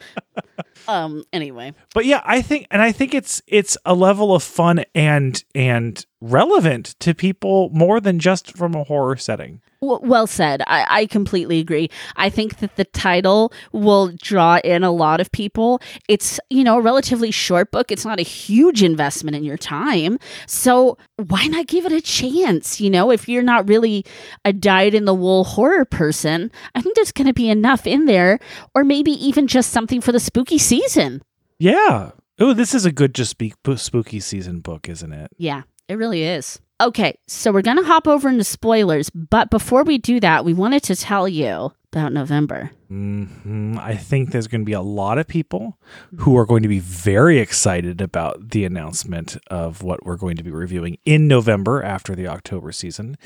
um, 0.88 1.24
anyway. 1.32 1.74
But 1.94 2.06
yeah, 2.06 2.22
I 2.24 2.42
think 2.42 2.66
and 2.70 2.82
I 2.82 2.92
think 2.92 3.14
it's 3.14 3.42
it's 3.46 3.76
a 3.84 3.94
level 3.94 4.34
of 4.34 4.42
fun 4.42 4.84
and 4.94 5.42
and 5.54 6.04
relevant 6.20 6.94
to 7.00 7.14
people 7.14 7.70
more 7.70 8.00
than 8.00 8.18
just 8.18 8.56
from 8.56 8.74
a 8.74 8.84
horror 8.84 9.16
setting. 9.16 9.60
Well 9.82 10.28
said. 10.28 10.62
I, 10.68 10.86
I 10.88 11.06
completely 11.06 11.58
agree. 11.58 11.90
I 12.14 12.30
think 12.30 12.58
that 12.58 12.76
the 12.76 12.84
title 12.84 13.52
will 13.72 14.12
draw 14.22 14.58
in 14.62 14.84
a 14.84 14.92
lot 14.92 15.20
of 15.20 15.32
people. 15.32 15.82
It's, 16.08 16.38
you 16.50 16.62
know, 16.62 16.78
a 16.78 16.80
relatively 16.80 17.32
short 17.32 17.72
book. 17.72 17.90
It's 17.90 18.04
not 18.04 18.20
a 18.20 18.22
huge 18.22 18.82
investment 18.82 19.36
in 19.36 19.42
your 19.42 19.56
time. 19.56 20.18
So 20.46 20.98
why 21.16 21.48
not 21.48 21.66
give 21.66 21.84
it 21.84 21.92
a 21.92 22.00
chance? 22.00 22.80
You 22.80 22.90
know, 22.90 23.10
if 23.10 23.28
you're 23.28 23.42
not 23.42 23.68
really 23.68 24.06
a 24.44 24.52
dyed 24.52 24.94
in 24.94 25.04
the 25.04 25.14
wool 25.14 25.42
horror 25.42 25.84
person, 25.84 26.52
I 26.76 26.80
think 26.80 26.94
there's 26.94 27.12
going 27.12 27.26
to 27.26 27.34
be 27.34 27.48
enough 27.48 27.84
in 27.84 28.06
there, 28.06 28.38
or 28.76 28.84
maybe 28.84 29.10
even 29.10 29.48
just 29.48 29.70
something 29.70 30.00
for 30.00 30.12
the 30.12 30.20
spooky 30.20 30.58
season. 30.58 31.22
Yeah. 31.58 32.12
Oh, 32.38 32.54
this 32.54 32.72
is 32.72 32.86
a 32.86 32.92
good 32.92 33.14
just 33.14 33.32
speak 33.32 33.54
spooky 33.76 34.20
season 34.20 34.60
book, 34.60 34.88
isn't 34.88 35.12
it? 35.12 35.32
Yeah, 35.38 35.62
it 35.88 35.94
really 35.94 36.22
is. 36.22 36.60
Okay, 36.82 37.16
so 37.28 37.52
we're 37.52 37.62
going 37.62 37.76
to 37.76 37.84
hop 37.84 38.08
over 38.08 38.28
into 38.28 38.42
spoilers, 38.42 39.08
but 39.10 39.50
before 39.50 39.84
we 39.84 39.98
do 39.98 40.18
that, 40.18 40.44
we 40.44 40.52
wanted 40.52 40.82
to 40.84 40.96
tell 40.96 41.28
you 41.28 41.72
about 41.92 42.12
November. 42.12 42.70
hmm 42.88 43.76
I 43.78 43.96
think 43.96 44.30
there's 44.30 44.46
going 44.48 44.62
to 44.62 44.64
be 44.66 44.72
a 44.72 44.80
lot 44.80 45.18
of 45.18 45.26
people 45.28 45.78
who 46.18 46.36
are 46.38 46.46
going 46.46 46.62
to 46.62 46.68
be 46.68 46.78
very 46.78 47.38
excited 47.38 48.00
about 48.00 48.50
the 48.50 48.64
announcement 48.64 49.36
of 49.48 49.82
what 49.82 50.04
we're 50.04 50.16
going 50.16 50.36
to 50.36 50.42
be 50.42 50.50
reviewing 50.50 50.96
in 51.04 51.28
November 51.28 51.82
after 51.82 52.14
the 52.14 52.26
October 52.28 52.72
season. 52.72 53.16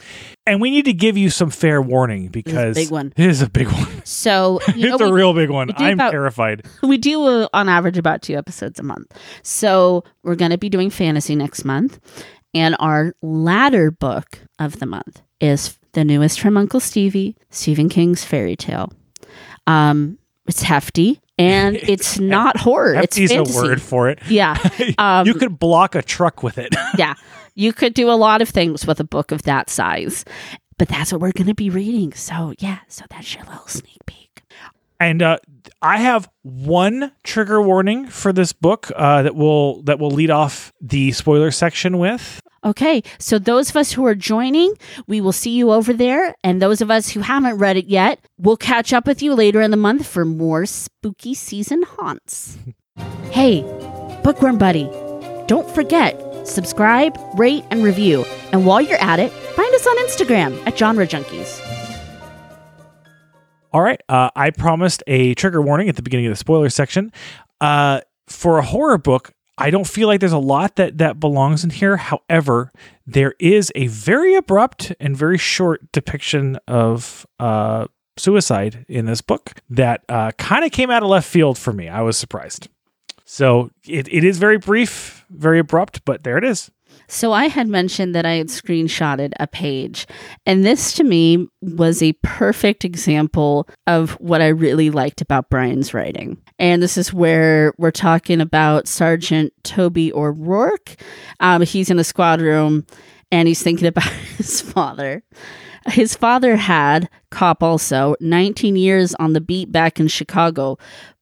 And 0.47 0.61
we 0.61 0.71
need 0.71 0.85
to 0.87 0.93
give 0.93 1.17
you 1.17 1.31
some 1.31 1.51
fair 1.51 1.81
warning 1.81 2.29
because 2.29 2.75
big 2.75 2.91
one. 2.91 3.13
It 3.17 3.27
is 3.27 3.41
a 3.41 3.49
big 3.49 3.69
one. 3.69 3.87
So, 4.07 4.61
you 4.75 4.87
know, 4.89 4.95
it's 4.95 5.03
a 5.03 5.13
real 5.13 5.33
big 5.35 5.51
one. 5.51 5.71
I'm 5.77 5.95
about- 5.95 6.13
terrified. 6.13 6.65
we 6.83 6.97
do 6.97 7.25
uh, 7.25 7.49
on 7.53 7.69
average 7.69 7.99
about 7.99 8.23
two 8.23 8.35
episodes 8.37 8.79
a 8.79 8.85
month. 8.85 9.13
So, 9.43 10.05
we're 10.23 10.37
going 10.37 10.53
to 10.53 10.59
be 10.59 10.69
doing 10.69 10.91
fantasy 10.91 11.35
next 11.35 11.65
month. 11.65 11.99
And 12.57 12.75
our 12.79 13.15
latter 13.21 13.91
book 13.91 14.39
of 14.59 14.79
the 14.79 14.87
month 14.87 15.21
is 15.43 15.79
the 15.93 16.07
newest 16.07 16.41
from 16.41 16.57
Uncle 16.57 16.81
Stevie, 16.81 17.37
Stephen 17.51 17.91
King's 17.91 18.25
fairy 18.25 18.57
tale. 18.57 18.91
Um, 19.67 20.19
it's 20.47 20.63
hefty 20.63 21.21
and 21.37 21.77
it's 21.83 22.19
not 22.19 22.57
horror. 22.57 22.95
It's 22.95 23.19
Hefty's 23.19 23.33
a 23.33 23.43
word 23.61 23.83
for 23.83 24.09
it. 24.09 24.21
Yeah. 24.27 24.57
Um, 24.99 25.27
you 25.27 25.35
could 25.35 25.59
block 25.59 25.95
a 25.95 26.01
truck 26.01 26.43
with 26.43 26.57
it. 26.57 26.75
yeah. 26.97 27.15
You 27.55 27.75
could 27.75 27.93
do 27.93 28.09
a 28.09 28.17
lot 28.17 28.41
of 28.41 28.49
things 28.49 28.87
with 28.87 29.01
a 29.01 29.05
book 29.05 29.33
of 29.33 29.43
that 29.43 29.69
size. 29.69 30.25
But 30.79 30.89
that's 30.89 31.13
what 31.13 31.21
we're 31.21 31.33
going 31.33 31.49
to 31.49 31.55
be 31.55 31.69
reading. 31.69 32.15
So, 32.15 32.55
yeah. 32.59 32.79
So, 32.89 33.05
that's 33.11 33.35
your 33.35 33.45
little 33.45 33.67
sneak 33.67 33.99
peek. 34.07 34.43
And 34.99 35.23
uh, 35.23 35.39
I 35.83 35.99
have 35.99 36.31
one 36.43 37.13
trigger 37.23 37.61
warning 37.61 38.07
for 38.07 38.33
this 38.33 38.55
book 38.55 38.91
uh, 38.97 39.23
that 39.23 39.35
will 39.35 39.83
that 39.83 39.99
will 39.99 40.11
lead 40.11 40.31
off 40.31 40.73
the 40.81 41.13
spoiler 41.13 41.51
section 41.51 41.99
with. 41.99 42.41
Okay, 42.65 43.03
so 43.19 43.39
those 43.39 43.71
of 43.71 43.77
us 43.77 43.93
who 43.93 44.05
are 44.07 44.15
joining, 44.15 44.75
we 45.07 45.21
will 45.21 45.33
see 45.33 45.51
you 45.51 45.71
over 45.71 45.93
there. 45.93 46.35
And 46.43 46.61
those 46.61 46.81
of 46.81 46.91
us 46.91 47.11
who 47.11 47.21
haven't 47.21 47.59
read 47.59 47.77
it 47.77 47.87
yet, 47.87 48.19
we'll 48.39 48.57
catch 48.57 48.93
up 48.93 49.07
with 49.07 49.23
you 49.23 49.35
later 49.35 49.61
in 49.61 49.71
the 49.71 49.77
month 49.77 50.07
for 50.07 50.25
more 50.25 50.67
spooky 50.67 51.35
season 51.35 51.83
haunts. 51.83 52.59
Hey, 53.31 53.61
Bookworm 54.25 54.57
Buddy, 54.57 54.89
don't 55.47 55.69
forget, 55.75 56.19
subscribe, 56.49 57.15
rate, 57.35 57.65
and 57.71 57.85
review. 57.85 58.25
And 58.51 58.65
while 58.65 58.81
you're 58.81 58.97
at 58.97 59.19
it, 59.21 59.31
find 59.31 59.75
us 59.75 59.87
on 59.87 59.99
Instagram 59.99 60.67
at 60.67 60.79
Genre 60.79 61.07
Junkies. 61.07 61.61
All 63.75 63.83
right. 63.83 64.01
Uh, 64.09 64.31
I 64.35 64.51
promised 64.53 65.03
a 65.07 65.35
trigger 65.35 65.61
warning 65.61 65.91
at 65.91 65.97
the 65.97 66.03
beginning 66.03 66.25
of 66.27 66.33
the 66.33 66.37
spoiler 66.37 66.71
section. 66.71 67.13
Uh, 67.61 68.01
for 68.27 68.57
a 68.57 68.63
horror 68.63 68.97
book, 68.97 69.33
I 69.59 69.71
don't 69.71 69.87
feel 69.87 70.07
like 70.07 70.21
there's 70.21 70.33
a 70.33 70.39
lot 70.39 70.77
that 70.77 70.99
that 70.99 71.19
belongs 71.19 71.65
in 71.65 71.71
here. 71.71 71.97
However, 71.97 72.71
there 73.07 73.35
is 73.39 73.73
a 73.75 73.87
very 73.87 74.35
abrupt 74.35 74.93
and 75.01 75.17
very 75.17 75.39
short 75.39 75.91
depiction 75.93 76.59
of 76.69 77.27
uh, 77.39 77.87
suicide 78.19 78.85
in 78.89 79.07
this 79.07 79.21
book 79.21 79.55
that 79.71 80.05
uh, 80.09 80.33
kind 80.33 80.65
of 80.65 80.73
came 80.73 80.91
out 80.91 81.03
of 81.03 81.09
left 81.09 81.29
field 81.29 81.57
for 81.59 81.73
me. 81.73 81.89
I 81.89 82.03
was 82.03 82.19
surprised. 82.19 82.69
So 83.25 83.71
it, 83.87 84.09
it 84.13 84.25
is 84.25 84.39
very 84.39 84.59
brief, 84.59 85.25
very 85.31 85.59
abrupt, 85.59 86.05
but 86.05 86.23
there 86.23 86.39
it 86.39 86.45
is. 86.45 86.71
So 87.09 87.33
I 87.33 87.47
had 87.47 87.69
mentioned 87.69 88.15
that 88.15 88.27
I 88.27 88.33
had 88.33 88.49
screenshotted 88.49 89.33
a 89.39 89.47
page, 89.47 90.07
and 90.45 90.65
this 90.65 90.93
to 90.95 91.05
me 91.05 91.49
was 91.61 92.03
a 92.03 92.15
perfect 92.23 92.85
example 92.85 93.69
of 93.87 94.13
what 94.13 94.43
I 94.43 94.49
really 94.49 94.91
liked 94.91 95.21
about 95.21 95.51
Brian's 95.51 95.95
writing. 95.95 96.37
And 96.59 96.83
this 96.83 96.97
is 96.97 97.13
where 97.13 97.75
we're 97.79 97.91
talking 97.91 98.41
about 98.41 98.89
Sergeant 98.89 99.53
Toby 99.63 100.13
O'Rourke. 100.13 100.97
Um, 101.41 101.63
he's 101.63 101.91
in 101.91 101.99
a 101.99 102.05
squad 102.05 102.41
room 102.41 102.87
and 103.31 103.49
he's 103.49 103.63
thinking 103.63 103.89
about 103.89 104.05
his 104.37 104.61
father. 104.61 105.23
His 105.89 106.17
father 106.17 106.57
had, 106.57 107.09
cop 107.31 107.63
also, 107.63 108.17
19 108.21 108.75
years 108.77 109.15
on 109.17 109.35
the 109.35 109.41
beat 109.41 109.71
back 109.71 110.01
in 110.01 110.09
Chicago, 110.09 110.79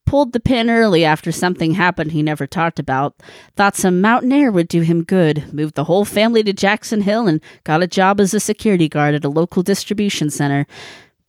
pulled 0.07 0.33
the 0.33 0.41
pin 0.41 0.71
early 0.71 1.05
after 1.05 1.33
something 1.33 1.75
happened 1.75 2.13
he 2.13 2.23
never 2.23 2.47
talked 2.47 2.79
about. 2.79 3.15
Thought 3.57 3.77
some 3.77 4.01
mountain 4.01 4.33
air 4.33 4.51
would 4.51 4.69
do 4.69 4.83
him 4.83 5.05
good. 5.05 5.53
Moved 5.53 5.75
the 5.75 5.85
whole 5.85 6.05
family 6.05 6.43
to 6.45 6.53
Jackson 6.53 7.03
Hill 7.03 7.27
and 7.27 7.41
got 7.65 7.83
a 7.83 7.87
job 7.87 8.21
as 8.21 8.35
a 8.35 8.41
security 8.41 8.89
guard 8.89 9.15
at 9.15 9.25
a 9.25 9.29
local 9.29 9.63
distribution 9.63 10.31
center. 10.31 10.67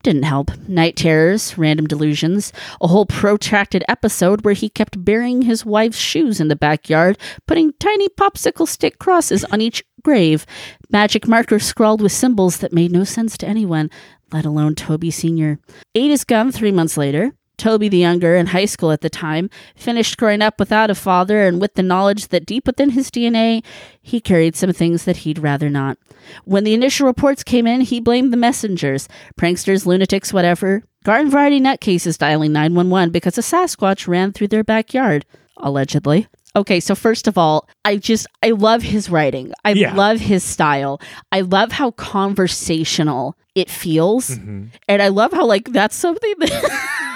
Didn't 0.02 0.22
help. 0.22 0.56
Night 0.68 0.94
terrors, 0.94 1.58
random 1.58 1.86
delusions, 1.86 2.52
a 2.80 2.86
whole 2.86 3.06
protracted 3.06 3.84
episode 3.88 4.44
where 4.44 4.54
he 4.54 4.68
kept 4.68 5.04
burying 5.04 5.42
his 5.42 5.64
wife's 5.64 5.98
shoes 5.98 6.38
in 6.38 6.46
the 6.48 6.54
backyard, 6.54 7.18
putting 7.46 7.72
tiny 7.80 8.08
popsicle 8.10 8.68
stick 8.68 9.00
crosses 9.00 9.44
on 9.46 9.60
each 9.60 9.82
grave, 10.02 10.46
magic 10.90 11.26
markers 11.26 11.64
scrawled 11.64 12.00
with 12.00 12.12
symbols 12.12 12.58
that 12.58 12.72
made 12.72 12.92
no 12.92 13.02
sense 13.02 13.36
to 13.36 13.48
anyone, 13.48 13.90
let 14.32 14.44
alone 14.44 14.76
Toby 14.76 15.10
Sr. 15.10 15.58
Ate 15.96 16.10
his 16.10 16.22
gum 16.22 16.52
three 16.52 16.70
months 16.70 16.96
later, 16.96 17.32
Toby 17.58 17.88
the 17.88 17.98
Younger, 17.98 18.36
in 18.36 18.46
high 18.46 18.64
school 18.66 18.92
at 18.92 19.00
the 19.00 19.10
time, 19.10 19.48
finished 19.76 20.16
growing 20.18 20.42
up 20.42 20.58
without 20.58 20.90
a 20.90 20.94
father 20.94 21.42
and 21.46 21.60
with 21.60 21.74
the 21.74 21.82
knowledge 21.82 22.28
that 22.28 22.46
deep 22.46 22.66
within 22.66 22.90
his 22.90 23.10
DNA, 23.10 23.64
he 24.02 24.20
carried 24.20 24.56
some 24.56 24.72
things 24.72 25.04
that 25.04 25.18
he'd 25.18 25.38
rather 25.38 25.68
not. 25.70 25.98
When 26.44 26.64
the 26.64 26.74
initial 26.74 27.06
reports 27.06 27.42
came 27.42 27.66
in, 27.66 27.80
he 27.82 28.00
blamed 28.00 28.32
the 28.32 28.36
messengers, 28.36 29.08
pranksters, 29.40 29.86
lunatics, 29.86 30.32
whatever, 30.32 30.82
garden 31.04 31.30
variety 31.30 31.60
nutcases 31.60 32.18
dialing 32.18 32.52
911 32.52 33.10
because 33.10 33.38
a 33.38 33.42
Sasquatch 33.42 34.06
ran 34.08 34.32
through 34.32 34.48
their 34.48 34.64
backyard, 34.64 35.24
allegedly. 35.58 36.26
Okay, 36.56 36.80
so 36.80 36.94
first 36.94 37.28
of 37.28 37.36
all, 37.36 37.68
I 37.84 37.96
just 37.98 38.26
I 38.42 38.50
love 38.50 38.82
his 38.82 39.10
writing. 39.10 39.52
I 39.64 39.72
Yeah. 39.72 39.94
love 39.94 40.20
his 40.20 40.42
style. 40.42 41.00
I 41.30 41.42
love 41.42 41.70
how 41.72 41.90
conversational 41.90 43.36
it 43.54 43.70
feels. 43.70 44.30
Mm-hmm. 44.30 44.64
And 44.88 45.02
I 45.02 45.08
love 45.08 45.32
how 45.32 45.44
like 45.46 45.70
that's 45.72 45.94
something 45.96 46.32
that 46.38 47.15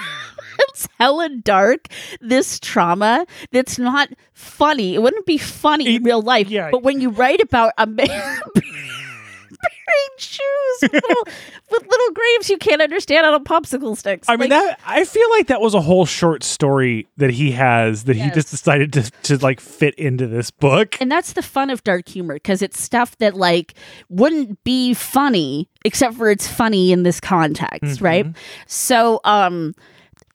it's 0.85 0.93
hella 0.99 1.29
dark. 1.29 1.87
This 2.19 2.59
trauma 2.59 3.25
that's 3.51 3.77
not 3.79 4.09
funny. 4.33 4.95
It 4.95 5.01
wouldn't 5.01 5.25
be 5.25 5.37
funny 5.37 5.95
in 5.97 6.03
real 6.03 6.21
life. 6.21 6.49
yeah. 6.49 6.69
But 6.71 6.83
when 6.83 7.01
you 7.01 7.09
write 7.09 7.41
about 7.41 7.73
a 7.77 7.85
man 7.87 8.41
burying 8.55 10.17
shoes 10.17 10.41
with 10.81 10.93
little, 10.93 11.23
with 11.71 11.83
little 11.87 12.11
graves 12.13 12.49
you 12.49 12.57
can't 12.57 12.81
understand 12.81 13.25
on 13.25 13.33
a 13.33 13.39
popsicle 13.39 13.95
sticks. 13.95 14.27
I 14.27 14.35
mean 14.37 14.49
Like, 14.49 14.59
that 14.61 14.79
I 14.85 15.05
feel 15.05 15.29
like 15.31 15.47
that 15.47 15.61
was 15.61 15.73
a 15.73 15.81
whole 15.81 16.05
short 16.05 16.43
story 16.43 17.07
that 17.17 17.29
he 17.31 17.51
has 17.51 18.05
that 18.05 18.15
he 18.15 18.29
just 18.31 18.49
decided 18.49 18.93
to 18.93 19.11
to 19.23 19.37
like 19.37 19.59
fit 19.59 19.93
into 19.95 20.25
this 20.27 20.49
book. 20.51 20.99
And 20.99 21.11
that's 21.11 21.33
the 21.33 21.43
fun 21.43 21.69
of 21.69 21.83
dark 21.83 22.07
humor 22.07 22.35
because 22.35 22.61
it's 22.61 22.79
stuff 22.79 23.17
that 23.19 23.35
like 23.35 23.75
wouldn't 24.09 24.63
be 24.63 24.93
funny 24.93 25.69
except 25.85 26.15
for 26.15 26.29
it's 26.29 26.47
funny 26.47 26.91
in 26.91 27.03
this 27.03 27.19
context, 27.19 28.01
right? 28.01 28.25
So 28.67 29.19
um 29.23 29.75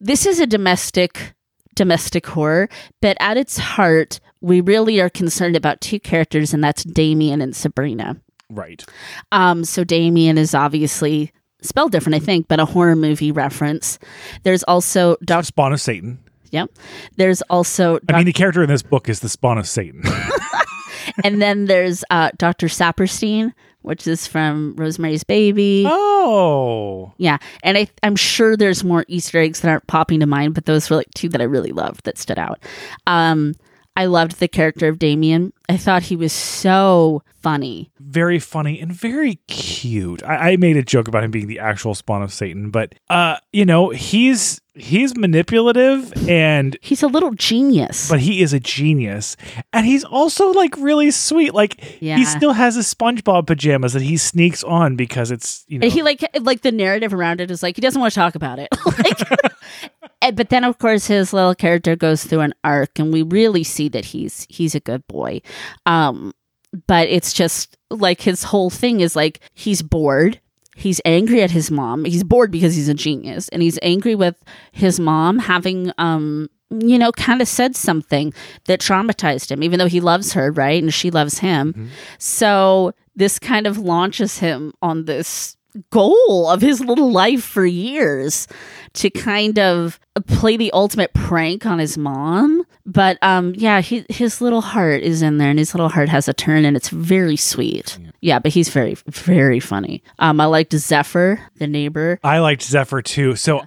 this 0.00 0.26
is 0.26 0.40
a 0.40 0.46
domestic 0.46 1.34
domestic 1.74 2.26
horror, 2.26 2.68
but 3.02 3.16
at 3.20 3.36
its 3.36 3.58
heart 3.58 4.20
we 4.40 4.60
really 4.60 5.00
are 5.00 5.10
concerned 5.10 5.56
about 5.56 5.80
two 5.80 6.00
characters 6.00 6.54
and 6.54 6.62
that's 6.62 6.84
Damien 6.84 7.40
and 7.40 7.54
Sabrina. 7.54 8.16
Right. 8.50 8.84
Um 9.32 9.64
so 9.64 9.84
Damien 9.84 10.38
is 10.38 10.54
obviously 10.54 11.32
spelled 11.62 11.92
different 11.92 12.16
I 12.16 12.20
think, 12.20 12.48
but 12.48 12.60
a 12.60 12.64
horror 12.64 12.96
movie 12.96 13.32
reference. 13.32 13.98
There's 14.42 14.62
also 14.64 15.16
Doc 15.24 15.44
Spawn 15.44 15.72
of 15.72 15.80
Satan. 15.80 16.18
Yep. 16.50 16.70
There's 17.16 17.42
also 17.42 17.98
I 18.08 18.16
mean, 18.16 18.26
the 18.26 18.32
character 18.32 18.62
in 18.62 18.68
this 18.68 18.82
book 18.82 19.08
is 19.08 19.20
the 19.20 19.28
spawn 19.28 19.58
of 19.58 19.68
Satan. 19.68 20.02
and 21.24 21.40
then 21.40 21.66
there's 21.66 22.04
uh, 22.10 22.30
Dr. 22.38 22.68
Saperstein, 22.68 23.52
which 23.86 24.08
is 24.08 24.26
from 24.26 24.74
Rosemary's 24.76 25.22
Baby. 25.22 25.84
oh, 25.86 27.12
Yeah, 27.18 27.38
and 27.62 27.78
I, 27.78 27.88
I'm 28.02 28.16
sure 28.16 28.56
there's 28.56 28.82
more 28.82 29.04
Easter 29.06 29.38
eggs 29.38 29.60
that 29.60 29.68
aren't 29.68 29.86
popping 29.86 30.18
to 30.20 30.26
mind, 30.26 30.54
but 30.54 30.66
those 30.66 30.90
were 30.90 30.96
like 30.96 31.10
two 31.14 31.28
that 31.28 31.40
I 31.40 31.44
really 31.44 31.70
loved 31.70 32.04
that 32.04 32.18
stood 32.18 32.38
out. 32.38 32.58
Um, 33.06 33.54
I 33.94 34.06
loved 34.06 34.40
the 34.40 34.48
character 34.48 34.88
of 34.88 34.98
Damien. 34.98 35.52
I 35.68 35.76
thought 35.76 36.02
he 36.02 36.16
was 36.16 36.32
so 36.32 37.22
funny. 37.40 37.92
very 38.00 38.40
funny 38.40 38.80
and 38.80 38.92
very 38.92 39.36
cute. 39.46 40.20
I, 40.24 40.52
I 40.52 40.56
made 40.56 40.76
a 40.76 40.82
joke 40.82 41.06
about 41.06 41.22
him 41.22 41.30
being 41.30 41.46
the 41.46 41.60
actual 41.60 41.94
spawn 41.94 42.22
of 42.22 42.32
Satan, 42.32 42.70
but 42.70 42.96
uh, 43.08 43.36
you 43.52 43.64
know, 43.64 43.90
he's 43.90 44.60
he's 44.76 45.16
manipulative 45.16 46.12
and 46.28 46.76
He's 46.82 47.02
a 47.02 47.06
little 47.08 47.32
genius. 47.32 48.08
but 48.10 48.20
he 48.20 48.42
is 48.42 48.52
a 48.52 48.60
genius 48.60 49.36
and 49.72 49.86
he's 49.86 50.04
also 50.04 50.50
like 50.52 50.76
really 50.76 51.10
sweet 51.10 51.54
like 51.54 51.96
Yeah. 52.00 52.16
he 52.16 52.24
still 52.24 52.52
has 52.52 52.74
his 52.74 52.92
spongebob 52.92 53.46
pajamas 53.46 53.94
that 53.94 54.02
he 54.02 54.16
sneaks 54.16 54.62
on 54.62 54.96
because 54.96 55.30
it's 55.30 55.64
you 55.68 55.78
know 55.78 55.84
And 55.84 55.92
he 55.92 56.02
like 56.02 56.24
like 56.40 56.60
the 56.62 56.72
narrative 56.72 57.14
around 57.14 57.40
it 57.40 57.50
is 57.50 57.62
like 57.62 57.76
he 57.76 57.80
doesn't 57.80 58.00
want 58.00 58.12
to 58.12 58.20
talk 58.20 58.34
about 58.34 58.58
it. 58.58 58.68
like, 58.98 59.20
and, 60.22 60.36
but 60.36 60.48
then 60.50 60.64
of 60.64 60.78
course 60.78 61.06
his 61.06 61.32
little 61.32 61.54
character 61.54 61.96
goes 61.96 62.24
through 62.24 62.40
an 62.40 62.54
arc, 62.64 62.98
and 62.98 63.12
we 63.12 63.22
really 63.22 63.64
see 63.64 63.88
that 63.88 64.04
he's 64.06 64.46
he's 64.48 64.74
a 64.74 64.80
good 64.80 65.06
boy. 65.06 65.40
Um, 65.86 66.32
but 66.86 67.08
it's 67.08 67.32
just 67.32 67.76
like 67.90 68.20
his 68.20 68.42
whole 68.44 68.70
thing 68.70 69.00
is 69.00 69.16
like 69.16 69.40
he's 69.54 69.82
bored. 69.82 70.40
He's 70.76 71.00
angry 71.06 71.42
at 71.42 71.50
his 71.50 71.70
mom. 71.70 72.04
He's 72.04 72.22
bored 72.22 72.50
because 72.50 72.76
he's 72.76 72.88
a 72.88 72.94
genius, 72.94 73.48
and 73.48 73.62
he's 73.62 73.78
angry 73.82 74.14
with 74.14 74.36
his 74.72 75.00
mom 75.00 75.38
having 75.38 75.90
um 75.98 76.48
you 76.70 76.98
know 76.98 77.12
kind 77.12 77.40
of 77.40 77.48
said 77.48 77.76
something 77.76 78.34
that 78.66 78.80
traumatized 78.80 79.50
him 79.52 79.62
even 79.62 79.78
though 79.78 79.86
he 79.86 80.00
loves 80.00 80.32
her 80.32 80.50
right 80.50 80.82
and 80.82 80.92
she 80.92 81.12
loves 81.12 81.38
him 81.38 81.88
so 82.18 82.92
this 83.14 83.38
kind 83.38 83.68
of 83.68 83.78
launches 83.78 84.38
him 84.38 84.72
on 84.82 85.04
this 85.04 85.56
goal 85.90 86.48
of 86.48 86.60
his 86.60 86.80
little 86.80 87.10
life 87.10 87.42
for 87.42 87.64
years 87.66 88.48
to 88.94 89.10
kind 89.10 89.58
of 89.58 89.98
play 90.26 90.56
the 90.56 90.72
ultimate 90.72 91.12
prank 91.14 91.66
on 91.66 91.78
his 91.78 91.98
mom. 91.98 92.64
But 92.84 93.18
um 93.22 93.54
yeah, 93.56 93.80
he, 93.80 94.04
his 94.08 94.40
little 94.40 94.60
heart 94.60 95.02
is 95.02 95.22
in 95.22 95.38
there 95.38 95.50
and 95.50 95.58
his 95.58 95.74
little 95.74 95.88
heart 95.88 96.08
has 96.08 96.28
a 96.28 96.32
turn 96.32 96.64
and 96.64 96.76
it's 96.76 96.88
very 96.88 97.36
sweet. 97.36 97.98
Yeah, 98.20 98.38
but 98.38 98.52
he's 98.52 98.68
very 98.68 98.96
very 99.08 99.60
funny. 99.60 100.02
Um 100.18 100.40
I 100.40 100.46
liked 100.46 100.72
Zephyr, 100.72 101.40
the 101.56 101.66
neighbor. 101.66 102.18
I 102.24 102.38
liked 102.38 102.62
Zephyr 102.62 103.02
too. 103.02 103.36
So 103.36 103.62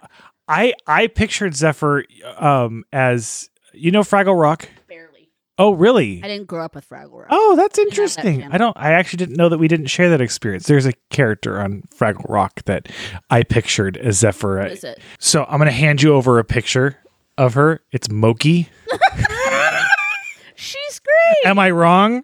I 0.47 0.73
I 0.87 1.07
pictured 1.07 1.55
Zephyr 1.55 2.05
um 2.37 2.83
as 2.91 3.49
you 3.73 3.91
know 3.91 4.01
Fraggle 4.01 4.39
Rock. 4.39 4.67
Oh, 5.59 5.71
really? 5.71 6.21
I 6.23 6.27
didn't 6.29 6.47
grow 6.47 6.63
up 6.63 6.73
with 6.73 6.87
Fraggle 6.89 7.19
Rock. 7.19 7.27
Oh, 7.29 7.55
that's 7.57 7.77
interesting. 7.77 8.39
channel. 8.39 8.55
I 8.55 8.57
don't. 8.57 8.77
I 8.77 8.93
actually 8.93 9.17
didn't 9.17 9.35
know 9.35 9.49
that 9.49 9.57
we 9.57 9.67
didn't 9.67 9.87
share 9.87 10.09
that 10.09 10.21
experience. 10.21 10.65
There's 10.67 10.85
a 10.85 10.93
character 11.09 11.59
on 11.59 11.83
Fraggle 11.93 12.27
Rock 12.29 12.63
that 12.63 12.87
I 13.29 13.43
pictured 13.43 13.97
as 13.97 14.17
Zephyr. 14.19 14.57
What 14.59 14.71
is 14.71 14.83
it? 14.85 14.99
So 15.19 15.43
I'm 15.49 15.59
gonna 15.59 15.71
hand 15.71 16.01
you 16.01 16.13
over 16.15 16.39
a 16.39 16.45
picture 16.45 16.97
of 17.37 17.55
her. 17.55 17.81
It's 17.91 18.07
Mokey. 18.07 18.67
She's 20.55 20.99
great. 20.99 21.49
Am 21.49 21.57
I 21.57 21.71
wrong? 21.71 22.23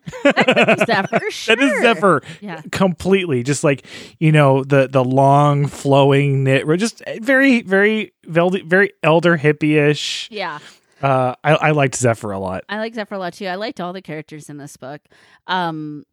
Zephyr, 0.86 1.22
sure. 1.32 1.56
That 1.56 1.64
is 1.64 1.72
Zephyr. 1.82 2.22
Yeah. 2.42 2.62
Completely. 2.72 3.44
Just 3.44 3.64
like, 3.64 3.86
you 4.20 4.34
know, 4.34 4.64
the 4.64 4.88
the 4.90 5.04
long 5.06 5.68
flowing 5.68 6.44
knit 6.44 6.66
just 6.78 7.02
very, 7.22 7.62
very 7.62 8.14
veldy, 8.28 8.64
very 8.66 8.92
elder 9.04 9.38
hippie-ish. 9.38 10.28
Yeah. 10.32 10.60
Uh 11.02 11.36
I, 11.44 11.54
I 11.56 11.72
liked 11.72 11.96
Zephyr 11.96 12.32
a 12.32 12.40
lot. 12.40 12.64
I 12.70 12.78
like 12.80 12.96
Zephyr 12.96 13.16
a 13.16 13.20
lot 13.20 13.34
too. 13.34 13.48
I 13.48 13.56
liked 13.56 13.80
all 13.82 13.94
the 13.94 14.02
characters 14.02 14.50
in 14.50 14.58
this 14.58 14.78
book. 14.78 15.02
Um, 15.48 16.06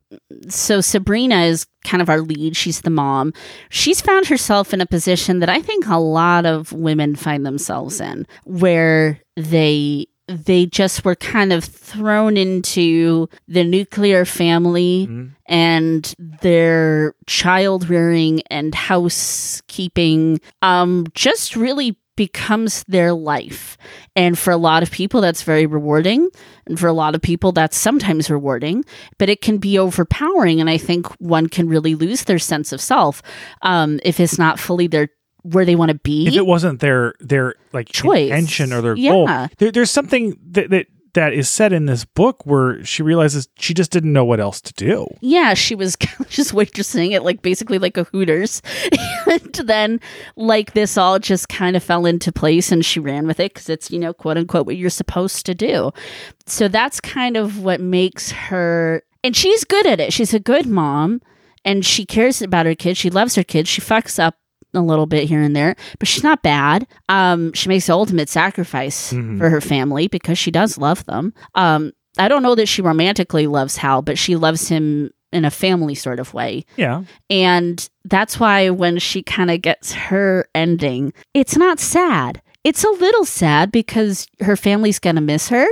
so 0.49 0.81
Sabrina 0.81 1.43
is 1.45 1.67
kind 1.85 2.03
of 2.03 2.11
our 2.11 2.21
lead. 2.21 2.57
She's 2.57 2.83
the 2.83 2.91
mom. 2.91 3.33
She's 3.71 4.01
found 4.01 4.27
herself 4.27 4.75
in 4.75 4.81
a 4.81 4.87
position 4.87 5.39
that 5.39 5.49
I 5.49 5.63
think 5.63 5.87
a 5.87 5.99
lot 5.99 6.45
of 6.47 6.73
women 6.73 7.17
find 7.17 7.47
themselves 7.47 8.01
in, 8.01 8.27
where 8.45 9.21
they 9.37 10.07
they 10.29 10.67
just 10.67 11.05
were 11.05 11.17
kind 11.17 11.53
of 11.53 11.65
thrown 11.65 12.37
into 12.37 13.29
the 13.49 13.65
nuclear 13.65 14.25
family 14.25 15.07
Mhm. 15.11 15.31
and 15.47 16.15
their 16.19 17.15
child 17.27 17.89
rearing 17.91 18.41
and 18.51 18.75
housekeeping 18.75 20.41
um 20.63 21.07
just 21.15 21.57
really 21.57 21.97
becomes 22.17 22.85
their 22.89 23.13
life. 23.13 23.77
And 24.15 24.39
for 24.39 24.51
a 24.51 24.57
lot 24.57 24.83
of 24.83 24.91
people 24.91 25.21
that's 25.21 25.43
very 25.43 25.67
rewarding. 25.67 26.29
And 26.67 26.79
for 26.79 26.87
a 26.87 26.93
lot 26.93 27.15
of 27.15 27.23
people 27.23 27.53
that's 27.53 27.77
sometimes 27.77 28.31
rewarding. 28.31 28.85
But 29.19 29.29
it 29.29 29.41
can 29.41 29.59
be 29.59 29.79
overpowering 29.79 30.61
and 30.61 30.69
i 30.71 30.77
think 30.79 31.07
one 31.21 31.49
can 31.49 31.69
really 31.69 31.95
lose 31.95 32.25
their 32.25 32.39
sense 32.39 32.73
of 32.73 32.81
self 32.81 33.23
um 33.63 34.01
if 34.05 34.19
it's 34.21 34.39
not 34.39 34.59
fully 34.59 34.87
their 34.87 35.09
where 35.43 35.65
they 35.65 35.75
want 35.75 35.89
to 35.89 35.97
be. 35.97 36.29
If 36.29 36.35
it 36.37 36.47
wasn't 36.47 36.79
their 36.81 37.15
their 37.19 37.55
like 37.73 37.89
Choice. 37.89 38.31
intention 38.31 38.73
or 38.73 38.81
their 38.81 38.95
Yeah. 38.97 39.11
goal 39.11 39.29
there, 39.59 39.73
there's 39.73 39.91
something 39.91 40.37
that, 40.53 40.71
that 40.71 40.87
that 41.15 41.33
is 41.33 41.49
said 41.49 41.73
in 41.73 41.87
this 41.87 42.05
book 42.05 42.45
where 42.47 42.85
she 42.85 43.03
realizes 43.03 43.49
she 43.59 43.75
just 43.75 43.91
didn't 43.91 44.13
know 44.13 44.25
what 44.25 44.41
else 44.41 44.61
to 44.61 44.73
do 44.73 45.07
Yeah, 45.21 45.55
she 45.55 45.75
was 45.75 45.97
just 46.29 46.53
waitressing 46.53 47.15
at 47.15 47.25
like 47.25 47.43
basically 47.43 47.79
like 47.79 47.97
a 47.97 48.05
Hooters. 48.05 48.63
and 49.31 49.55
then 49.55 50.01
like 50.37 50.73
this 50.75 50.97
all 50.97 51.19
just 51.19 51.49
kind 51.49 51.77
of 51.77 51.83
fell 51.83 52.07
into 52.07 52.33
place 52.33 52.73
and 52.73 52.85
she 52.85 53.01
ran 53.01 53.27
with 53.27 53.41
it 53.41 53.55
because 53.55 53.69
it's, 53.69 53.91
you 53.91 53.99
know, 53.99 54.13
quote 54.13 54.37
unquote 54.37 54.67
what 54.67 54.77
you're 54.77 54.91
supposed 54.91 55.47
to 55.47 55.55
do. 55.55 55.91
So 56.47 56.69
that's 56.69 57.01
kind 57.01 57.37
of 57.37 57.63
what 57.63 57.81
makes 57.81 58.31
her 58.33 59.03
and 59.25 59.37
she's 59.37 59.65
good 59.65 59.87
at 59.87 60.01
it. 60.01 60.13
She's 60.13 60.35
a 60.35 60.41
good 60.41 60.67
mom 60.67 61.21
and 61.65 61.85
she 61.85 62.05
cares 62.05 62.43
about 62.43 62.67
her 62.67 62.75
kids. 62.75 62.99
She 62.99 63.11
loves 63.11 63.37
her 63.37 63.45
kids. 63.45 63.69
She 63.69 63.81
fucks 63.81 64.19
up 64.19 64.37
a 64.75 64.81
little 64.81 65.07
bit 65.07 65.29
here 65.29 65.41
and 65.43 65.55
there, 65.55 65.77
but 65.99 66.09
she's 66.09 66.23
not 66.23 66.43
bad. 66.43 66.87
Um, 67.09 67.53
she 67.53 67.69
makes 67.69 67.87
the 67.87 67.93
ultimate 67.93 68.29
sacrifice 68.29 69.13
Mhm. 69.13 69.39
for 69.39 69.51
her 69.51 69.61
family 69.61 70.09
because 70.09 70.39
she 70.39 70.51
does 70.51 70.79
love 70.79 71.05
them. 71.07 71.33
Um, 71.55 71.93
I 72.19 72.29
don't 72.29 72.43
know 72.43 72.55
that 72.55 72.69
she 72.69 72.83
romantically 72.83 73.47
loves 73.47 73.77
Hal, 73.79 74.03
but 74.03 74.19
she 74.19 74.37
loves 74.37 74.69
him 74.69 75.11
in 75.33 75.45
a 75.47 75.51
family 75.51 75.95
sort 75.95 76.21
of 76.21 76.35
way. 76.35 76.65
yeah 76.77 77.03
And 77.31 77.89
that's 78.05 78.39
why 78.39 78.69
when 78.71 78.99
she 78.99 79.23
kind 79.23 79.51
of 79.51 79.63
gets 79.63 79.93
her 79.93 80.47
ending, 80.55 81.13
it's 81.33 81.57
not 81.57 81.81
sad. 81.81 82.43
It's 82.65 82.85
a 82.85 82.91
little 82.91 83.25
sad 83.25 83.73
because 83.73 84.27
her 84.41 84.57
family's 84.57 84.99
going 84.99 85.17
to 85.17 85.23
miss 85.23 85.49
her 85.49 85.67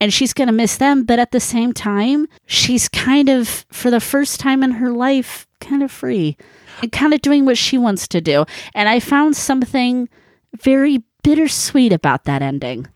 and 0.00 0.12
she's 0.12 0.32
going 0.34 0.48
to 0.48 0.52
miss 0.52 0.76
them. 0.76 1.04
But 1.04 1.18
at 1.18 1.32
the 1.32 1.40
same 1.40 1.72
time, 1.72 2.26
she's 2.46 2.88
kind 2.90 3.28
of, 3.30 3.64
for 3.72 3.90
the 3.90 4.00
first 4.00 4.38
time 4.38 4.62
in 4.62 4.72
her 4.72 4.90
life, 4.90 5.46
kind 5.60 5.82
of 5.82 5.90
free 5.90 6.36
and 6.82 6.90
kind 6.92 7.12
of 7.14 7.20
doing 7.22 7.44
what 7.44 7.58
she 7.58 7.78
wants 7.78 8.08
to 8.08 8.20
do. 8.20 8.44
And 8.74 8.88
I 8.88 9.00
found 9.00 9.36
something 9.36 10.08
very 10.62 11.02
bittersweet 11.22 11.92
about 11.92 12.24
that 12.24 12.40
ending. 12.42 12.86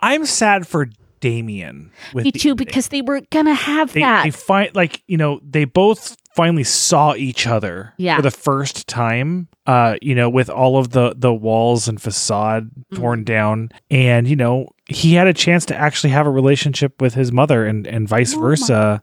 i'm 0.00 0.24
sad 0.24 0.66
for 0.66 0.86
damien 1.20 1.90
with 2.12 2.24
Me 2.24 2.30
too, 2.32 2.50
ending. 2.50 2.64
because 2.66 2.88
they 2.88 3.02
were 3.02 3.20
going 3.32 3.46
to 3.46 3.54
have 3.54 3.92
they, 3.92 4.00
that. 4.00 4.22
they 4.24 4.30
find 4.30 4.74
like 4.76 5.02
you 5.08 5.16
know 5.16 5.40
they 5.42 5.64
both 5.64 6.16
finally 6.36 6.62
saw 6.64 7.14
each 7.14 7.46
other 7.46 7.92
Yeah. 7.96 8.16
for 8.16 8.22
the 8.22 8.30
first 8.30 8.86
time 8.86 9.48
uh 9.66 9.96
you 10.02 10.14
know 10.14 10.28
with 10.30 10.48
all 10.50 10.78
of 10.78 10.90
the 10.90 11.14
the 11.16 11.32
walls 11.34 11.88
and 11.88 12.00
facade 12.00 12.70
Mm-hmm. 12.70 12.96
torn 13.02 13.24
down 13.24 13.70
and 13.90 14.28
you 14.28 14.36
know 14.36 14.68
he 14.86 15.14
had 15.14 15.26
a 15.26 15.32
chance 15.34 15.64
to 15.66 15.76
actually 15.76 16.10
have 16.10 16.26
a 16.26 16.30
relationship 16.30 17.00
with 17.02 17.14
his 17.14 17.32
mother 17.32 17.66
and 17.66 17.86
and 17.88 18.06
vice 18.08 18.34
Oh 18.34 18.36
my- 18.36 18.42
versa 18.42 19.02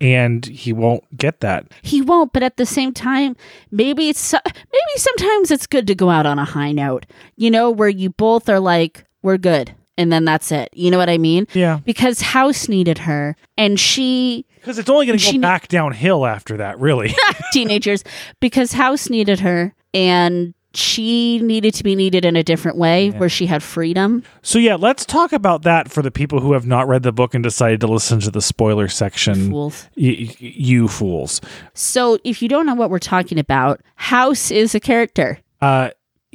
and 0.00 0.46
he 0.46 0.72
won't 0.72 1.04
get 1.16 1.40
that. 1.40 1.66
He 1.82 2.02
won't 2.02 2.32
but 2.32 2.42
at 2.42 2.56
the 2.56 2.66
same 2.66 2.92
time 2.92 3.36
maybe 3.70 4.08
it's 4.08 4.32
maybe 4.32 4.94
sometimes 4.96 5.50
it's 5.50 5.66
good 5.66 5.86
to 5.86 5.94
go 5.94 6.10
out 6.10 6.26
on 6.26 6.38
a 6.38 6.44
high 6.44 6.72
note 6.72 7.06
you 7.36 7.50
know 7.50 7.70
where 7.70 7.88
you 7.88 8.10
both 8.10 8.48
are 8.48 8.60
like 8.60 9.04
we're 9.22 9.38
good 9.38 9.74
and 9.96 10.12
then 10.12 10.24
that's 10.24 10.50
it. 10.50 10.70
You 10.72 10.90
know 10.90 10.98
what 10.98 11.08
i 11.08 11.18
mean? 11.18 11.46
Yeah. 11.54 11.80
Because 11.84 12.20
house 12.20 12.68
needed 12.68 12.98
her 12.98 13.36
and 13.56 13.78
she 13.78 14.46
because 14.60 14.78
it's 14.78 14.88
only 14.88 15.06
going 15.06 15.18
to 15.18 15.32
go 15.32 15.40
back 15.40 15.68
downhill 15.68 16.26
after 16.26 16.56
that 16.56 16.78
really. 16.78 17.14
Teenagers. 17.52 18.02
Because 18.40 18.72
house 18.72 19.08
needed 19.10 19.40
her 19.40 19.74
and 19.92 20.54
she 20.76 21.38
needed 21.40 21.74
to 21.74 21.84
be 21.84 21.94
needed 21.94 22.24
in 22.24 22.36
a 22.36 22.42
different 22.42 22.76
way 22.76 23.08
Yeah. 23.08 23.18
where 23.18 23.28
she 23.28 23.46
had 23.46 23.62
freedom. 23.62 24.22
So 24.42 24.58
yeah 24.58 24.74
let's 24.74 25.04
talk 25.04 25.32
about 25.32 25.62
that 25.62 25.90
for 25.90 26.02
the 26.02 26.10
people 26.10 26.40
who 26.40 26.52
have 26.52 26.66
not 26.66 26.88
read 26.88 27.02
the 27.02 27.12
book 27.12 27.34
and 27.34 27.42
decided 27.42 27.80
to 27.80 27.86
listen 27.86 28.20
to 28.20 28.30
the 28.30 28.42
spoiler 28.42 28.88
section. 28.88 29.50
Fools. 29.50 29.88
Y- 29.96 30.34
you 30.38 30.88
fools. 30.88 31.40
So 31.74 32.18
if 32.24 32.42
you 32.42 32.48
don't 32.48 32.66
know 32.66 32.74
what 32.74 32.90
we're 32.90 32.98
talking 32.98 33.38
about 33.38 33.80
house 33.96 34.50
is 34.50 34.74
a 34.74 34.80
character. 34.80 35.38
Uh 35.60 35.90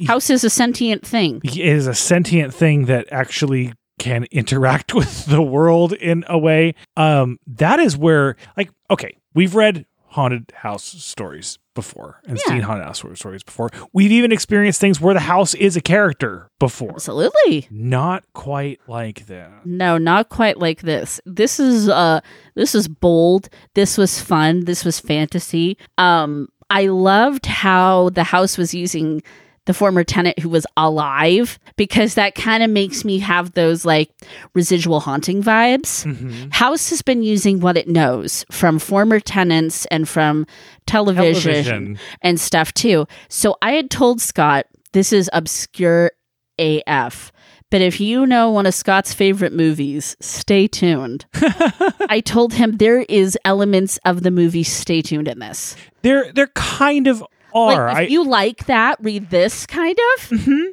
house 0.06 0.30
is 0.30 0.44
a 0.44 0.50
sentient 0.50 1.06
thing. 1.06 1.40
It 1.44 1.56
is 1.58 1.86
a 1.86 1.94
sentient 1.94 2.54
thing 2.54 2.86
that 2.86 3.06
actually 3.12 3.74
can 3.98 4.24
interact 4.30 4.94
with 5.00 5.26
the 5.26 5.42
world 5.42 5.92
in 5.92 6.24
a 6.26 6.38
way. 6.38 6.74
Um, 6.96 7.38
that 7.46 7.78
is 7.80 7.98
where, 7.98 8.36
like, 8.56 8.70
okay, 8.90 9.18
we've 9.34 9.54
read 9.54 9.84
haunted 10.06 10.50
house 10.54 10.82
stories 10.84 11.58
before 11.80 12.20
and 12.26 12.36
Yeah. 12.38 12.52
seen 12.52 12.60
haunted 12.62 12.84
house 12.86 13.02
stories 13.14 13.42
before. 13.42 13.68
We've 13.92 14.12
even 14.12 14.32
experienced 14.32 14.80
things 14.80 15.00
where 15.00 15.14
the 15.14 15.20
house 15.34 15.52
is 15.54 15.76
a 15.76 15.80
character 15.80 16.50
before. 16.58 16.90
absolutely 16.92 17.66
Not 17.70 18.24
quite 18.34 18.78
like 18.86 19.26
that. 19.26 19.64
No, 19.64 19.98
not 19.98 20.28
quite 20.28 20.58
like 20.58 20.80
this. 20.82 21.20
This 21.24 21.58
is 21.58 21.88
uh 21.88 22.20
this 22.54 22.74
is 22.74 22.86
bold. 22.88 23.48
This 23.74 23.96
was 23.98 24.20
fun. 24.20 24.64
This 24.64 24.84
was 24.84 25.00
fantasy. 25.00 25.76
Um 25.98 26.48
I 26.80 26.86
loved 26.86 27.46
how 27.46 28.10
the 28.10 28.24
house 28.34 28.56
was 28.56 28.72
using 28.74 29.22
the 29.66 29.74
former 29.74 30.02
tenant 30.02 30.38
who 30.38 30.48
was 30.48 30.66
alive 30.76 31.58
because 31.76 32.14
that 32.14 32.34
kind 32.34 32.62
of 32.62 32.70
makes 32.70 33.04
me 33.04 33.18
have 33.18 33.52
those 33.52 33.84
like 33.84 34.10
residual 34.54 35.00
haunting 35.00 35.42
vibes. 35.42 36.04
Mhm. 36.06 36.52
House 36.52 36.90
has 36.90 37.02
been 37.02 37.22
using 37.22 37.60
what 37.60 37.76
it 37.76 37.86
knows 37.88 38.44
from 38.50 38.78
former 38.78 39.20
tenants 39.20 39.84
and 39.86 40.08
from 40.08 40.46
television, 40.86 41.52
Television. 41.52 41.98
and 42.22 42.40
stuff 42.40 42.72
too. 42.74 43.06
So 43.28 43.56
I 43.62 43.72
had 43.72 43.90
told 43.90 44.20
Scott 44.20 44.66
this 44.92 45.12
is 45.12 45.30
obscure 45.32 46.12
AF. 46.58 47.30
But 47.70 47.80
if 47.82 48.00
you 48.00 48.26
know 48.26 48.50
one 48.50 48.66
of 48.66 48.74
Scott's 48.74 49.14
favorite 49.14 49.52
movies, 49.52 50.16
stay 50.20 50.66
tuned. 50.66 51.24
I 52.08 52.20
told 52.24 52.52
him 52.52 52.78
there 52.78 53.02
is 53.02 53.38
elements 53.44 53.96
of 54.04 54.24
the 54.24 54.32
movie 54.32 54.64
Stay 54.64 55.00
Tuned 55.02 55.28
in 55.28 55.38
this. 55.38 55.76
They're 56.02 56.32
they're 56.32 56.48
kind 56.56 57.06
of 57.06 57.22
Like 57.54 57.78
are. 57.78 57.88
if 57.88 57.96
I, 57.96 58.00
you 58.02 58.24
like 58.24 58.66
that, 58.66 58.98
read 59.00 59.30
this 59.30 59.66
kind 59.66 59.96
of. 60.16 60.28
Mhm. 60.30 60.66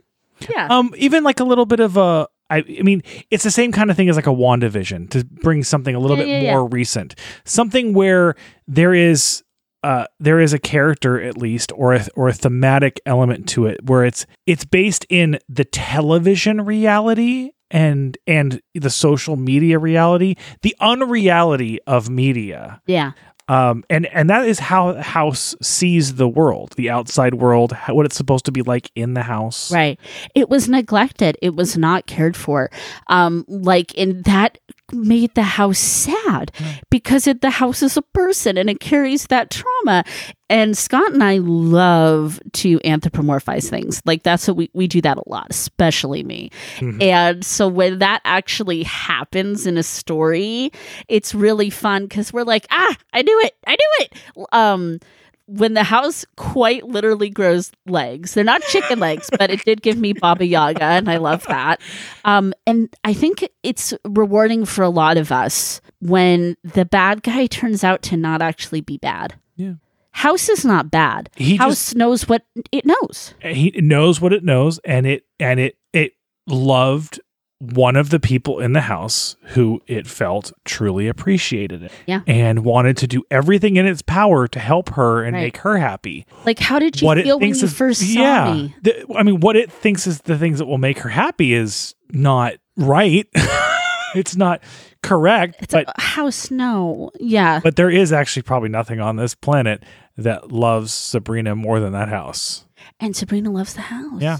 Yeah. 0.50 0.68
Um, 0.70 0.94
even 0.98 1.24
like 1.24 1.40
a 1.40 1.44
little 1.44 1.66
bit 1.66 1.80
of 1.80 1.98
a. 1.98 2.28
I, 2.50 2.58
I 2.60 2.82
mean, 2.84 3.02
it's 3.32 3.44
the 3.44 3.52
same 3.52 3.72
kind 3.74 3.90
of 3.92 3.98
thing 3.98 4.08
as 4.08 4.16
like 4.16 4.28
a 4.28 4.30
WandaVision 4.32 5.10
to 5.10 5.26
bring 5.26 5.64
something 5.64 5.94
a 5.96 6.00
little 6.00 6.16
Yeah, 6.18 6.24
bit 6.24 6.30
yeah, 6.30 6.42
yeah. 6.42 6.52
more 6.54 6.68
recent, 6.70 7.16
something 7.44 7.94
where 7.94 8.36
there 8.68 8.94
is, 8.94 9.44
uh, 9.84 10.06
there 10.20 10.40
is 10.40 10.54
a 10.54 10.60
character 10.60 11.20
at 11.22 11.38
least, 11.38 11.72
or 11.76 11.94
a, 11.94 12.08
or 12.16 12.30
a 12.30 12.34
thematic 12.34 13.02
element 13.06 13.50
to 13.50 13.66
it, 13.66 13.84
where 13.86 14.06
it's 14.06 14.26
it's 14.46 14.64
based 14.64 15.06
in 15.10 15.40
the 15.50 15.66
television 15.66 16.62
reality 16.64 17.52
and 17.70 18.18
and 18.28 18.62
the 18.76 18.90
social 18.90 19.36
media 19.36 19.78
reality, 19.80 20.36
the 20.62 20.74
unreality 20.80 21.80
of 21.88 22.10
media. 22.10 22.82
yeah. 22.86 23.12
Um, 23.48 23.84
and 23.90 24.06
and 24.08 24.30
that 24.30 24.46
is 24.46 24.60
how 24.60 24.96
House 25.02 25.56
sees 25.62 26.16
the 26.16 26.28
world, 26.28 26.74
the 26.76 26.90
outside 26.90 27.36
world, 27.36 27.72
how, 27.72 27.96
what 27.96 28.06
it's 28.06 28.18
supposed 28.18 28.46
to 28.46 28.52
be 28.52 28.62
like 28.62 28.92
in 28.96 29.14
the 29.14 29.24
house. 29.24 29.72
Right. 29.72 30.00
It 30.36 30.50
was 30.50 30.68
neglected. 30.68 31.38
It 31.42 31.56
was 31.56 31.78
not 31.78 32.08
cared 32.08 32.36
for. 32.36 32.70
Um, 33.08 33.46
like, 33.48 33.98
and 33.98 34.24
that 34.26 34.58
made 34.92 35.36
the 35.36 35.44
house 35.44 35.80
sad 35.80 36.52
because 36.90 37.28
it, 37.28 37.42
the 37.42 37.50
house 37.50 37.82
is 37.82 37.98
a 37.98 38.02
person 38.02 38.58
and 38.58 38.70
it 38.70 38.80
carries 38.80 39.28
that 39.28 39.50
trauma. 39.50 40.04
And 40.50 40.78
Scott 40.78 41.12
and 41.12 41.24
I 41.24 41.40
love 41.40 42.40
to 42.54 42.80
anthropomorphize 42.80 43.70
things. 43.70 44.02
Like, 44.06 44.24
that's 44.24 44.48
what 44.48 44.56
we, 44.58 44.70
we 44.74 44.88
do 44.88 45.02
that 45.02 45.18
a 45.18 45.24
lot, 45.28 45.48
especially 45.50 46.24
me. 46.24 46.52
Mhm. 46.78 47.02
And 47.02 47.46
so 47.46 47.68
when 47.68 48.00
that 48.00 48.22
actually 48.24 48.84
happens 48.84 49.68
in 49.68 49.78
a 49.78 49.84
story, 49.84 50.72
it's 51.10 51.36
really 51.36 51.70
fun 51.70 52.04
because 52.06 52.32
we're 52.32 52.44
like, 52.44 52.66
ah, 52.72 52.96
I 53.14 53.22
knew 53.24 53.40
it. 53.42 53.56
I 53.66 53.72
knew 53.72 54.06
it. 54.06 54.48
Um, 54.54 55.00
when 55.48 55.74
the 55.74 55.84
house 55.84 56.26
quite 56.36 56.84
literally 56.86 57.30
grows 57.30 57.72
legs. 57.86 58.34
They're 58.34 58.44
not 58.44 58.62
chicken 58.64 59.00
legs, 59.00 59.30
but 59.38 59.50
it 59.50 59.64
did 59.64 59.82
give 59.82 59.98
me 59.98 60.12
Baba 60.12 60.46
Yaga, 60.46 60.84
and 60.84 61.10
I 61.10 61.18
love 61.18 61.46
that. 61.48 61.80
Um, 62.26 62.54
and 62.66 62.94
I 63.06 63.14
think 63.14 63.48
it's 63.64 63.94
rewarding 64.04 64.66
for 64.66 64.84
a 64.84 64.90
lot 64.90 65.16
of 65.16 65.32
us 65.32 65.80
when 66.02 66.58
the 66.64 66.84
bad 66.84 67.24
guy 67.24 67.46
turns 67.46 67.86
out 67.86 68.02
to 68.04 68.18
not 68.18 68.42
actually 68.42 68.82
be 68.82 68.98
bad. 68.98 69.36
Yeah. 69.56 69.76
House 70.18 70.50
is 70.50 70.66
not 70.66 70.90
bad. 70.90 71.30
He 71.36 71.58
House 71.58 71.94
knows 71.94 72.28
what 72.28 72.44
it 72.72 72.86
knows. 72.86 73.34
he 73.42 73.72
knows 73.82 74.20
what 74.20 74.34
it 74.34 74.44
knows 74.44 74.80
and 74.84 75.06
it 75.06 75.26
and 75.40 75.60
it 75.60 75.78
it 75.94 76.14
loved 76.48 77.20
one 77.60 77.96
of 77.96 78.10
the 78.12 78.20
people 78.20 78.60
in 78.60 78.74
the 78.74 78.82
house 78.82 79.36
who 79.56 79.82
it 79.88 80.06
felt 80.08 80.52
truly 80.64 81.08
appreciated 81.08 81.82
it 81.84 81.92
Yeah. 82.06 82.22
and 82.28 82.64
wanted 82.64 82.98
to 82.98 83.08
do 83.08 83.24
everything 83.32 83.78
in 83.78 83.86
its 83.88 84.02
power 84.04 84.48
to 84.48 84.60
help 84.60 84.90
her 84.90 85.24
and 85.24 85.34
Right. 85.36 85.42
make 85.44 85.58
her 85.58 85.78
happy 85.78 86.26
Like, 86.46 86.60
how 86.60 86.78
did 86.78 87.02
you 87.02 87.06
what 87.08 87.18
feel 87.18 87.40
when 87.40 87.50
you 87.50 87.56
is 87.56 87.74
first 87.74 88.02
saw 88.02 88.20
yeah 88.20 88.54
me? 88.54 88.76
the- 88.84 89.06
i 89.16 89.24
mean 89.24 89.40
what 89.40 89.56
it 89.56 89.72
thinks 89.72 90.06
is 90.08 90.22
the 90.22 90.38
things 90.38 90.60
that 90.60 90.66
will 90.68 90.78
make 90.78 91.00
her 91.00 91.10
happy 91.10 91.54
is 91.54 91.96
not 92.12 92.54
right. 92.76 93.28
it's 94.16 94.36
not 94.36 94.62
correct, 95.08 95.56
It's 95.62 95.74
but 95.74 95.88
a 95.98 96.02
house. 96.02 96.52
No. 96.52 97.12
Yeah. 97.20 97.60
but 97.64 97.76
there 97.76 97.90
is 97.90 98.12
actually 98.12 98.44
probably 98.44 98.70
nothing 98.70 99.00
on 99.00 99.16
this 99.16 99.36
planet 99.36 99.84
that 100.18 100.52
loves 100.52 100.94
Sabrina 100.94 101.56
more 101.56 101.80
than 101.80 101.94
that 101.94 102.10
house. 102.10 102.66
And 103.00 103.16
Sabrina 103.16 103.52
loves 103.52 103.74
the 103.74 103.82
house. 103.82 104.22
Yeah. 104.22 104.38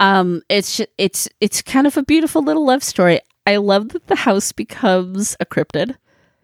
Um, 0.00 0.42
it's 0.48 0.80
it's 0.98 1.28
it's 1.40 1.62
kind 1.62 1.86
of 1.86 1.96
a 1.96 2.02
beautiful 2.02 2.42
little 2.42 2.66
love 2.66 2.82
story. 2.82 3.20
I 3.46 3.56
love 3.56 3.90
that 3.90 4.06
the 4.06 4.16
house 4.16 4.52
becomes 4.52 5.36
a 5.40 5.46
cryptid. 5.46 5.96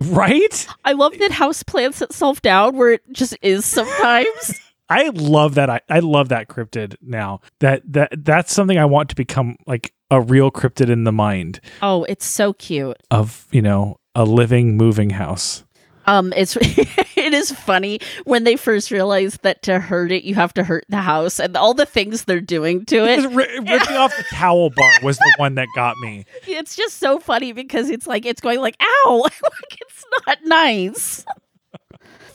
Right? 0.03 0.67
I 0.85 0.93
love 0.93 1.19
that 1.19 1.31
house 1.33 1.63
plants 1.63 2.01
itself 2.01 2.41
down 2.41 2.77
where 2.77 2.93
it 2.93 3.03
just 3.13 3.37
is 3.43 3.67
sometimes. 3.67 4.61
I 4.89 5.11
love 5.11 5.55
that. 5.57 5.69
I, 5.71 5.81
I 5.89 5.99
love 6.01 6.31
that 6.31 6.49
cryptid 6.49 6.97
now. 7.03 7.43
That 7.61 7.83
that 7.93 8.25
that's 8.25 8.53
something 8.53 8.79
I 8.79 8.87
want 8.87 9.11
to 9.11 9.15
become 9.15 9.57
like 9.67 9.93
a 10.11 10.21
real 10.21 10.51
cryptid 10.51 10.91
in 10.91 11.05
the 11.05 11.13
mind 11.13 11.61
oh, 11.83 12.05
it's 12.05 12.27
so 12.27 12.53
cute. 12.53 12.97
of 13.11 13.47
you 13.51 13.63
know 13.63 13.99
a 14.15 14.25
living, 14.25 14.77
moving 14.77 15.11
house. 15.11 15.65
Um, 16.07 16.33
it's 16.35 16.57
it 16.61 17.35
is 17.35 17.53
funny 17.53 18.01
when 18.25 18.45
they 18.45 18.57
first 18.57 18.91
realize 18.91 19.39
that 19.43 19.63
to 19.63 19.79
hurt 19.79 20.11
it 20.11 20.25
you 20.25 20.35
have 20.35 20.53
to 20.55 20.65
hurt 20.65 20.85
the 20.89 20.97
house 20.97 21.39
and 21.39 21.57
all 21.57 21.75
the 21.75 21.87
things 21.87 22.25
they're 22.25 22.41
doing 22.41 22.85
to 22.87 22.97
it. 23.05 23.21
Ri- 23.31 23.59
ripping 23.61 23.97
off 23.97 24.17
the 24.17 24.25
towel 24.31 24.71
bar 24.71 24.91
was 25.03 25.19
the 25.19 25.35
one 25.37 25.55
that 25.55 25.69
got 25.77 25.97
me. 25.99 26.25
It's 26.47 26.75
just 26.75 26.99
so 26.99 27.19
funny 27.21 27.53
because 27.53 27.91
it's 27.91 28.07
like 28.07 28.27
it's 28.27 28.41
going 28.41 28.61
like 28.61 28.77
ow, 28.83 29.23
like 29.43 29.79
it's 29.81 30.05
not 30.27 30.39
nice. 30.45 31.25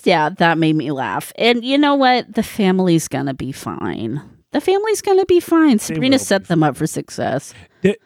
yeah, 0.03 0.29
that 0.29 0.57
made 0.57 0.75
me 0.75 0.91
laugh. 0.91 1.33
And 1.35 1.65
you 1.65 1.77
know 1.77 1.95
what? 1.95 2.33
The 2.33 2.43
family's 2.43 3.07
gonna 3.07 3.33
be 3.33 3.51
fine. 3.51 4.21
The 4.55 4.61
family's 4.61 5.01
gonna 5.01 5.25
be 5.25 5.41
fine. 5.41 5.79
Sabrina 5.79 6.17
set 6.17 6.47
them 6.47 6.63
up 6.63 6.77
for 6.77 6.87
success. 6.87 7.53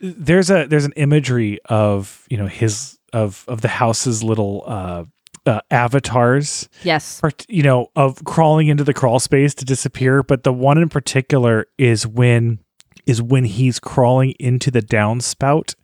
There's 0.01 0.49
a 0.49 0.65
there's 0.65 0.83
an 0.83 0.93
imagery 0.95 1.59
of 1.65 2.25
you 2.27 2.37
know 2.37 2.47
his 2.47 2.97
of 3.13 3.45
of 3.47 3.61
the 3.61 3.67
house's 3.67 4.23
little 4.23 4.63
uh, 4.65 5.03
uh 5.45 5.61
avatars 5.69 6.67
Yes. 6.81 7.21
you 7.47 7.61
know, 7.61 7.91
of 7.95 8.23
crawling 8.25 8.67
into 8.67 8.83
the 8.83 8.95
crawl 8.95 9.19
space 9.19 9.53
to 9.53 9.65
disappear. 9.65 10.23
But 10.23 10.43
the 10.43 10.51
one 10.51 10.79
in 10.79 10.89
particular 10.89 11.67
is 11.77 12.07
when 12.07 12.57
is 13.09 13.21
when 13.21 13.43
he's 13.45 13.79
crawling 13.79 14.31
into 14.39 14.69
the 14.71 14.81
downspout, 14.81 15.75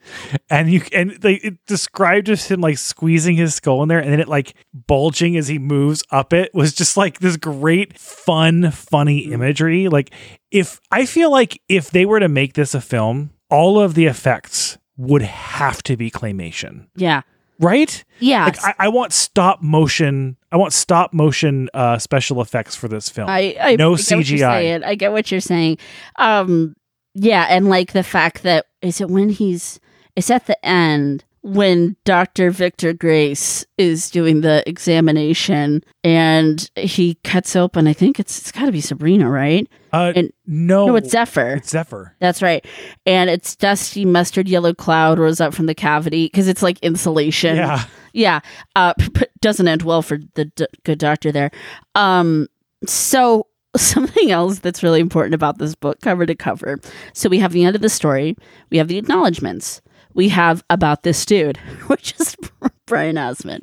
and 0.49 0.71
you 0.71 0.81
and 0.93 1.11
they 1.21 1.35
it 1.35 1.57
described 1.65 2.29
as 2.29 2.47
him 2.49 2.61
like 2.61 2.77
squeezing 2.77 3.35
his 3.35 3.55
skull 3.55 3.81
in 3.83 3.89
there, 3.89 3.99
and 3.99 4.11
then 4.11 4.19
it 4.19 4.27
like 4.27 4.53
bulging 4.73 5.35
as 5.35 5.47
he 5.47 5.57
moves 5.59 6.03
up. 6.11 6.31
It 6.33 6.53
was 6.53 6.73
just 6.73 6.95
like 6.97 7.19
this 7.19 7.37
great, 7.37 7.97
fun, 7.97 8.71
funny 8.71 9.31
imagery. 9.31 9.87
Like 9.87 10.11
if 10.51 10.79
I 10.91 11.05
feel 11.05 11.31
like 11.31 11.61
if 11.67 11.91
they 11.91 12.05
were 12.05 12.19
to 12.19 12.29
make 12.29 12.53
this 12.53 12.73
a 12.75 12.81
film, 12.81 13.31
all 13.49 13.79
of 13.79 13.93
the 13.95 14.05
effects 14.05 14.77
would 14.97 15.21
have 15.23 15.83
to 15.83 15.97
be 15.97 16.09
claymation, 16.09 16.87
Yeah. 16.95 17.21
right? 17.59 18.03
Yeah. 18.19 18.45
like 18.45 18.63
I, 18.63 18.73
I 18.79 18.87
want 18.87 19.11
stop 19.11 19.61
motion 19.61 20.37
i 20.53 20.57
want 20.57 20.71
stop 20.71 21.13
motion 21.13 21.69
uh 21.73 21.97
special 21.97 22.39
effects 22.41 22.75
for 22.77 22.87
this 22.87 23.09
film 23.09 23.29
I, 23.29 23.57
I 23.59 23.75
No 23.75 23.87
I 23.87 23.91
what 23.91 24.09
you're 24.09 24.21
CGI. 24.39 24.83
I 24.85 24.95
get 24.95 25.11
what 25.11 25.29
you're 25.31 25.41
saying. 25.41 25.77
Um, 26.15 26.75
yeah, 27.15 27.47
and 27.49 27.67
like 27.69 27.93
the 27.93 28.03
fact 28.03 28.43
that 28.43 28.67
is 28.81 29.01
it 29.01 29.09
when 29.09 29.29
he's 29.29 29.79
it's 30.15 30.29
at 30.29 30.45
the 30.45 30.63
end 30.65 31.23
when 31.41 31.95
Dr. 32.05 32.49
Victor 32.49 32.91
Grace 32.91 33.65
is 33.77 34.09
doing 34.09 34.41
the 34.41 34.63
examination 34.67 35.83
and 36.03 36.69
he 36.75 37.15
cuts 37.23 37.55
open. 37.55 37.87
I 37.87 37.93
think 37.93 38.19
it's 38.19 38.39
it's 38.39 38.51
got 38.51 38.65
to 38.65 38.71
be 38.71 38.81
Sabrina, 38.81 39.29
right? 39.29 39.67
uh 39.93 40.11
and- 40.15 40.31
no 40.47 40.87
No, 40.87 40.95
it's 40.95 41.09
Zephyr. 41.11 41.55
it's 41.55 41.69
zephyr 41.69 42.15
That's 42.19 42.41
right. 42.41 42.65
And 43.05 43.29
it's 43.29 43.55
dusty 43.55 44.05
mustard 44.05 44.47
yellow 44.49 44.73
cloud 44.73 45.19
rose 45.19 45.39
up 45.39 45.53
from 45.53 45.65
the 45.67 45.75
cavity 45.75 46.25
because 46.25 46.47
it's 46.47 46.61
like 46.63 46.79
insulation. 46.79 47.55
yeah 47.57 47.83
Yeah. 48.13 48.39
Uh, 48.75 48.93
doesn't 49.41 49.67
end 49.67 49.83
well 49.83 50.01
for 50.01 50.17
the 50.35 50.45
d- 50.45 50.65
good 50.83 50.97
doctor 50.99 51.31
there. 51.31 51.51
Um, 51.95 52.47
so 52.87 53.47
something 53.81 54.31
else 54.31 54.59
that's 54.59 54.83
really 54.83 54.99
important 54.99 55.33
about 55.33 55.57
this 55.57 55.75
book, 55.75 55.99
cover 56.01 56.25
to 56.25 56.35
cover. 56.35 56.79
So 57.13 57.29
we 57.29 57.39
have 57.39 57.51
the 57.51 57.63
end 57.63 57.75
of 57.75 57.81
the 57.81 57.89
story. 57.89 58.35
We 58.69 58.77
have 58.77 58.87
the 58.87 58.97
acknowledgments. 58.97 59.81
We 60.13 60.29
have 60.29 60.63
about 60.69 61.03
this 61.03 61.25
dude, 61.25 61.57
which 61.87 62.15
is 62.19 62.35
Brian 62.85 63.15
Asman. 63.15 63.61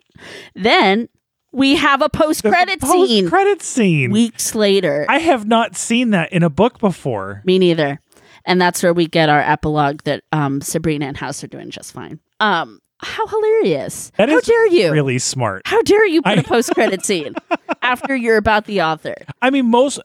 Then 0.55 1.09
we 1.53 1.77
have 1.77 2.03
a 2.03 2.09
post 2.09 2.43
credit 2.43 2.83
scene 2.83 3.29
credit 3.29 3.61
scene 3.61 4.11
weeks 4.11 4.55
later. 4.55 5.05
i 5.11 5.19
have 5.19 5.47
not 5.47 5.77
seen 5.77 6.09
that 6.11 6.33
in 6.33 6.43
a 6.43 6.49
book 6.49 6.79
before 6.79 7.43
Me 7.45 7.59
neither. 7.59 8.01
And 8.45 8.61
that's 8.61 8.83
where 8.83 8.93
we 8.93 9.07
get 9.07 9.29
our 9.29 9.41
epilogue 9.41 10.03
that 10.03 10.25
um, 10.33 10.61
Sabrina 10.61 11.07
and 11.07 11.17
House 11.17 11.45
are 11.45 11.49
doing 11.49 11.71
just 11.71 11.93
fine. 11.93 12.19
Um, 12.41 12.81
how 13.03 13.27
hilarious! 13.27 14.11
That 14.17 14.29
how 14.29 14.39
is 14.39 14.45
dare 14.45 14.67
you? 14.69 14.93
really 14.93 15.19
smart 15.19 15.63
How 15.67 15.83
dare 15.83 16.07
you 16.07 16.23
put 16.23 16.39
I- 16.39 16.41
a 16.41 16.45
post 16.45 16.71
credit 16.75 17.05
scene 17.07 17.35
after 17.83 18.15
you're 18.17 18.37
about 18.37 18.67
the 18.67 18.83
author? 18.83 19.15
i 19.41 19.51
mean 19.51 19.67
most 19.67 20.01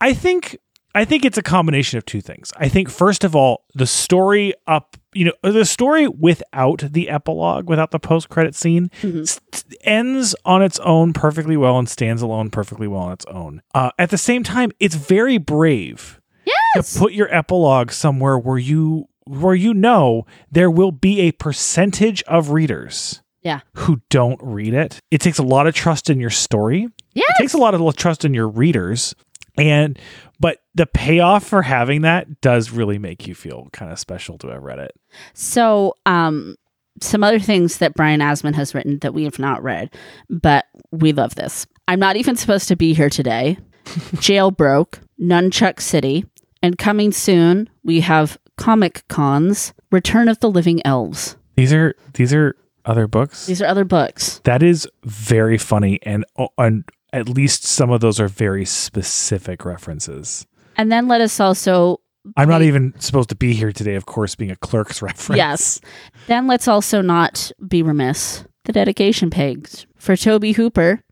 i 0.00 0.12
think 0.14 0.58
i 0.94 1.04
think 1.04 1.24
it's 1.24 1.38
a 1.38 1.42
combination 1.42 1.98
of 1.98 2.04
two 2.06 2.20
things 2.20 2.52
i 2.56 2.68
think 2.68 2.88
first 2.90 3.24
of 3.24 3.34
all 3.36 3.64
the 3.74 3.86
story 3.86 4.54
up 4.66 4.96
you 5.12 5.24
know 5.26 5.32
the 5.50 5.64
story 5.64 6.08
without 6.08 6.82
the 6.92 7.08
epilogue 7.08 7.68
without 7.68 7.90
the 7.90 7.98
post-credit 8.00 8.54
scene 8.54 8.90
Mhm. 9.02 9.22
s- 9.22 9.40
ends 9.82 10.34
on 10.44 10.62
its 10.62 10.78
own 10.80 11.12
perfectly 11.12 11.56
well 11.56 11.78
and 11.78 11.88
stands 11.88 12.22
alone 12.22 12.50
perfectly 12.50 12.88
well 12.88 13.02
on 13.02 13.12
its 13.12 13.24
own 13.26 13.62
uh, 13.74 13.90
at 13.98 14.10
the 14.10 14.18
same 14.18 14.42
time 14.42 14.70
it's 14.80 14.94
very 14.94 15.38
brave 15.38 16.20
Yes. 16.46 16.92
to 16.94 16.98
put 17.00 17.12
your 17.14 17.32
epilogue 17.34 17.90
somewhere 17.90 18.36
where 18.38 18.58
you 18.58 19.06
where 19.26 19.54
you 19.54 19.72
know 19.74 20.26
there 20.50 20.70
will 20.70 20.92
be 20.92 21.20
a 21.20 21.32
percentage 21.32 22.22
of 22.24 22.50
readers 22.50 23.22
Yeah. 23.42 23.60
who 23.74 24.00
don't 24.10 24.40
read 24.42 24.74
it 24.74 24.98
it 25.10 25.20
takes 25.20 25.38
a 25.38 25.42
lot 25.42 25.66
of 25.66 25.74
trust 25.74 26.10
in 26.10 26.20
your 26.20 26.30
story 26.30 26.88
Yes. 27.14 27.26
it 27.38 27.42
takes 27.42 27.54
a 27.54 27.58
lot 27.58 27.74
of 27.74 27.96
trust 27.96 28.24
in 28.24 28.34
your 28.34 28.48
readers 28.48 29.14
and 29.56 29.98
but 30.40 30.58
the 30.74 30.86
payoff 30.86 31.46
for 31.46 31.62
having 31.62 32.02
that 32.02 32.40
does 32.40 32.70
really 32.70 32.98
make 32.98 33.26
you 33.26 33.34
feel 33.34 33.68
kind 33.72 33.92
of 33.92 33.98
special 33.98 34.36
to 34.38 34.48
have 34.48 34.62
read 34.62 34.78
it 34.80 34.92
So, 35.32 35.94
um, 36.06 36.56
some 37.00 37.24
other 37.24 37.38
things 37.40 37.78
that 37.78 37.94
Brian 37.94 38.20
Asman 38.20 38.54
has 38.54 38.74
written 38.74 38.98
that 39.00 39.14
we 39.14 39.24
have 39.24 39.38
not 39.40 39.62
read, 39.64 39.92
but 40.30 40.64
we 40.92 41.12
love 41.12 41.34
this. 41.34 41.66
I'm 41.88 41.98
not 41.98 42.14
even 42.16 42.36
supposed 42.36 42.68
to 42.68 42.76
be 42.76 42.94
here 42.94 43.10
today. 43.10 43.58
Jailbroke, 44.14 44.98
Nunchuck 45.20 45.80
City, 45.80 46.24
and 46.62 46.78
coming 46.78 47.10
soon 47.12 47.68
we 47.82 48.00
have 48.00 48.38
Comic 48.56 49.04
Cons, 49.08 49.72
Return 49.90 50.28
of 50.28 50.40
the 50.40 50.50
Living 50.50 50.84
Elves. 50.86 51.36
these 51.56 51.72
are 51.72 51.94
these 52.14 52.32
are 52.34 52.54
other 52.84 53.06
books 53.06 53.46
These 53.46 53.62
are 53.62 53.66
other 53.66 53.84
books. 53.84 54.40
that 54.44 54.62
is 54.62 54.86
very 55.04 55.56
funny 55.58 55.98
and 56.02 56.24
oh, 56.38 56.48
and 56.58 56.84
at 57.12 57.28
least 57.28 57.64
some 57.64 57.90
of 57.90 58.00
those 58.00 58.20
are 58.20 58.28
very 58.28 58.64
specific 58.64 59.64
references 59.64 60.46
And 60.76 60.90
then 60.92 61.08
let 61.08 61.20
us 61.20 61.40
also 61.40 62.00
i'm 62.36 62.48
not 62.48 62.62
even 62.62 62.92
supposed 62.98 63.28
to 63.30 63.34
be 63.36 63.52
here 63.54 63.72
today 63.72 63.94
of 63.94 64.06
course 64.06 64.34
being 64.34 64.50
a 64.50 64.56
Clerks 64.56 65.00
reference 65.08 65.36
Yes. 65.36 65.80
Then 66.26 66.46
let's 66.46 66.68
also 66.68 67.00
not 67.02 67.52
be 67.68 67.82
remiss. 67.82 68.44
The 68.64 68.72
dedication 68.72 69.28
page 69.30 69.86
for 69.98 70.16
Tobe 70.16 70.54
Hooper, 70.56 71.02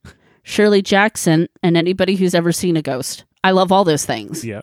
Shirley 0.43 0.81
Jackson, 0.81 1.49
and 1.63 1.77
anybody 1.77 2.17
who's 2.17 2.35
ever 2.35 2.51
seen 2.51 2.79
a 2.79 2.83
ghost. 2.83 3.25
I 3.45 3.51
love 3.51 3.71
all 3.71 3.85
those 3.85 4.07
things. 4.07 4.43
yeah 4.45 4.63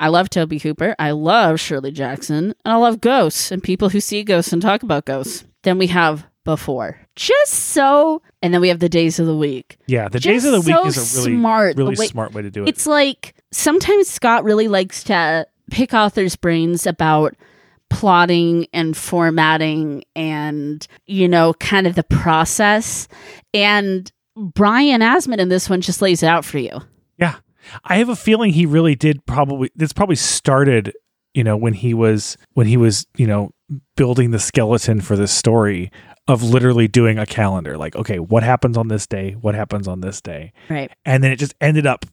I 0.00 0.08
love 0.08 0.30
Tobe 0.30 0.54
Hooper. 0.60 0.96
I 0.98 1.10
love 1.12 1.60
Shirley 1.60 1.92
Jackson. 1.92 2.54
And 2.64 2.72
I 2.72 2.76
love 2.76 3.00
ghosts 3.00 3.52
and 3.52 3.62
people 3.62 3.90
who 3.90 4.00
see 4.00 4.24
ghosts 4.24 4.52
and 4.52 4.60
talk 4.62 4.82
about 4.82 5.04
ghosts. 5.04 5.44
Then 5.62 5.76
we 5.78 5.86
have 5.88 6.26
before. 6.44 6.98
Just 7.16 7.52
so. 7.52 8.22
And 8.42 8.52
then 8.54 8.60
we 8.62 8.68
have 8.70 8.78
the 8.80 8.88
days 8.88 9.20
of 9.20 9.26
the 9.26 9.36
week. 9.36 9.76
yeah 9.86 10.08
the 10.08 10.18
Just 10.18 10.42
days 10.42 10.44
of 10.46 10.52
the 10.52 10.60
week 10.60 10.74
so 10.74 10.86
is 10.86 11.16
a 11.16 11.20
really 11.20 11.36
smart. 11.36 11.76
Really 11.76 11.96
way- 11.96 12.06
smart 12.06 12.32
way 12.32 12.40
to 12.42 12.50
do 12.50 12.64
it 12.64 12.68
It's 12.70 12.86
like 12.86 13.34
sometimes 13.52 14.08
Scott 14.08 14.42
really 14.42 14.66
likes 14.68 15.04
to 15.04 15.46
pick 15.70 15.92
authors' 15.94 16.34
brains 16.34 16.86
about 16.86 17.34
plotting 17.90 18.66
and 18.72 18.96
formatting 18.96 20.04
and, 20.16 20.86
you 21.06 21.28
know, 21.28 21.52
kind 21.54 21.86
of 21.86 21.94
the 21.94 22.04
process. 22.04 23.06
And 23.52 24.10
Brian 24.36 25.00
Asman 25.02 25.38
in 25.38 25.48
this 25.50 25.68
one 25.68 25.80
just 25.80 26.00
lays 26.00 26.22
it 26.22 26.26
out 26.26 26.44
for 26.44 26.58
you. 26.58 26.80
Yeah. 27.18 27.34
I 27.84 27.96
have 27.96 28.08
a 28.08 28.16
feeling 28.16 28.52
he 28.52 28.66
really 28.66 28.94
did 28.94 29.24
probably 29.26 29.70
this 29.74 29.92
probably 29.92 30.16
started, 30.16 30.92
you 31.34 31.44
know, 31.44 31.56
when 31.56 31.74
he 31.74 31.94
was 31.94 32.36
when 32.54 32.66
he 32.66 32.76
was, 32.76 33.06
you 33.16 33.26
know, 33.26 33.50
building 33.96 34.30
the 34.30 34.38
skeleton 34.38 35.00
for 35.00 35.16
this 35.16 35.32
story 35.32 35.90
of 36.28 36.42
literally 36.42 36.88
doing 36.88 37.18
a 37.18 37.26
calendar. 37.26 37.76
Like, 37.76 37.96
okay, 37.96 38.18
what 38.18 38.42
happens 38.42 38.76
on 38.76 38.88
this 38.88 39.06
day? 39.06 39.32
What 39.32 39.54
happens 39.54 39.88
on 39.88 40.00
this 40.00 40.20
day? 40.20 40.52
Right. 40.68 40.90
And 41.04 41.24
then 41.24 41.32
it 41.32 41.36
just 41.36 41.54
ended 41.60 41.86
up 41.86 42.06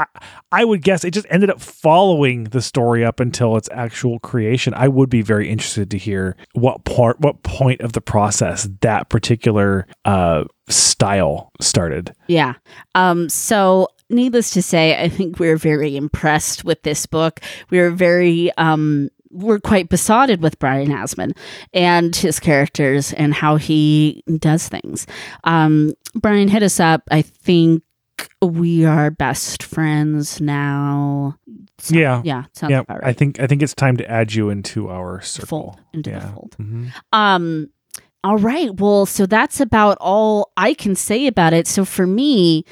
I, 0.00 0.06
I 0.52 0.64
would 0.64 0.82
guess 0.82 1.04
it 1.04 1.12
just 1.12 1.26
ended 1.30 1.50
up 1.50 1.60
following 1.60 2.44
the 2.44 2.62
story 2.62 3.04
up 3.04 3.20
until 3.20 3.56
its 3.56 3.68
actual 3.72 4.18
creation. 4.20 4.72
I 4.74 4.88
would 4.88 5.10
be 5.10 5.22
very 5.22 5.48
interested 5.50 5.90
to 5.90 5.98
hear 5.98 6.36
what 6.52 6.84
part, 6.84 7.20
what 7.20 7.42
point 7.42 7.80
of 7.80 7.92
the 7.92 8.00
process 8.00 8.68
that 8.80 9.08
particular 9.10 9.86
uh, 10.04 10.44
style 10.68 11.50
started. 11.60 12.14
Yeah. 12.28 12.54
Um, 12.94 13.28
so 13.28 13.88
needless 14.10 14.50
to 14.50 14.62
say, 14.62 15.00
I 15.02 15.08
think 15.08 15.38
we're 15.38 15.56
very 15.56 15.96
impressed 15.96 16.64
with 16.64 16.82
this 16.82 17.06
book. 17.06 17.40
We 17.70 17.78
are 17.78 17.90
very 17.90 18.50
um 18.58 19.08
we're 19.32 19.60
quite 19.60 19.88
besotted 19.88 20.42
with 20.42 20.58
Brian 20.58 20.88
Asman 20.88 21.36
and 21.72 22.16
his 22.16 22.40
characters 22.40 23.12
and 23.12 23.32
how 23.32 23.54
he 23.56 24.24
does 24.38 24.68
things. 24.68 25.06
Um, 25.44 25.92
Brian, 26.16 26.48
hit 26.48 26.64
us 26.64 26.80
up. 26.80 27.02
I 27.12 27.22
think 27.22 27.84
we 28.42 28.84
are 28.84 29.08
best 29.12 29.62
friends 29.62 30.40
now. 30.40 31.36
So- 31.78 31.94
Yeah. 31.94 32.22
yeah, 32.24 32.44
sounds 32.54 32.72
yeah, 32.72 32.80
about 32.80 33.04
I 33.04 33.12
think 33.12 33.38
I 33.38 33.46
think 33.46 33.62
it's 33.62 33.72
time 33.74 33.96
to 33.98 34.10
add 34.10 34.34
you 34.34 34.50
into 34.50 34.88
our 34.90 35.20
circle. 35.20 35.46
Fold 35.46 35.78
into 35.94 36.10
the 36.10 36.16
yeah. 36.16 36.32
fold. 36.32 36.56
Mhm. 36.60 36.90
Um, 37.12 37.68
all 38.24 38.36
right. 38.36 38.74
Well, 38.78 39.06
so 39.06 39.24
that's 39.26 39.60
about 39.60 39.96
all 40.00 40.50
I 40.56 40.74
can 40.74 40.94
say 40.96 41.26
about 41.28 41.52
it. 41.54 41.66
So 41.68 41.84
for 41.86 42.06
me, 42.06 42.64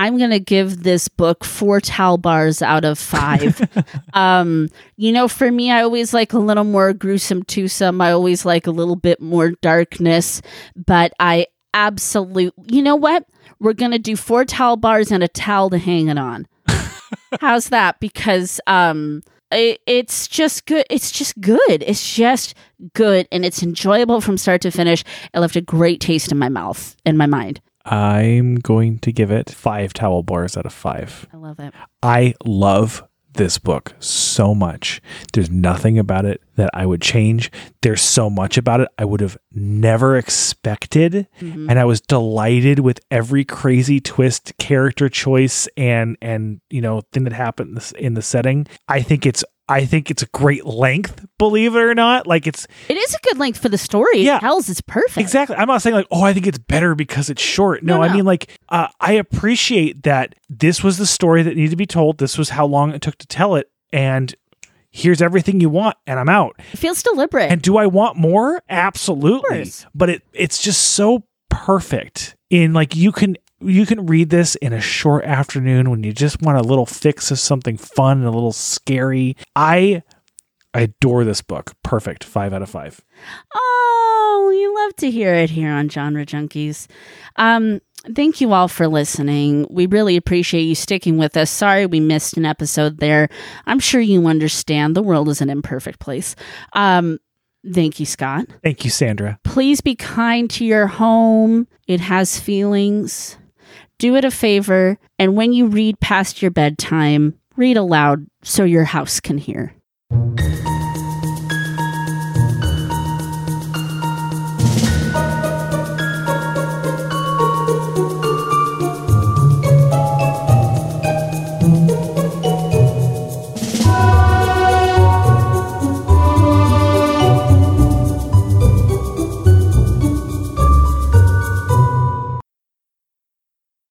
I'm 0.00 0.16
gonna 0.16 0.38
give 0.38 0.82
this 0.82 1.08
book 1.08 1.44
four 1.44 1.78
towel 1.78 2.16
bars 2.16 2.62
out 2.62 2.86
of 2.86 2.98
five. 2.98 3.60
um, 4.14 4.70
you 4.96 5.12
know, 5.12 5.28
for 5.28 5.52
me, 5.52 5.70
I 5.70 5.82
always 5.82 6.14
like 6.14 6.32
a 6.32 6.38
little 6.38 6.64
more 6.64 6.94
gruesome 6.94 7.42
twosome. 7.42 8.00
I 8.00 8.12
always 8.12 8.46
like 8.46 8.66
a 8.66 8.70
little 8.70 8.96
bit 8.96 9.20
more 9.20 9.50
darkness, 9.50 10.40
but 10.74 11.12
I 11.20 11.48
absolutely, 11.74 12.50
you 12.74 12.80
know 12.80 12.96
what? 12.96 13.26
We're 13.58 13.74
gonna 13.74 13.98
do 13.98 14.16
four 14.16 14.46
towel 14.46 14.78
bars 14.78 15.12
and 15.12 15.22
a 15.22 15.28
towel 15.28 15.68
to 15.68 15.76
hang 15.76 16.08
it 16.08 16.16
on. 16.16 16.46
How's 17.42 17.68
that? 17.68 18.00
Because 18.00 18.58
um, 18.66 19.20
it, 19.52 19.82
it's 19.86 20.26
just 20.28 20.64
good. 20.64 20.86
It's 20.88 21.10
just 21.10 21.38
good. 21.42 21.84
It's 21.86 22.14
just 22.14 22.54
good, 22.94 23.28
and 23.30 23.44
it's 23.44 23.62
enjoyable 23.62 24.22
from 24.22 24.38
start 24.38 24.62
to 24.62 24.70
finish. 24.70 25.04
It 25.34 25.40
left 25.40 25.56
a 25.56 25.60
great 25.60 26.00
taste 26.00 26.32
in 26.32 26.38
my 26.38 26.48
mouth 26.48 26.96
and 27.04 27.18
my 27.18 27.26
mind. 27.26 27.60
I'm 27.84 28.56
going 28.56 28.98
to 29.00 29.12
give 29.12 29.30
it 29.30 29.50
five 29.50 29.92
towel 29.92 30.22
bars 30.22 30.56
out 30.56 30.66
of 30.66 30.72
five. 30.72 31.26
I 31.32 31.36
love 31.36 31.58
it. 31.60 31.74
I 32.02 32.34
love 32.44 33.04
this 33.34 33.58
book 33.58 33.94
so 34.00 34.54
much. 34.56 35.00
There's 35.32 35.50
nothing 35.50 35.98
about 35.98 36.24
it 36.24 36.42
that 36.56 36.68
I 36.74 36.84
would 36.84 37.00
change. 37.00 37.50
There's 37.80 38.02
so 38.02 38.28
much 38.28 38.58
about 38.58 38.80
it 38.80 38.88
I 38.98 39.04
would 39.04 39.20
have 39.20 39.38
never 39.52 40.16
expected. 40.16 41.28
Mhm. 41.40 41.70
And 41.70 41.78
I 41.78 41.84
was 41.84 42.00
delighted 42.00 42.80
with 42.80 42.98
every 43.10 43.44
crazy 43.44 44.00
twist, 44.00 44.52
character 44.58 45.08
choice, 45.08 45.68
and 45.76 46.16
and 46.20 46.60
you 46.70 46.80
know 46.80 47.02
thing 47.12 47.22
that 47.24 47.32
happened 47.32 47.92
in 47.98 48.14
the 48.14 48.22
setting. 48.22 48.66
I 48.88 49.00
think 49.00 49.24
it's 49.24 49.44
I 49.70 49.86
think 49.86 50.10
it's 50.10 50.22
a 50.22 50.26
great 50.26 50.66
length, 50.66 51.24
believe 51.38 51.76
it 51.76 51.78
or 51.78 51.94
not. 51.94 52.26
Like 52.26 52.46
it's 52.48 52.66
It 52.88 52.96
is 52.96 53.14
a 53.14 53.18
good 53.22 53.38
length 53.38 53.60
for 53.60 53.68
the 53.68 53.78
story. 53.78 54.22
Yeah. 54.22 54.38
It 54.38 54.40
tells 54.40 54.68
it's 54.68 54.80
perfect. 54.80 55.18
Exactly. 55.18 55.54
I'm 55.54 55.68
not 55.68 55.80
saying 55.80 55.94
like, 55.94 56.08
oh, 56.10 56.22
I 56.22 56.32
think 56.32 56.48
it's 56.48 56.58
better 56.58 56.96
because 56.96 57.30
it's 57.30 57.40
short. 57.40 57.84
No, 57.84 57.98
No, 57.98 58.02
I 58.02 58.12
mean 58.12 58.24
like, 58.24 58.58
uh, 58.68 58.88
I 59.00 59.12
appreciate 59.12 60.02
that 60.02 60.34
this 60.48 60.82
was 60.82 60.98
the 60.98 61.06
story 61.06 61.44
that 61.44 61.54
needed 61.56 61.70
to 61.70 61.76
be 61.76 61.86
told. 61.86 62.18
This 62.18 62.36
was 62.36 62.50
how 62.50 62.66
long 62.66 62.92
it 62.92 63.00
took 63.00 63.16
to 63.18 63.26
tell 63.28 63.54
it, 63.54 63.70
and 63.92 64.34
here's 64.90 65.22
everything 65.22 65.60
you 65.60 65.70
want, 65.70 65.96
and 66.04 66.18
I'm 66.18 66.28
out. 66.28 66.56
It 66.72 66.78
feels 66.78 67.00
deliberate. 67.02 67.52
And 67.52 67.62
do 67.62 67.76
I 67.76 67.86
want 67.86 68.16
more? 68.16 68.60
Absolutely. 68.68 69.70
But 69.94 70.10
it 70.10 70.22
it's 70.32 70.60
just 70.60 70.82
so 70.82 71.22
perfect. 71.48 72.36
In 72.50 72.72
like 72.72 72.96
you 72.96 73.12
can 73.12 73.36
you 73.60 73.86
can 73.86 74.06
read 74.06 74.30
this 74.30 74.54
in 74.56 74.72
a 74.72 74.80
short 74.80 75.24
afternoon 75.24 75.90
when 75.90 76.02
you 76.02 76.12
just 76.12 76.40
want 76.42 76.58
a 76.58 76.62
little 76.62 76.86
fix 76.86 77.30
of 77.30 77.38
something 77.38 77.76
fun 77.76 78.18
and 78.18 78.26
a 78.26 78.30
little 78.30 78.52
scary. 78.52 79.36
I 79.54 80.02
adore 80.74 81.24
this 81.24 81.42
book. 81.42 81.72
Perfect. 81.82 82.24
Five 82.24 82.52
out 82.52 82.62
of 82.62 82.70
five. 82.70 83.00
Oh, 83.54 84.52
you 84.54 84.74
love 84.74 84.96
to 84.96 85.10
hear 85.10 85.34
it 85.34 85.50
here 85.50 85.70
on 85.70 85.88
Genre 85.88 86.24
Junkies. 86.24 86.86
Um, 87.36 87.80
thank 88.14 88.40
you 88.40 88.52
all 88.52 88.68
for 88.68 88.88
listening. 88.88 89.66
We 89.70 89.86
really 89.86 90.16
appreciate 90.16 90.62
you 90.62 90.74
sticking 90.74 91.18
with 91.18 91.36
us. 91.36 91.50
Sorry 91.50 91.86
we 91.86 92.00
missed 92.00 92.36
an 92.36 92.46
episode 92.46 92.98
there. 92.98 93.28
I'm 93.66 93.80
sure 93.80 94.00
you 94.00 94.26
understand 94.26 94.94
the 94.94 95.02
world 95.02 95.28
is 95.28 95.40
an 95.40 95.50
imperfect 95.50 95.98
place. 95.98 96.34
Um, 96.72 97.18
thank 97.74 98.00
you, 98.00 98.06
Scott. 98.06 98.46
Thank 98.62 98.84
you, 98.84 98.90
Sandra. 98.90 99.38
Please 99.44 99.80
be 99.80 99.96
kind 99.96 100.48
to 100.50 100.64
your 100.64 100.86
home. 100.86 101.66
It 101.86 102.00
has 102.00 102.38
feelings. 102.38 103.36
Do 104.00 104.16
it 104.16 104.24
a 104.24 104.30
favor, 104.30 104.98
and 105.18 105.36
when 105.36 105.52
you 105.52 105.66
read 105.66 106.00
past 106.00 106.40
your 106.40 106.50
bedtime, 106.50 107.34
read 107.56 107.76
aloud 107.76 108.24
so 108.42 108.64
your 108.64 108.84
house 108.84 109.20
can 109.20 109.36
hear. 109.36 109.74